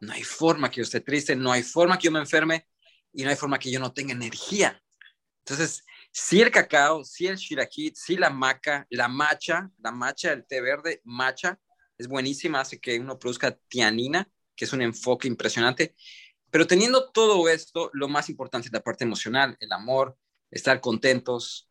no 0.00 0.12
hay 0.12 0.24
forma 0.24 0.68
que 0.68 0.78
yo 0.78 0.82
esté 0.82 1.00
triste, 1.00 1.36
no 1.36 1.52
hay 1.52 1.62
forma 1.62 1.96
que 1.96 2.06
yo 2.06 2.10
me 2.10 2.18
enferme 2.18 2.66
y 3.12 3.22
no 3.22 3.30
hay 3.30 3.36
forma 3.36 3.58
que 3.58 3.70
yo 3.70 3.78
no 3.78 3.92
tenga 3.92 4.12
energía. 4.12 4.82
Entonces, 5.44 5.84
si 6.10 6.42
el 6.42 6.50
cacao, 6.50 7.04
si 7.04 7.28
el 7.28 7.36
shilajit, 7.36 7.94
si 7.96 8.16
la 8.16 8.28
maca, 8.28 8.86
la 8.90 9.06
macha, 9.06 9.70
la 9.78 9.92
macha, 9.92 10.32
el 10.32 10.44
té 10.44 10.60
verde, 10.60 11.00
macha, 11.04 11.58
es 11.96 12.08
buenísima, 12.08 12.60
hace 12.60 12.80
que 12.80 12.98
uno 12.98 13.16
produzca 13.16 13.56
tianina, 13.68 14.28
que 14.56 14.64
es 14.64 14.72
un 14.72 14.82
enfoque 14.82 15.28
impresionante. 15.28 15.94
Pero 16.50 16.66
teniendo 16.66 17.10
todo 17.12 17.48
esto, 17.48 17.88
lo 17.92 18.08
más 18.08 18.28
importante 18.28 18.66
es 18.66 18.72
la 18.72 18.82
parte 18.82 19.04
emocional, 19.04 19.56
el 19.60 19.70
amor, 19.72 20.18
estar 20.50 20.80
contentos. 20.80 21.70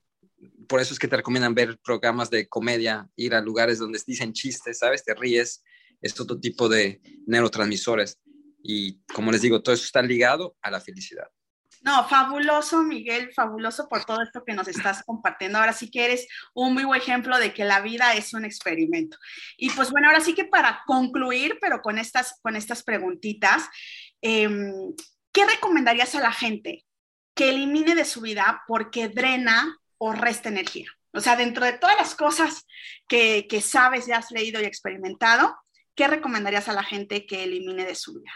Por 0.68 0.80
eso 0.82 0.94
es 0.94 1.00
que 1.00 1.08
te 1.08 1.18
recomiendan 1.18 1.54
ver 1.54 1.80
programas 1.84 2.30
de 2.30 2.48
comedia, 2.48 3.08
ir 3.16 3.36
a 3.36 3.42
lugares 3.42 3.80
donde 3.80 4.02
dicen 4.06 4.34
chistes, 4.34 4.80
¿sabes? 4.80 5.04
Te 5.04 5.14
ríes, 5.14 5.64
es 6.02 6.20
otro 6.20 6.40
tipo 6.40 6.70
de 6.70 7.02
neurotransmisores. 7.28 8.20
Y 8.64 9.02
como 9.14 9.32
les 9.32 9.42
digo, 9.42 9.62
todo 9.62 9.76
eso 9.76 9.86
está 9.86 10.02
ligado 10.02 10.56
a 10.62 10.72
la 10.72 10.80
felicidad. 10.80 11.28
No, 11.84 12.08
fabuloso, 12.08 12.84
Miguel, 12.84 13.34
fabuloso 13.34 13.90
por 13.90 14.06
todo 14.06 14.22
esto 14.22 14.44
que 14.46 14.54
nos 14.54 14.68
estás 14.68 15.04
compartiendo. 15.04 15.58
Ahora 15.58 15.74
sí 15.74 15.90
que 15.90 16.06
eres 16.06 16.28
un 16.54 16.76
muy 16.76 16.84
buen 16.84 17.02
ejemplo 17.02 17.40
de 17.40 17.54
que 17.54 17.66
la 17.66 17.82
vida 17.82 18.14
es 18.14 18.34
un 18.36 18.46
experimento. 18.46 19.18
Y 19.58 19.72
pues 19.72 19.90
bueno, 19.90 20.08
ahora 20.08 20.22
sí 20.22 20.36
que 20.36 20.46
para 20.46 20.84
concluir, 20.86 21.58
pero 21.60 21.82
con 21.82 21.98
estas, 21.98 22.40
con 22.44 22.56
estas 22.56 22.84
preguntitas, 22.84 23.68
em, 24.22 24.94
¿qué 25.32 25.46
recomendarías 25.46 26.14
a 26.14 26.20
la 26.22 26.32
gente 26.32 26.86
que 27.34 27.50
elimine 27.50 27.96
de 27.96 28.06
su 28.06 28.22
vida 28.22 28.62
porque 28.68 29.10
drena 29.10 29.81
o 30.04 30.14
resta 30.14 30.50
energía? 30.50 30.90
O 31.14 31.20
sea, 31.20 31.36
dentro 31.36 31.64
de 31.64 31.74
todas 31.74 31.96
las 31.96 32.16
cosas 32.16 32.66
que, 33.08 33.46
que 33.48 33.62
sabes, 33.62 34.08
ya 34.08 34.18
has 34.18 34.32
leído 34.32 34.60
y 34.60 34.66
experimentado, 34.66 35.56
¿qué 35.94 36.08
recomendarías 36.08 36.68
a 36.70 36.74
la 36.74 36.84
gente 36.84 37.28
que 37.28 37.44
elimine 37.44 37.86
de 37.86 37.94
su 37.94 38.16
vida? 38.16 38.32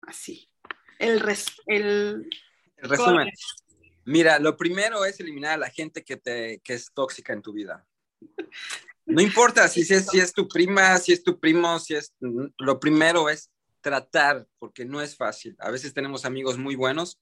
Así. 0.00 0.50
El, 0.98 1.22
el, 1.66 2.30
el 2.76 2.88
resumen. 2.88 3.30
Mira, 4.06 4.38
lo 4.38 4.56
primero 4.56 5.04
es 5.04 5.20
eliminar 5.20 5.52
a 5.52 5.58
la 5.58 5.70
gente 5.70 6.02
que, 6.02 6.16
te, 6.16 6.60
que 6.64 6.72
es 6.72 6.90
tóxica 6.94 7.34
en 7.34 7.42
tu 7.42 7.52
vida. 7.52 7.86
No 9.04 9.20
importa 9.20 9.68
si, 9.68 9.80
es, 9.82 10.06
si 10.06 10.20
es 10.20 10.32
tu 10.32 10.48
prima, 10.48 10.96
si 10.96 11.12
es 11.12 11.22
tu 11.22 11.38
primo, 11.38 11.78
si 11.80 11.96
es... 11.96 12.14
Lo 12.20 12.80
primero 12.80 13.28
es 13.28 13.50
tratar, 13.82 14.46
porque 14.58 14.86
no 14.86 15.02
es 15.02 15.16
fácil. 15.16 15.54
A 15.58 15.70
veces 15.70 15.92
tenemos 15.92 16.24
amigos 16.24 16.56
muy 16.56 16.76
buenos, 16.76 17.18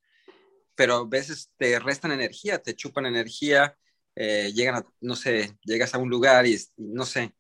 pero 0.76 0.94
a 0.96 1.06
veces 1.06 1.50
te 1.56 1.78
restan 1.80 2.12
energía, 2.12 2.62
te 2.62 2.76
chupan 2.76 3.06
energía, 3.06 3.76
eh, 4.14 4.52
llegan 4.54 4.76
a, 4.76 4.86
no 5.00 5.16
sé, 5.16 5.56
llegas 5.62 5.94
a 5.94 5.98
un 5.98 6.10
lugar 6.10 6.46
y, 6.46 6.56
no 6.76 7.04
sé, 7.04 7.34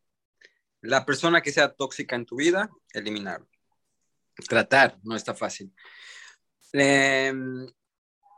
la 0.80 1.04
persona 1.04 1.42
que 1.42 1.52
sea 1.52 1.72
tóxica 1.74 2.16
en 2.16 2.26
tu 2.26 2.36
vida, 2.36 2.70
eliminarlo. 2.92 3.48
Tratar, 4.48 4.98
no 5.02 5.16
está 5.16 5.34
fácil. 5.34 5.72
Eh, 6.72 7.32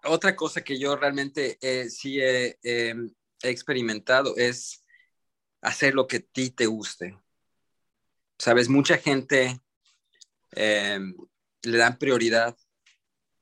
otra 0.05 0.37
cosa 0.37 0.63
que 0.63 0.79
yo 0.79 0.97
realmente 0.97 1.59
eh, 1.61 1.91
sí 1.91 2.21
he, 2.21 2.59
experimentado 3.43 4.37
es 4.37 4.85
hacer 5.61 5.95
lo 5.95 6.07
que 6.07 6.17
a 6.17 6.21
ti 6.21 6.51
te 6.51 6.67
guste. 6.67 7.17
Sabes, 8.37 8.69
mucha 8.69 8.99
gente 8.99 9.61
em, 10.53 11.15
le 11.63 11.79
dan 11.79 11.99
prioridad 11.99 12.57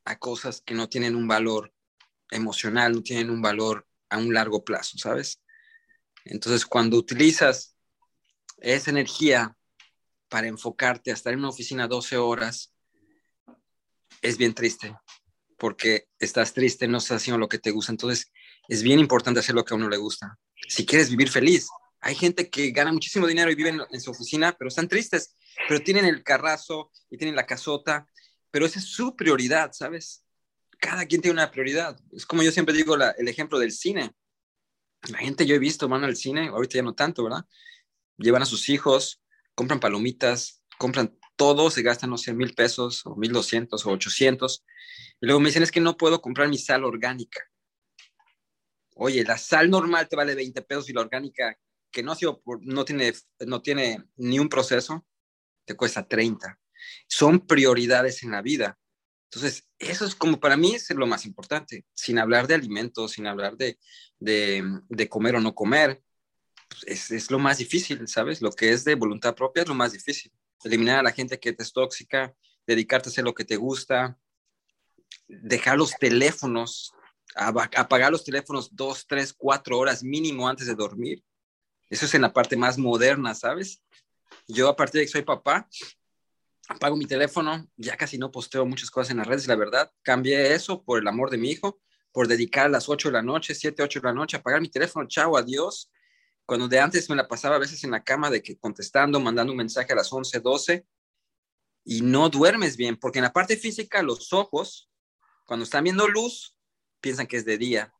a 0.07 0.17
cosas 0.17 0.61
que 0.61 0.73
no 0.73 0.87
tienen 0.87 1.17
un 1.17 1.27
valor 1.27 1.73
emocional, 2.31 2.93
no 2.93 3.03
tienen 3.03 3.29
un 3.29 3.41
valor 3.41 3.85
a 4.09 4.17
un 4.17 4.33
largo 4.33 4.63
plazo, 4.63 4.97
¿sabes? 4.97 5.41
Entonces, 6.23 6.65
cuando 6.65 6.97
utilizas 6.97 7.75
esa 8.59 8.89
energía 8.89 9.55
para 10.29 10.47
enfocarte 10.47 11.11
a 11.11 11.13
estar 11.13 11.33
en 11.33 11.39
una 11.39 11.49
oficina 11.49 11.87
12 11.87 12.15
horas, 12.15 12.73
es 14.21 14.37
bien 14.37 14.53
triste, 14.53 14.95
porque 15.57 16.07
estás 16.19 16.53
triste, 16.53 16.87
no 16.87 16.99
estás 16.99 17.17
haciendo 17.17 17.37
lo 17.37 17.49
que 17.49 17.59
te 17.59 17.71
gusta. 17.71 17.91
Entonces, 17.91 18.31
es 18.69 18.83
bien 18.83 18.99
importante 18.99 19.41
hacer 19.41 19.55
lo 19.55 19.65
que 19.65 19.73
a 19.73 19.77
uno 19.77 19.89
le 19.89 19.97
gusta. 19.97 20.39
Si 20.69 20.85
quieres 20.85 21.09
vivir 21.09 21.29
feliz, 21.29 21.67
hay 21.99 22.15
gente 22.15 22.49
que 22.49 22.71
gana 22.71 22.93
muchísimo 22.93 23.27
dinero 23.27 23.51
y 23.51 23.55
vive 23.55 23.75
en, 23.89 24.01
su 24.01 24.11
oficina, 24.11 24.55
pero 24.57 24.69
están 24.69 24.87
tristes, 24.87 25.35
pero 25.67 25.81
tienen 25.81 26.05
el 26.05 26.23
carrazo 26.23 26.91
y 27.09 27.17
tienen 27.17 27.35
la 27.35 27.45
casota, 27.45 28.07
pero 28.51 28.65
esa 28.65 28.79
es 28.79 28.85
su 28.85 29.15
prioridad, 29.15 29.71
¿sabes? 29.73 30.25
Cada 30.79 31.05
quien 31.05 31.21
tiene 31.21 31.33
una 31.33 31.51
prioridad. 31.51 31.99
Es 32.11 32.25
como 32.25 32.43
yo 32.43 32.51
siempre 32.51 32.75
digo 32.75 32.95
el 32.95 33.27
ejemplo 33.27 33.59
del 33.59 33.71
cine. 33.71 34.15
La 35.09 35.19
gente 35.19 35.45
yo 35.45 35.55
he 35.55 35.59
visto 35.59 35.87
van 35.87 36.03
al 36.03 36.15
cine, 36.15 36.47
ahorita 36.47 36.75
ya 36.75 36.83
no 36.83 36.93
tanto, 36.93 37.23
¿verdad? 37.23 37.45
Llevan 38.17 38.41
a 38.41 38.45
sus 38.45 38.69
hijos, 38.69 39.21
compran 39.55 39.79
palomitas, 39.79 40.63
compran 40.77 41.17
todo, 41.35 41.69
se 41.69 41.83
gastan, 41.83 42.09
no 42.09 42.17
sé, 42.17 42.33
mil 42.33 42.53
pesos 42.53 43.05
o 43.05 43.15
mil 43.15 43.31
doscientos 43.31 43.85
o 43.85 43.91
ochocientos 43.91 44.63
y 45.19 45.25
luego 45.25 45.39
me 45.39 45.49
dicen, 45.49 45.63
es 45.63 45.71
que 45.71 45.81
no 45.81 45.97
puedo 45.97 46.21
comprar 46.21 46.47
mi 46.47 46.57
sal 46.57 46.83
orgánica. 46.83 47.41
Oye, 48.95 49.23
la 49.23 49.37
sal 49.37 49.69
normal 49.69 50.07
te 50.07 50.15
vale 50.15 50.35
20 50.35 50.61
pesos 50.63 50.89
y 50.89 50.93
la 50.93 51.01
orgánica, 51.01 51.57
que 51.91 52.03
no, 52.03 52.15
no, 52.61 52.85
tiene, 52.85 53.13
no 53.45 53.61
tiene 53.61 54.03
ni 54.15 54.39
un 54.39 54.49
proceso, 54.49 55.05
te 55.65 55.75
cuesta 55.75 56.07
30. 56.07 56.59
Son 57.07 57.39
prioridades 57.39 58.23
en 58.23 58.31
la 58.31 58.41
vida. 58.41 58.77
Entonces, 59.29 59.67
eso 59.77 60.05
es 60.05 60.15
como 60.15 60.39
para 60.39 60.55
mí 60.55 60.75
es 60.75 60.89
lo 60.91 61.05
más 61.05 61.25
importante, 61.25 61.85
sin 61.93 62.17
hablar 62.17 62.47
de 62.47 62.55
alimentos, 62.55 63.11
sin 63.11 63.27
hablar 63.27 63.57
de, 63.57 63.77
de, 64.19 65.09
comer 65.09 65.35
o 65.35 65.41
no 65.41 65.53
comer. 65.53 66.01
pues, 66.69 67.11
es, 67.11 67.29
lo 67.29 67.39
más 67.39 67.57
difícil, 67.57 68.07
¿sabes? 68.07 68.41
Lo 68.41 68.51
que 68.51 68.71
es 68.71 68.85
de 68.85 68.95
voluntad 68.95 69.35
propia 69.35 69.63
es 69.63 69.69
lo 69.69 69.75
más 69.75 69.91
difícil. 69.91 70.31
Eliminar 70.63 70.99
a 70.99 71.03
la 71.03 71.11
gente 71.11 71.39
que 71.39 71.53
te 71.53 71.63
es 71.63 71.73
tóxica, 71.73 72.33
dedicarte 72.65 73.09
a 73.09 73.11
hacer 73.11 73.23
lo 73.23 73.33
que 73.33 73.45
te 73.45 73.57
gusta, 73.57 74.17
dejar 75.27 75.77
los 75.77 75.91
teléfonos, 75.91 76.93
apagar 77.35 78.11
los 78.11 78.23
teléfonos 78.23 78.75
dos, 78.75 79.05
tres, 79.07 79.33
cuatro 79.33 79.77
horas 79.77 80.03
mínimo 80.03 80.47
antes 80.47 80.67
de 80.67 80.75
dormir. 80.75 81.23
Eso 81.89 82.05
es 82.05 82.13
en 82.15 82.21
la 82.21 82.33
parte 82.33 82.57
más 82.57 82.77
moderna, 82.77 83.33
¿sabes? 83.35 83.81
Yo 84.47 84.69
a 84.69 84.75
partir 84.75 84.99
de 84.99 85.05
que 85.05 85.11
soy 85.11 85.21
papá, 85.21 85.67
apago 86.67 86.95
mi 86.95 87.05
teléfono, 87.05 87.67
ya 87.77 87.95
casi 87.95 88.17
no 88.17 88.31
posteo 88.31 88.65
muchas 88.65 88.91
cosas 88.91 89.11
en 89.11 89.17
las 89.17 89.27
redes, 89.27 89.47
la 89.47 89.55
verdad. 89.55 89.91
Cambié 90.01 90.53
eso 90.53 90.83
por 90.83 90.99
el 90.99 91.07
amor 91.07 91.29
de 91.29 91.37
mi 91.37 91.51
hijo, 91.51 91.79
por 92.11 92.27
dedicar 92.27 92.69
las 92.69 92.89
8 92.89 93.09
de 93.09 93.13
la 93.13 93.21
noche, 93.21 93.55
7, 93.55 93.83
8 93.83 93.99
de 93.99 94.07
la 94.07 94.13
noche, 94.13 94.37
apagar 94.37 94.61
mi 94.61 94.69
teléfono, 94.69 95.07
chao, 95.07 95.37
adiós. 95.37 95.91
Cuando 96.45 96.67
de 96.67 96.79
antes 96.79 97.09
me 97.09 97.15
la 97.15 97.27
pasaba 97.27 97.55
a 97.55 97.59
veces 97.59 97.83
en 97.83 97.91
la 97.91 98.03
cama 98.03 98.29
de 98.29 98.41
que 98.41 98.57
contestando, 98.57 99.19
mandando 99.19 99.51
un 99.51 99.57
mensaje 99.57 99.93
a 99.93 99.95
las 99.95 100.11
11, 100.11 100.39
12 100.39 100.85
y 101.85 102.01
no 102.01 102.29
duermes 102.29 102.77
bien, 102.77 102.97
porque 102.97 103.19
en 103.19 103.23
la 103.23 103.33
parte 103.33 103.57
física 103.57 104.01
los 104.01 104.33
ojos, 104.33 104.89
cuando 105.45 105.63
están 105.63 105.83
viendo 105.83 106.07
luz, 106.07 106.57
piensan 106.99 107.27
que 107.27 107.37
es 107.37 107.45
de 107.45 107.57
día. 107.57 107.93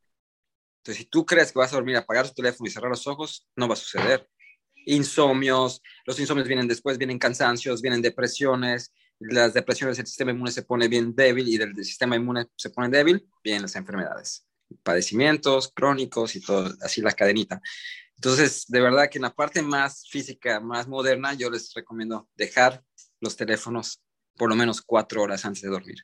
Entonces, 0.80 1.04
si 1.04 1.10
tú 1.10 1.26
crees 1.26 1.52
que 1.52 1.60
vas 1.60 1.74
a 1.74 1.76
dormir, 1.76 1.98
apagar 1.98 2.28
tu 2.28 2.34
teléfono 2.34 2.68
y 2.68 2.72
cerrar 2.72 2.90
los 2.90 3.08
ojos, 3.08 3.48
no 3.56 3.68
va 3.68 3.74
a 3.74 3.78
suceder 3.78 4.30
insomnios, 4.88 5.82
los 6.06 6.20
insomnios 6.20 6.48
vienen 6.48 6.68
después, 6.68 6.98
vienen 6.98 7.20
cansancios, 7.20 7.82
vienen 7.82 8.02
depresiones, 8.02 8.94
las 9.20 9.54
depresiones 9.54 10.00
el 10.00 10.08
sistema 10.08 10.32
inmune 10.32 10.52
se 10.52 10.64
pone 10.64 10.88
bien 10.88 11.16
débil 11.16 11.48
y 11.48 11.58
del, 11.58 11.76
sistema 11.84 12.16
inmune 12.16 12.48
se 12.56 12.70
pone 12.70 12.90
débil, 12.90 13.28
vienen 13.44 13.64
las 13.64 13.76
enfermedades, 13.76 14.48
padecimientos 14.84 15.72
crónicos 15.74 16.36
y 16.36 16.42
todo, 16.42 16.74
así 16.82 17.02
la 17.02 17.12
cadenita. 17.12 17.62
Entonces, 18.16 18.66
de 18.68 18.82
verdad 18.82 19.10
que 19.12 19.18
en 19.18 19.24
la 19.24 19.34
parte 19.34 19.62
más 19.62 20.08
física, 20.10 20.60
más 20.60 20.88
moderna, 20.88 21.34
yo 21.34 21.50
les 21.50 21.74
recomiendo 21.74 22.28
dejar 22.36 22.84
los 23.20 23.36
teléfonos 23.36 24.02
por 24.38 24.50
lo 24.50 24.56
menos 24.56 24.82
cuatro 24.82 25.22
horas 25.22 25.46
antes 25.46 25.62
de 25.62 25.70
dormir. 25.70 25.98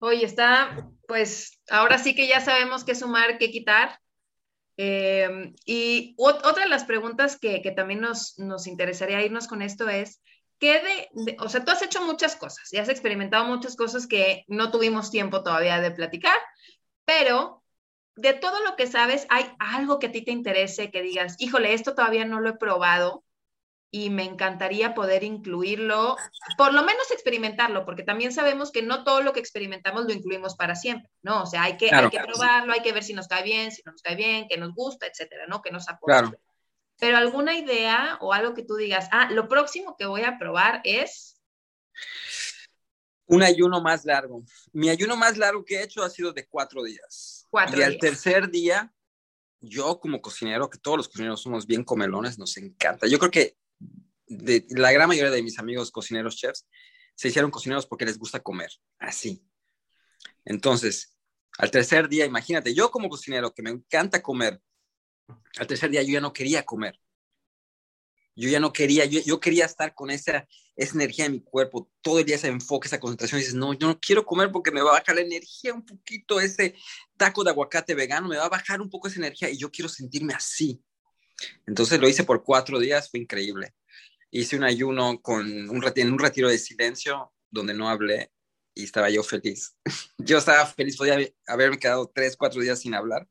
Oye, 0.00 0.24
está, 0.24 0.88
pues 1.06 1.60
ahora 1.68 1.98
sí 1.98 2.14
que 2.14 2.26
ya 2.26 2.40
sabemos 2.40 2.84
qué 2.84 2.94
sumar, 2.94 3.38
qué 3.38 3.50
quitar. 3.50 4.00
Em, 4.82 5.54
y 5.66 6.14
otra 6.16 6.62
de 6.64 6.70
las 6.70 6.84
preguntas 6.84 7.38
que, 7.38 7.60
también 7.76 8.00
nos, 8.00 8.38
interesaría 8.66 9.22
irnos 9.22 9.46
con 9.46 9.60
esto 9.60 9.90
es, 9.90 10.22
¿qué 10.58 10.80
de, 11.12 11.36
o 11.38 11.50
sea, 11.50 11.62
tú 11.62 11.70
has 11.70 11.82
hecho 11.82 12.00
muchas 12.00 12.34
cosas 12.34 12.72
y 12.72 12.78
has 12.78 12.88
experimentado 12.88 13.44
muchas 13.44 13.76
cosas 13.76 14.06
que 14.06 14.42
no 14.48 14.70
tuvimos 14.70 15.10
tiempo 15.10 15.42
todavía 15.42 15.82
de 15.82 15.90
platicar, 15.90 16.38
pero 17.04 17.62
de 18.16 18.32
todo 18.32 18.64
lo 18.64 18.74
que 18.76 18.86
sabes, 18.86 19.26
¿hay 19.28 19.52
algo 19.58 19.98
que 19.98 20.06
a 20.06 20.12
ti 20.12 20.24
te 20.24 20.30
interese, 20.30 20.90
que 20.90 21.02
digas, 21.02 21.36
híjole, 21.38 21.74
esto 21.74 21.94
todavía 21.94 22.24
no 22.24 22.40
lo 22.40 22.48
he 22.48 22.56
probado 22.56 23.22
y 23.92 24.10
me 24.10 24.24
encantaría 24.24 24.94
poder 24.94 25.24
incluirlo, 25.24 26.16
por 26.56 26.72
lo 26.72 26.84
menos 26.84 27.10
experimentarlo, 27.10 27.84
porque 27.84 28.04
también 28.04 28.32
sabemos 28.32 28.70
que 28.70 28.82
no 28.82 29.02
todo 29.02 29.20
lo 29.20 29.32
que 29.32 29.40
experimentamos 29.40 30.04
lo 30.04 30.12
incluimos 30.12 30.54
para 30.54 30.76
siempre, 30.76 31.10
¿no? 31.22 31.42
O 31.42 31.46
sea, 31.46 31.64
hay 31.64 31.76
que, 31.76 31.92
hay 31.92 32.08
que 32.08 32.20
probarlo, 32.20 32.72
hay 32.72 32.82
que 32.82 32.92
ver 32.92 33.02
si 33.02 33.14
nos 33.14 33.26
cae 33.26 33.42
bien, 33.42 33.72
si 33.72 33.82
no 33.84 33.92
nos 33.92 34.02
cae 34.02 34.14
bien, 34.14 34.46
que 34.48 34.58
nos 34.58 34.74
gusta, 34.74 35.06
etcétera, 35.06 35.46
¿no? 35.48 35.60
Que 35.60 35.72
nos 35.72 35.88
aporta. 35.88 36.20
Claro. 36.20 36.40
Pero 37.00 37.16
alguna 37.16 37.56
idea 37.56 38.18
o 38.20 38.32
algo 38.32 38.54
que 38.54 38.62
tú 38.62 38.76
digas, 38.76 39.08
ah, 39.10 39.28
lo 39.32 39.48
próximo 39.48 39.96
que 39.98 40.06
voy 40.06 40.22
a 40.22 40.38
probar 40.38 40.82
es... 40.84 41.40
Un 43.26 43.42
ayuno 43.42 43.80
más 43.80 44.04
largo. 44.04 44.42
Mi 44.72 44.88
ayuno 44.88 45.16
más 45.16 45.36
largo 45.36 45.64
que 45.64 45.76
he 45.76 45.82
hecho 45.82 46.02
ha 46.02 46.10
sido 46.10 46.32
de 46.32 46.46
cuatro 46.46 46.84
días. 46.84 47.46
Cuatro 47.50 47.78
y 47.80 47.82
al 47.82 47.98
tercer 47.98 48.50
día, 48.50 48.92
yo 49.60 49.98
como 49.98 50.20
cocinero, 50.20 50.68
que 50.68 50.78
todos 50.78 50.96
los 50.96 51.08
cocineros 51.08 51.42
somos 51.42 51.66
bien 51.66 51.84
comelones, 51.84 52.38
nos 52.38 52.56
encanta. 52.56 53.06
Yo 53.06 53.18
creo 53.18 53.30
que 53.30 53.59
de, 54.30 54.64
la 54.70 54.92
gran 54.92 55.08
mayoría 55.08 55.30
de 55.30 55.42
mis 55.42 55.58
amigos 55.58 55.90
cocineros 55.90 56.36
chefs 56.36 56.66
se 57.14 57.28
hicieron 57.28 57.50
cocineros 57.50 57.86
porque 57.86 58.06
les 58.06 58.18
gusta 58.18 58.40
comer, 58.40 58.70
así. 58.98 59.44
Entonces, 60.44 61.16
al 61.58 61.70
tercer 61.70 62.08
día, 62.08 62.24
imagínate, 62.24 62.72
yo 62.74 62.90
como 62.90 63.08
cocinero 63.08 63.52
que 63.52 63.62
me 63.62 63.70
encanta 63.70 64.22
comer, 64.22 64.62
al 65.58 65.66
tercer 65.66 65.90
día 65.90 66.02
yo 66.02 66.12
ya 66.12 66.20
no 66.20 66.32
quería 66.32 66.64
comer. 66.64 66.98
Yo 68.36 68.48
ya 68.48 68.60
no 68.60 68.72
quería, 68.72 69.04
yo, 69.04 69.40
quería 69.40 69.66
estar 69.66 69.94
con 69.94 70.08
esa, 70.08 70.48
energía 70.76 71.26
en 71.26 71.32
mi 71.32 71.42
cuerpo, 71.42 71.90
todo 72.00 72.20
el 72.20 72.24
día 72.24 72.36
ese 72.36 72.48
enfoque, 72.48 72.88
esa 72.88 73.00
concentración. 73.00 73.38
Dices, 73.38 73.54
no, 73.54 73.74
yo 73.74 73.88
no 73.88 74.00
quiero 74.00 74.24
comer 74.24 74.50
porque 74.50 74.70
me 74.70 74.80
va 74.80 74.90
a 74.90 75.00
bajar 75.00 75.16
la 75.16 75.20
energía 75.20 75.74
un 75.74 75.84
poquito, 75.84 76.40
ese 76.40 76.74
taco 77.18 77.44
de 77.44 77.50
aguacate 77.50 77.94
vegano, 77.94 78.28
me 78.28 78.38
va 78.38 78.46
a 78.46 78.48
bajar 78.48 78.80
un 78.80 78.88
poco 78.88 79.08
esa 79.08 79.18
energía 79.18 79.50
y 79.50 79.58
yo 79.58 79.70
quiero 79.70 79.90
sentirme 79.90 80.32
así. 80.32 80.82
Entonces 81.66 82.00
lo 82.00 82.08
hice 82.08 82.24
por 82.24 82.42
cuatro 82.42 82.78
días, 82.78 83.10
fue 83.10 83.20
increíble. 83.20 83.74
Hice 84.30 84.56
un 84.56 84.64
ayuno 84.64 85.20
con 85.20 85.68
un 85.68 85.92
en 85.96 86.12
un 86.12 86.18
retiro 86.18 86.48
de 86.48 86.58
silencio 86.58 87.32
donde 87.50 87.74
no 87.74 87.88
hablé 87.88 88.30
y 88.74 88.84
estaba 88.84 89.10
yo 89.10 89.22
feliz. 89.22 89.76
yo 90.18 90.38
estaba 90.38 90.66
feliz, 90.66 90.96
podía 90.96 91.18
haberme 91.46 91.78
quedado 91.78 92.10
tres, 92.14 92.36
cuatro 92.36 92.60
días 92.60 92.80
sin 92.80 92.94
hablar, 92.94 93.28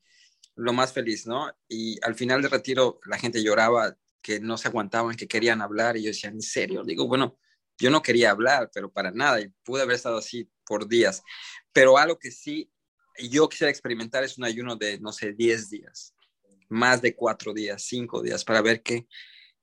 lo 0.55 0.73
más 0.73 0.91
feliz, 0.93 1.25
¿no? 1.25 1.51
Y 1.67 1.97
al 2.03 2.15
final 2.15 2.41
del 2.41 2.51
retiro 2.51 2.99
la 3.05 3.17
gente 3.17 3.41
lloraba, 3.41 3.97
que 4.21 4.39
no 4.41 4.57
se 4.57 4.67
aguantaban, 4.67 5.15
que 5.15 5.27
querían 5.27 5.61
hablar 5.61 5.95
y 5.95 6.03
yo 6.03 6.07
decía, 6.07 6.29
¿en 6.29 6.41
serio? 6.41 6.83
Digo, 6.83 7.07
bueno, 7.07 7.39
yo 7.77 7.89
no 7.89 8.01
quería 8.01 8.31
hablar, 8.31 8.69
pero 8.73 8.91
para 8.91 9.11
nada, 9.11 9.39
y 9.39 9.47
pude 9.63 9.81
haber 9.81 9.95
estado 9.95 10.17
así 10.17 10.51
por 10.65 10.87
días. 10.89 11.23
Pero 11.71 11.97
algo 11.97 12.19
que 12.19 12.31
sí 12.31 12.69
yo 13.17 13.47
quisiera 13.47 13.71
experimentar 13.71 14.23
es 14.23 14.37
un 14.37 14.43
ayuno 14.43 14.75
de, 14.75 14.99
no 14.99 15.13
sé, 15.13 15.33
10 15.33 15.69
días 15.69 16.13
más 16.69 17.01
de 17.01 17.15
cuatro 17.15 17.53
días, 17.53 17.83
cinco 17.83 18.21
días, 18.21 18.45
para 18.45 18.61
ver 18.61 18.81
qué. 18.81 19.07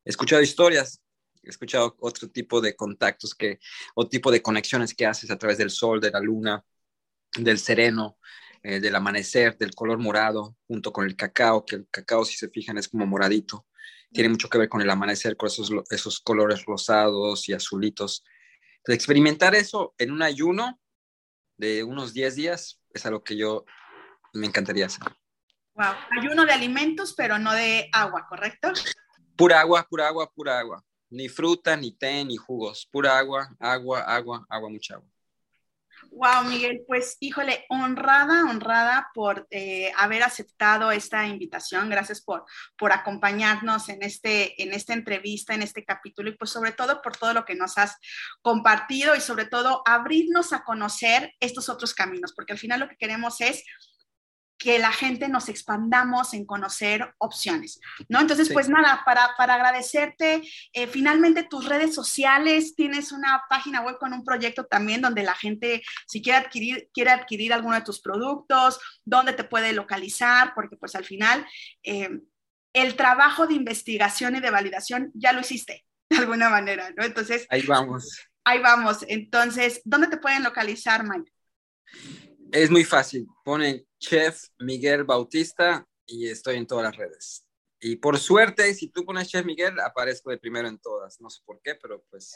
He 0.05 0.11
escuchado 0.11 0.43
historias, 0.43 1.01
he 1.47 1.51
escuchado 1.51 1.97
otro 2.01 2.29
tipo 2.29 2.61
de 2.61 2.75
contactos 2.77 3.35
que, 3.35 3.59
o 3.95 4.09
tipo 4.09 4.31
de 4.31 4.43
conexiones 4.43 4.95
que 4.95 5.07
haces 5.07 5.31
a 5.31 5.39
través 5.39 5.59
del 5.59 5.71
sol, 5.71 6.01
de 6.01 6.11
la 6.11 6.21
luna, 6.21 6.65
del 7.39 7.59
sereno, 7.59 8.19
eh, 8.63 8.81
del 8.81 8.95
amanecer, 8.95 9.57
del 9.57 9.75
color 9.75 9.99
morado, 9.99 10.57
junto 10.67 10.93
con 10.93 11.07
el 11.07 11.17
cacao, 11.17 11.65
que 11.65 11.77
el 11.77 11.89
cacao, 11.89 12.25
si 12.25 12.37
se 12.37 12.49
fijan, 12.49 12.79
es 12.79 12.89
como 12.89 13.07
moradito. 13.07 13.67
Tiene 14.13 14.29
mucho 14.29 14.49
que 14.49 14.59
ver 14.59 14.69
con 14.69 14.81
el 14.81 14.91
amanecer, 14.91 15.37
con 15.37 15.49
esos, 15.49 15.71
esos 15.91 16.21
colores 16.21 16.65
rosados 16.65 17.49
y 17.49 17.53
azulitos. 17.53 18.25
Entonces, 18.79 18.97
experimentar 18.97 19.55
eso 19.55 19.95
en 19.99 20.11
un 20.11 20.23
ayuno 20.23 20.81
de 21.57 21.85
unos 21.85 22.13
10 22.13 22.35
días 22.35 22.81
es 22.93 23.07
algo 23.07 23.23
que 23.23 23.37
yo 23.37 23.65
me 24.33 24.47
encantaría 24.47 24.87
hacer. 24.87 25.05
Wow. 25.75 25.95
Ayuno 26.19 26.47
de 26.47 26.53
alimentos, 26.53 27.15
pero 27.15 27.39
no 27.39 27.53
de 27.53 27.89
agua, 27.93 28.27
¿correcto? 28.29 28.73
Pura 29.37 29.61
agua, 29.61 29.87
pura 29.89 30.09
agua, 30.09 30.33
pura 30.33 30.59
agua. 30.59 30.85
Ni 31.11 31.29
fruta, 31.29 31.77
ni 31.77 31.93
té, 31.93 32.25
ni 32.25 32.37
jugos. 32.37 32.87
Pura 32.91 33.19
agua, 33.19 33.49
agua, 33.61 34.01
agua, 34.01 34.47
agua, 34.49 34.71
mucha 34.71 34.95
agua. 34.95 35.09
Wow, 36.11 36.45
Miguel, 36.45 36.83
pues 36.87 37.17
híjole, 37.21 37.65
honrada, 37.69 38.45
honrada 38.45 39.11
por 39.15 39.47
eh, 39.51 39.93
haber 39.97 40.23
aceptado 40.23 40.91
esta 40.91 41.27
invitación. 41.27 41.91
Gracias 41.91 42.23
por, 42.23 42.45
por 42.79 42.93
acompañarnos 42.93 43.89
en, 43.89 44.03
este, 44.03 44.63
en 44.63 44.73
esta 44.73 44.95
entrevista, 44.95 45.55
en 45.55 45.63
este 45.63 45.85
capítulo 45.85 46.31
y 46.31 46.37
pues 46.37 46.51
sobre 46.51 46.73
todo 46.73 47.03
por 47.03 47.17
todo 47.17 47.33
lo 47.33 47.45
que 47.45 47.55
nos 47.55 47.77
has 47.79 47.97
compartido 48.41 49.15
y 49.15 49.21
sobre 49.21 49.47
todo 49.47 49.83
abrirnos 49.85 50.53
a 50.53 50.65
conocer 50.65 51.35
estos 51.41 51.69
otros 51.69 51.95
caminos, 51.95 52.33
porque 52.35 52.53
al 52.53 52.59
final 52.59 52.81
lo 52.81 52.89
que 52.89 52.97
queremos 52.97 53.41
es 53.41 53.63
que 54.59 54.79
la 54.79 54.93
gente 54.93 55.29
nos 55.29 55.49
expandamos 55.49 56.33
en 56.35 56.47
conocer 56.47 57.15
opciones, 57.19 57.81
¿no? 58.09 58.21
Entonces, 58.21 58.51
pues 58.53 58.69
nada, 58.69 59.03
para, 59.05 59.31
para 59.37 59.55
agradecerte, 59.55 60.43
eh, 60.73 60.87
finalmente 60.87 61.43
tus 61.43 61.67
redes 61.67 61.95
sociales, 61.95 62.75
tienes 62.75 63.13
una 63.13 63.43
página 63.51 63.83
web 63.83 63.99
con 63.99 64.13
un 64.13 64.25
proyecto 64.25 64.65
también 64.65 65.03
donde 65.03 65.23
la 65.23 65.35
gente, 65.35 65.83
si 66.07 66.23
quiere 66.23 66.39
adquirir, 66.39 66.89
quiere 66.95 67.11
adquirir 67.11 67.53
alguno 67.53 67.75
de 67.75 67.83
tus 67.83 68.01
productos, 68.01 68.81
dónde 69.05 69.35
te 69.35 69.45
puede 69.45 69.73
localizar, 69.73 70.53
porque 70.55 70.77
pues 70.77 70.95
al 70.95 71.05
final 71.05 71.47
eh, 71.83 72.21
el 72.73 72.97
trabajo 72.97 73.47
de 73.47 73.55
investigación 73.55 74.37
y 74.37 74.41
de 74.41 74.51
validación 74.51 75.11
ya 75.15 75.33
lo 75.33 75.41
hiciste 75.41 75.85
de 76.11 76.17
alguna 76.19 76.49
manera, 76.49 76.91
¿no? 76.97 77.05
Entonces... 77.05 77.47
Ahí 77.51 77.63
vamos. 77.63 78.23
Ahí 78.45 78.61
vamos. 78.61 79.05
Entonces, 79.09 79.83
¿dónde 79.85 80.07
te 80.07 80.19
pueden 80.19 80.45
localizar, 80.45 81.05
Mike? 81.05 81.33
Es 82.53 82.71
muy 82.71 82.85
fácil. 82.85 83.27
Ponen 83.45 83.87
Chef 83.99 84.45
Miguel 84.61 85.05
Bautista 85.05 85.87
y 86.07 86.29
estoy 86.29 86.57
en 86.57 86.67
todas 86.67 86.85
las 86.85 86.97
redes. 86.97 87.47
Y 87.81 87.97
por 87.97 88.19
suerte, 88.19 88.73
si 88.75 88.89
tú 88.89 89.05
pones 89.05 89.29
Chef 89.29 89.45
Miguel, 89.45 89.79
aparezco 89.81 90.31
de 90.31 90.39
primero 90.39 90.69
en 90.69 90.79
todas. 90.79 91.21
No 91.21 91.29
sé 91.29 91.41
por 91.45 91.61
qué, 91.63 91.75
pero 91.75 92.05
pues 92.11 92.35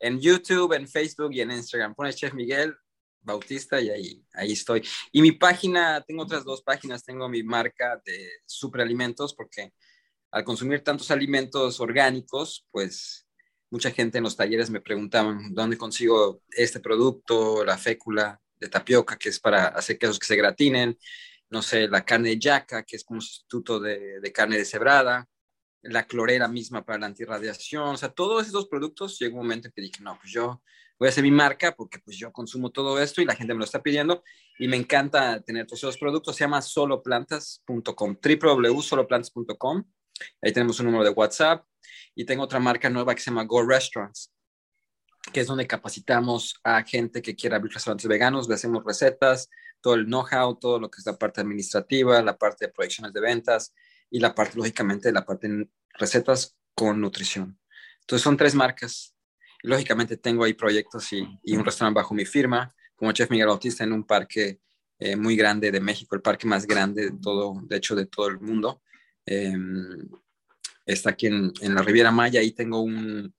en 0.00 0.20
YouTube, 0.20 0.72
en 0.72 0.88
Facebook 0.88 1.32
y 1.32 1.40
en 1.40 1.50
Instagram. 1.50 1.94
Pones 1.94 2.16
Chef 2.16 2.32
Miguel 2.34 2.74
Bautista 3.20 3.80
y 3.80 3.90
ahí, 3.90 4.24
ahí 4.32 4.52
estoy. 4.52 4.86
Y 5.12 5.22
mi 5.22 5.32
página, 5.32 6.02
tengo 6.06 6.22
otras 6.22 6.44
dos 6.44 6.62
páginas. 6.62 7.04
Tengo 7.04 7.28
mi 7.28 7.42
marca 7.42 8.00
de 8.04 8.30
superalimentos 8.46 9.34
porque 9.34 9.72
al 10.30 10.44
consumir 10.44 10.82
tantos 10.82 11.10
alimentos 11.10 11.80
orgánicos, 11.80 12.66
pues 12.70 13.28
mucha 13.70 13.90
gente 13.90 14.18
en 14.18 14.24
los 14.24 14.36
talleres 14.36 14.70
me 14.70 14.80
preguntaban 14.80 15.54
dónde 15.54 15.76
consigo 15.78 16.42
este 16.50 16.80
producto, 16.80 17.64
la 17.64 17.78
fécula, 17.78 18.40
tapioca, 18.68 19.16
que 19.16 19.28
es 19.28 19.40
para 19.40 19.68
hacer 19.68 19.98
quesos 19.98 20.18
que 20.18 20.26
se 20.26 20.36
gratinen, 20.36 20.98
no 21.50 21.62
sé, 21.62 21.88
la 21.88 22.04
carne 22.04 22.30
de 22.30 22.38
yaca, 22.38 22.82
que 22.82 22.96
es 22.96 23.04
como 23.04 23.20
sustituto 23.20 23.80
de, 23.80 24.20
de 24.20 24.32
carne 24.32 24.58
deshebrada, 24.58 25.28
la 25.82 26.06
clorera 26.06 26.48
misma 26.48 26.84
para 26.84 26.98
la 26.98 27.06
antirradiación, 27.06 27.90
o 27.90 27.96
sea, 27.96 28.08
todos 28.08 28.46
esos 28.46 28.68
productos, 28.68 29.18
llegó 29.18 29.36
un 29.36 29.46
momento 29.46 29.68
en 29.68 29.72
que 29.72 29.82
dije, 29.82 30.02
no, 30.02 30.18
pues 30.18 30.32
yo 30.32 30.62
voy 30.98 31.08
a 31.08 31.10
hacer 31.10 31.22
mi 31.22 31.30
marca 31.30 31.74
porque 31.76 31.98
pues 31.98 32.16
yo 32.16 32.32
consumo 32.32 32.70
todo 32.70 33.00
esto 33.00 33.20
y 33.20 33.24
la 33.24 33.34
gente 33.34 33.54
me 33.54 33.58
lo 33.58 33.64
está 33.64 33.82
pidiendo 33.82 34.22
y 34.58 34.68
me 34.68 34.76
encanta 34.76 35.40
tener 35.40 35.66
todos 35.66 35.80
esos 35.80 35.98
productos. 35.98 36.36
Se 36.36 36.44
llama 36.44 36.62
soloplantas.com, 36.62 38.16
www.soloplantas.com. 38.22 39.84
Ahí 40.42 40.52
tenemos 40.52 40.78
un 40.80 40.86
número 40.86 41.04
de 41.04 41.10
WhatsApp 41.10 41.66
y 42.14 42.24
tengo 42.24 42.44
otra 42.44 42.60
marca 42.60 42.88
nueva 42.88 43.14
que 43.14 43.20
se 43.20 43.30
llama 43.30 43.44
Go 43.44 43.66
Restaurants, 43.66 44.32
que 45.32 45.40
es 45.40 45.46
donde 45.46 45.66
capacitamos 45.66 46.60
a 46.62 46.82
gente 46.82 47.22
que 47.22 47.34
quiera 47.34 47.56
abrir 47.56 47.72
restaurantes 47.72 48.06
veganos, 48.06 48.48
le 48.48 48.54
hacemos 48.54 48.84
recetas, 48.84 49.48
todo 49.80 49.94
el 49.94 50.06
know-how, 50.06 50.56
todo 50.56 50.78
lo 50.78 50.90
que 50.90 51.00
es 51.00 51.06
la 51.06 51.18
parte 51.18 51.40
administrativa, 51.40 52.22
la 52.22 52.36
parte 52.36 52.66
de 52.66 52.72
proyecciones 52.72 53.12
de 53.12 53.20
ventas 53.20 53.74
y 54.10 54.20
la 54.20 54.34
parte, 54.34 54.56
lógicamente, 54.56 55.12
la 55.12 55.24
parte 55.24 55.48
de 55.48 55.68
recetas 55.94 56.56
con 56.74 57.00
nutrición. 57.00 57.58
Entonces 58.00 58.22
son 58.22 58.36
tres 58.36 58.54
marcas 58.54 59.14
lógicamente 59.64 60.18
tengo 60.18 60.44
ahí 60.44 60.52
proyectos 60.52 61.12
y, 61.12 61.56
un 61.56 61.64
restaurante 61.64 61.96
bajo 61.96 62.14
mi 62.14 62.26
firma, 62.26 62.72
como 62.94 63.12
Chef 63.12 63.30
Miguel 63.30 63.48
Bautista 63.48 63.82
en 63.82 63.92
un 63.92 64.04
parque 64.04 64.60
eh, 64.98 65.16
muy 65.16 65.36
grande 65.36 65.72
de 65.72 65.80
México, 65.80 66.14
el 66.14 66.22
parque 66.22 66.46
más 66.46 66.66
grande 66.66 67.10
de 67.10 67.18
todo, 67.20 67.60
de 67.64 67.76
hecho, 67.76 67.96
de 67.96 68.06
todo 68.06 68.28
el 68.28 68.38
mundo. 68.40 68.82
Em, 69.26 70.06
está 70.84 71.10
aquí 71.10 71.26
en, 71.26 71.52
la 71.60 71.82
Riviera 71.82 72.12
Maya, 72.12 72.40
ahí 72.40 72.52
tengo 72.52 72.82
un, 72.82 73.34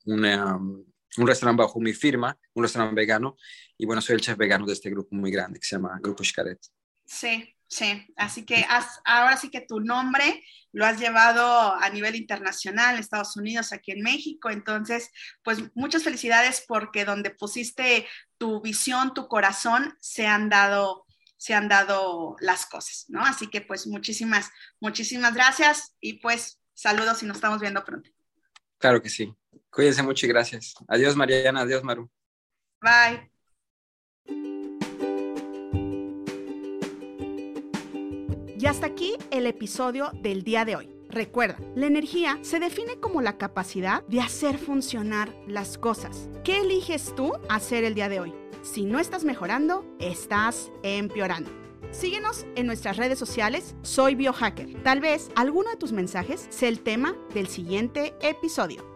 un 1.18 1.28
restaurante 1.28 1.64
bajo 1.64 1.80
mi 1.80 1.94
firma, 1.94 2.38
un 2.54 2.64
restaurante 2.64 2.96
vegano, 2.96 3.36
y 3.78 3.86
bueno, 3.86 4.02
soy 4.02 4.16
el 4.16 4.22
chef 4.22 4.38
vegano 4.38 4.66
de 4.66 4.74
este 4.74 4.90
grupo 4.90 5.16
muy 5.16 5.32
grande 5.32 5.60
que 5.60 5.66
se 5.66 5.76
llama 5.76 6.00
Grupo 6.02 6.24
Xcaret. 6.24 6.60
Sí, 7.06 7.56
Sí, 7.68 8.14
así 8.16 8.46
que 8.46 8.66
ahora 9.06 9.38
sí 9.38 9.50
que 9.50 9.62
tu 9.62 9.80
nombre 9.80 10.44
lo 10.72 10.86
has 10.86 11.00
llevado 11.00 11.74
a 11.76 11.90
nivel 11.90 12.16
internacional, 12.16 13.00
Estados 13.00 13.36
Unidos, 13.38 13.74
aquí 13.74 13.92
en 13.92 14.02
México. 14.02 14.50
Entonces, 14.50 15.10
pues 15.44 15.60
muchas 15.74 16.04
felicidades 16.04 16.64
porque 16.68 17.06
donde 17.06 17.32
pusiste 17.32 18.08
tu 18.38 18.62
visión, 18.62 19.14
tu 19.14 19.28
corazón, 19.28 19.96
se 20.00 20.28
han 20.28 20.48
dado, 20.50 21.06
se 21.38 21.54
han 21.54 21.68
dado 21.68 22.36
las 22.40 22.66
cosas, 22.66 23.06
¿no? 23.08 23.26
Así 23.26 23.48
que 23.48 23.62
pues 23.62 23.88
muchísimas, 23.88 24.52
muchísimas 24.80 25.34
gracias 25.34 25.96
y 26.00 26.20
pues 26.20 26.62
saludos 26.74 27.24
y 27.24 27.26
nos 27.26 27.38
estamos 27.38 27.60
viendo 27.60 27.84
pronto. 27.84 28.12
Claro 28.78 29.02
que 29.02 29.10
sí. 29.10 29.34
Cuídense 29.76 30.04
mucho 30.04 30.26
y 30.26 30.30
gracias. 30.30 30.74
Adiós, 30.88 31.18
Mariana. 31.18 31.62
Adiós, 31.62 31.84
Maru. 31.84 32.10
Bye. 32.82 33.30
Y 38.58 38.66
hasta 38.68 38.88
aquí 38.88 39.18
el 39.32 39.46
episodio 39.48 40.12
del 40.14 40.44
día 40.44 40.64
de 40.64 40.78
hoy. 40.78 40.96
Recuerda, 41.10 41.58
la 41.76 41.88
energía 41.88 42.40
se 42.42 42.60
define 42.60 43.02
como 43.02 43.22
la 43.22 43.38
capacidad 43.38 44.02
de 44.08 44.22
hacer 44.22 44.58
funcionar 44.58 45.36
las 45.46 45.78
cosas. 45.78 46.30
¿Qué 46.46 46.62
eliges 46.62 47.14
tú 47.14 47.34
hacer 47.50 47.84
el 47.84 47.96
día 47.96 48.08
de 48.08 48.22
hoy? 48.22 48.34
Si 48.64 48.86
no 48.86 48.98
estás 49.00 49.26
mejorando, 49.26 49.86
estás 50.00 50.72
empeorando. 50.84 51.52
Síguenos 51.92 52.46
en 52.56 52.66
nuestras 52.66 52.96
redes 52.96 53.20
sociales, 53.20 53.76
soy 53.82 54.16
biohacker. 54.16 54.82
Tal 54.84 55.02
vez 55.02 55.30
alguno 55.36 55.70
de 55.70 55.78
tus 55.78 55.92
mensajes 55.92 56.48
sea 56.50 56.70
el 56.70 56.80
tema 56.80 57.16
del 57.34 57.48
siguiente 57.48 58.16
episodio. 58.22 58.95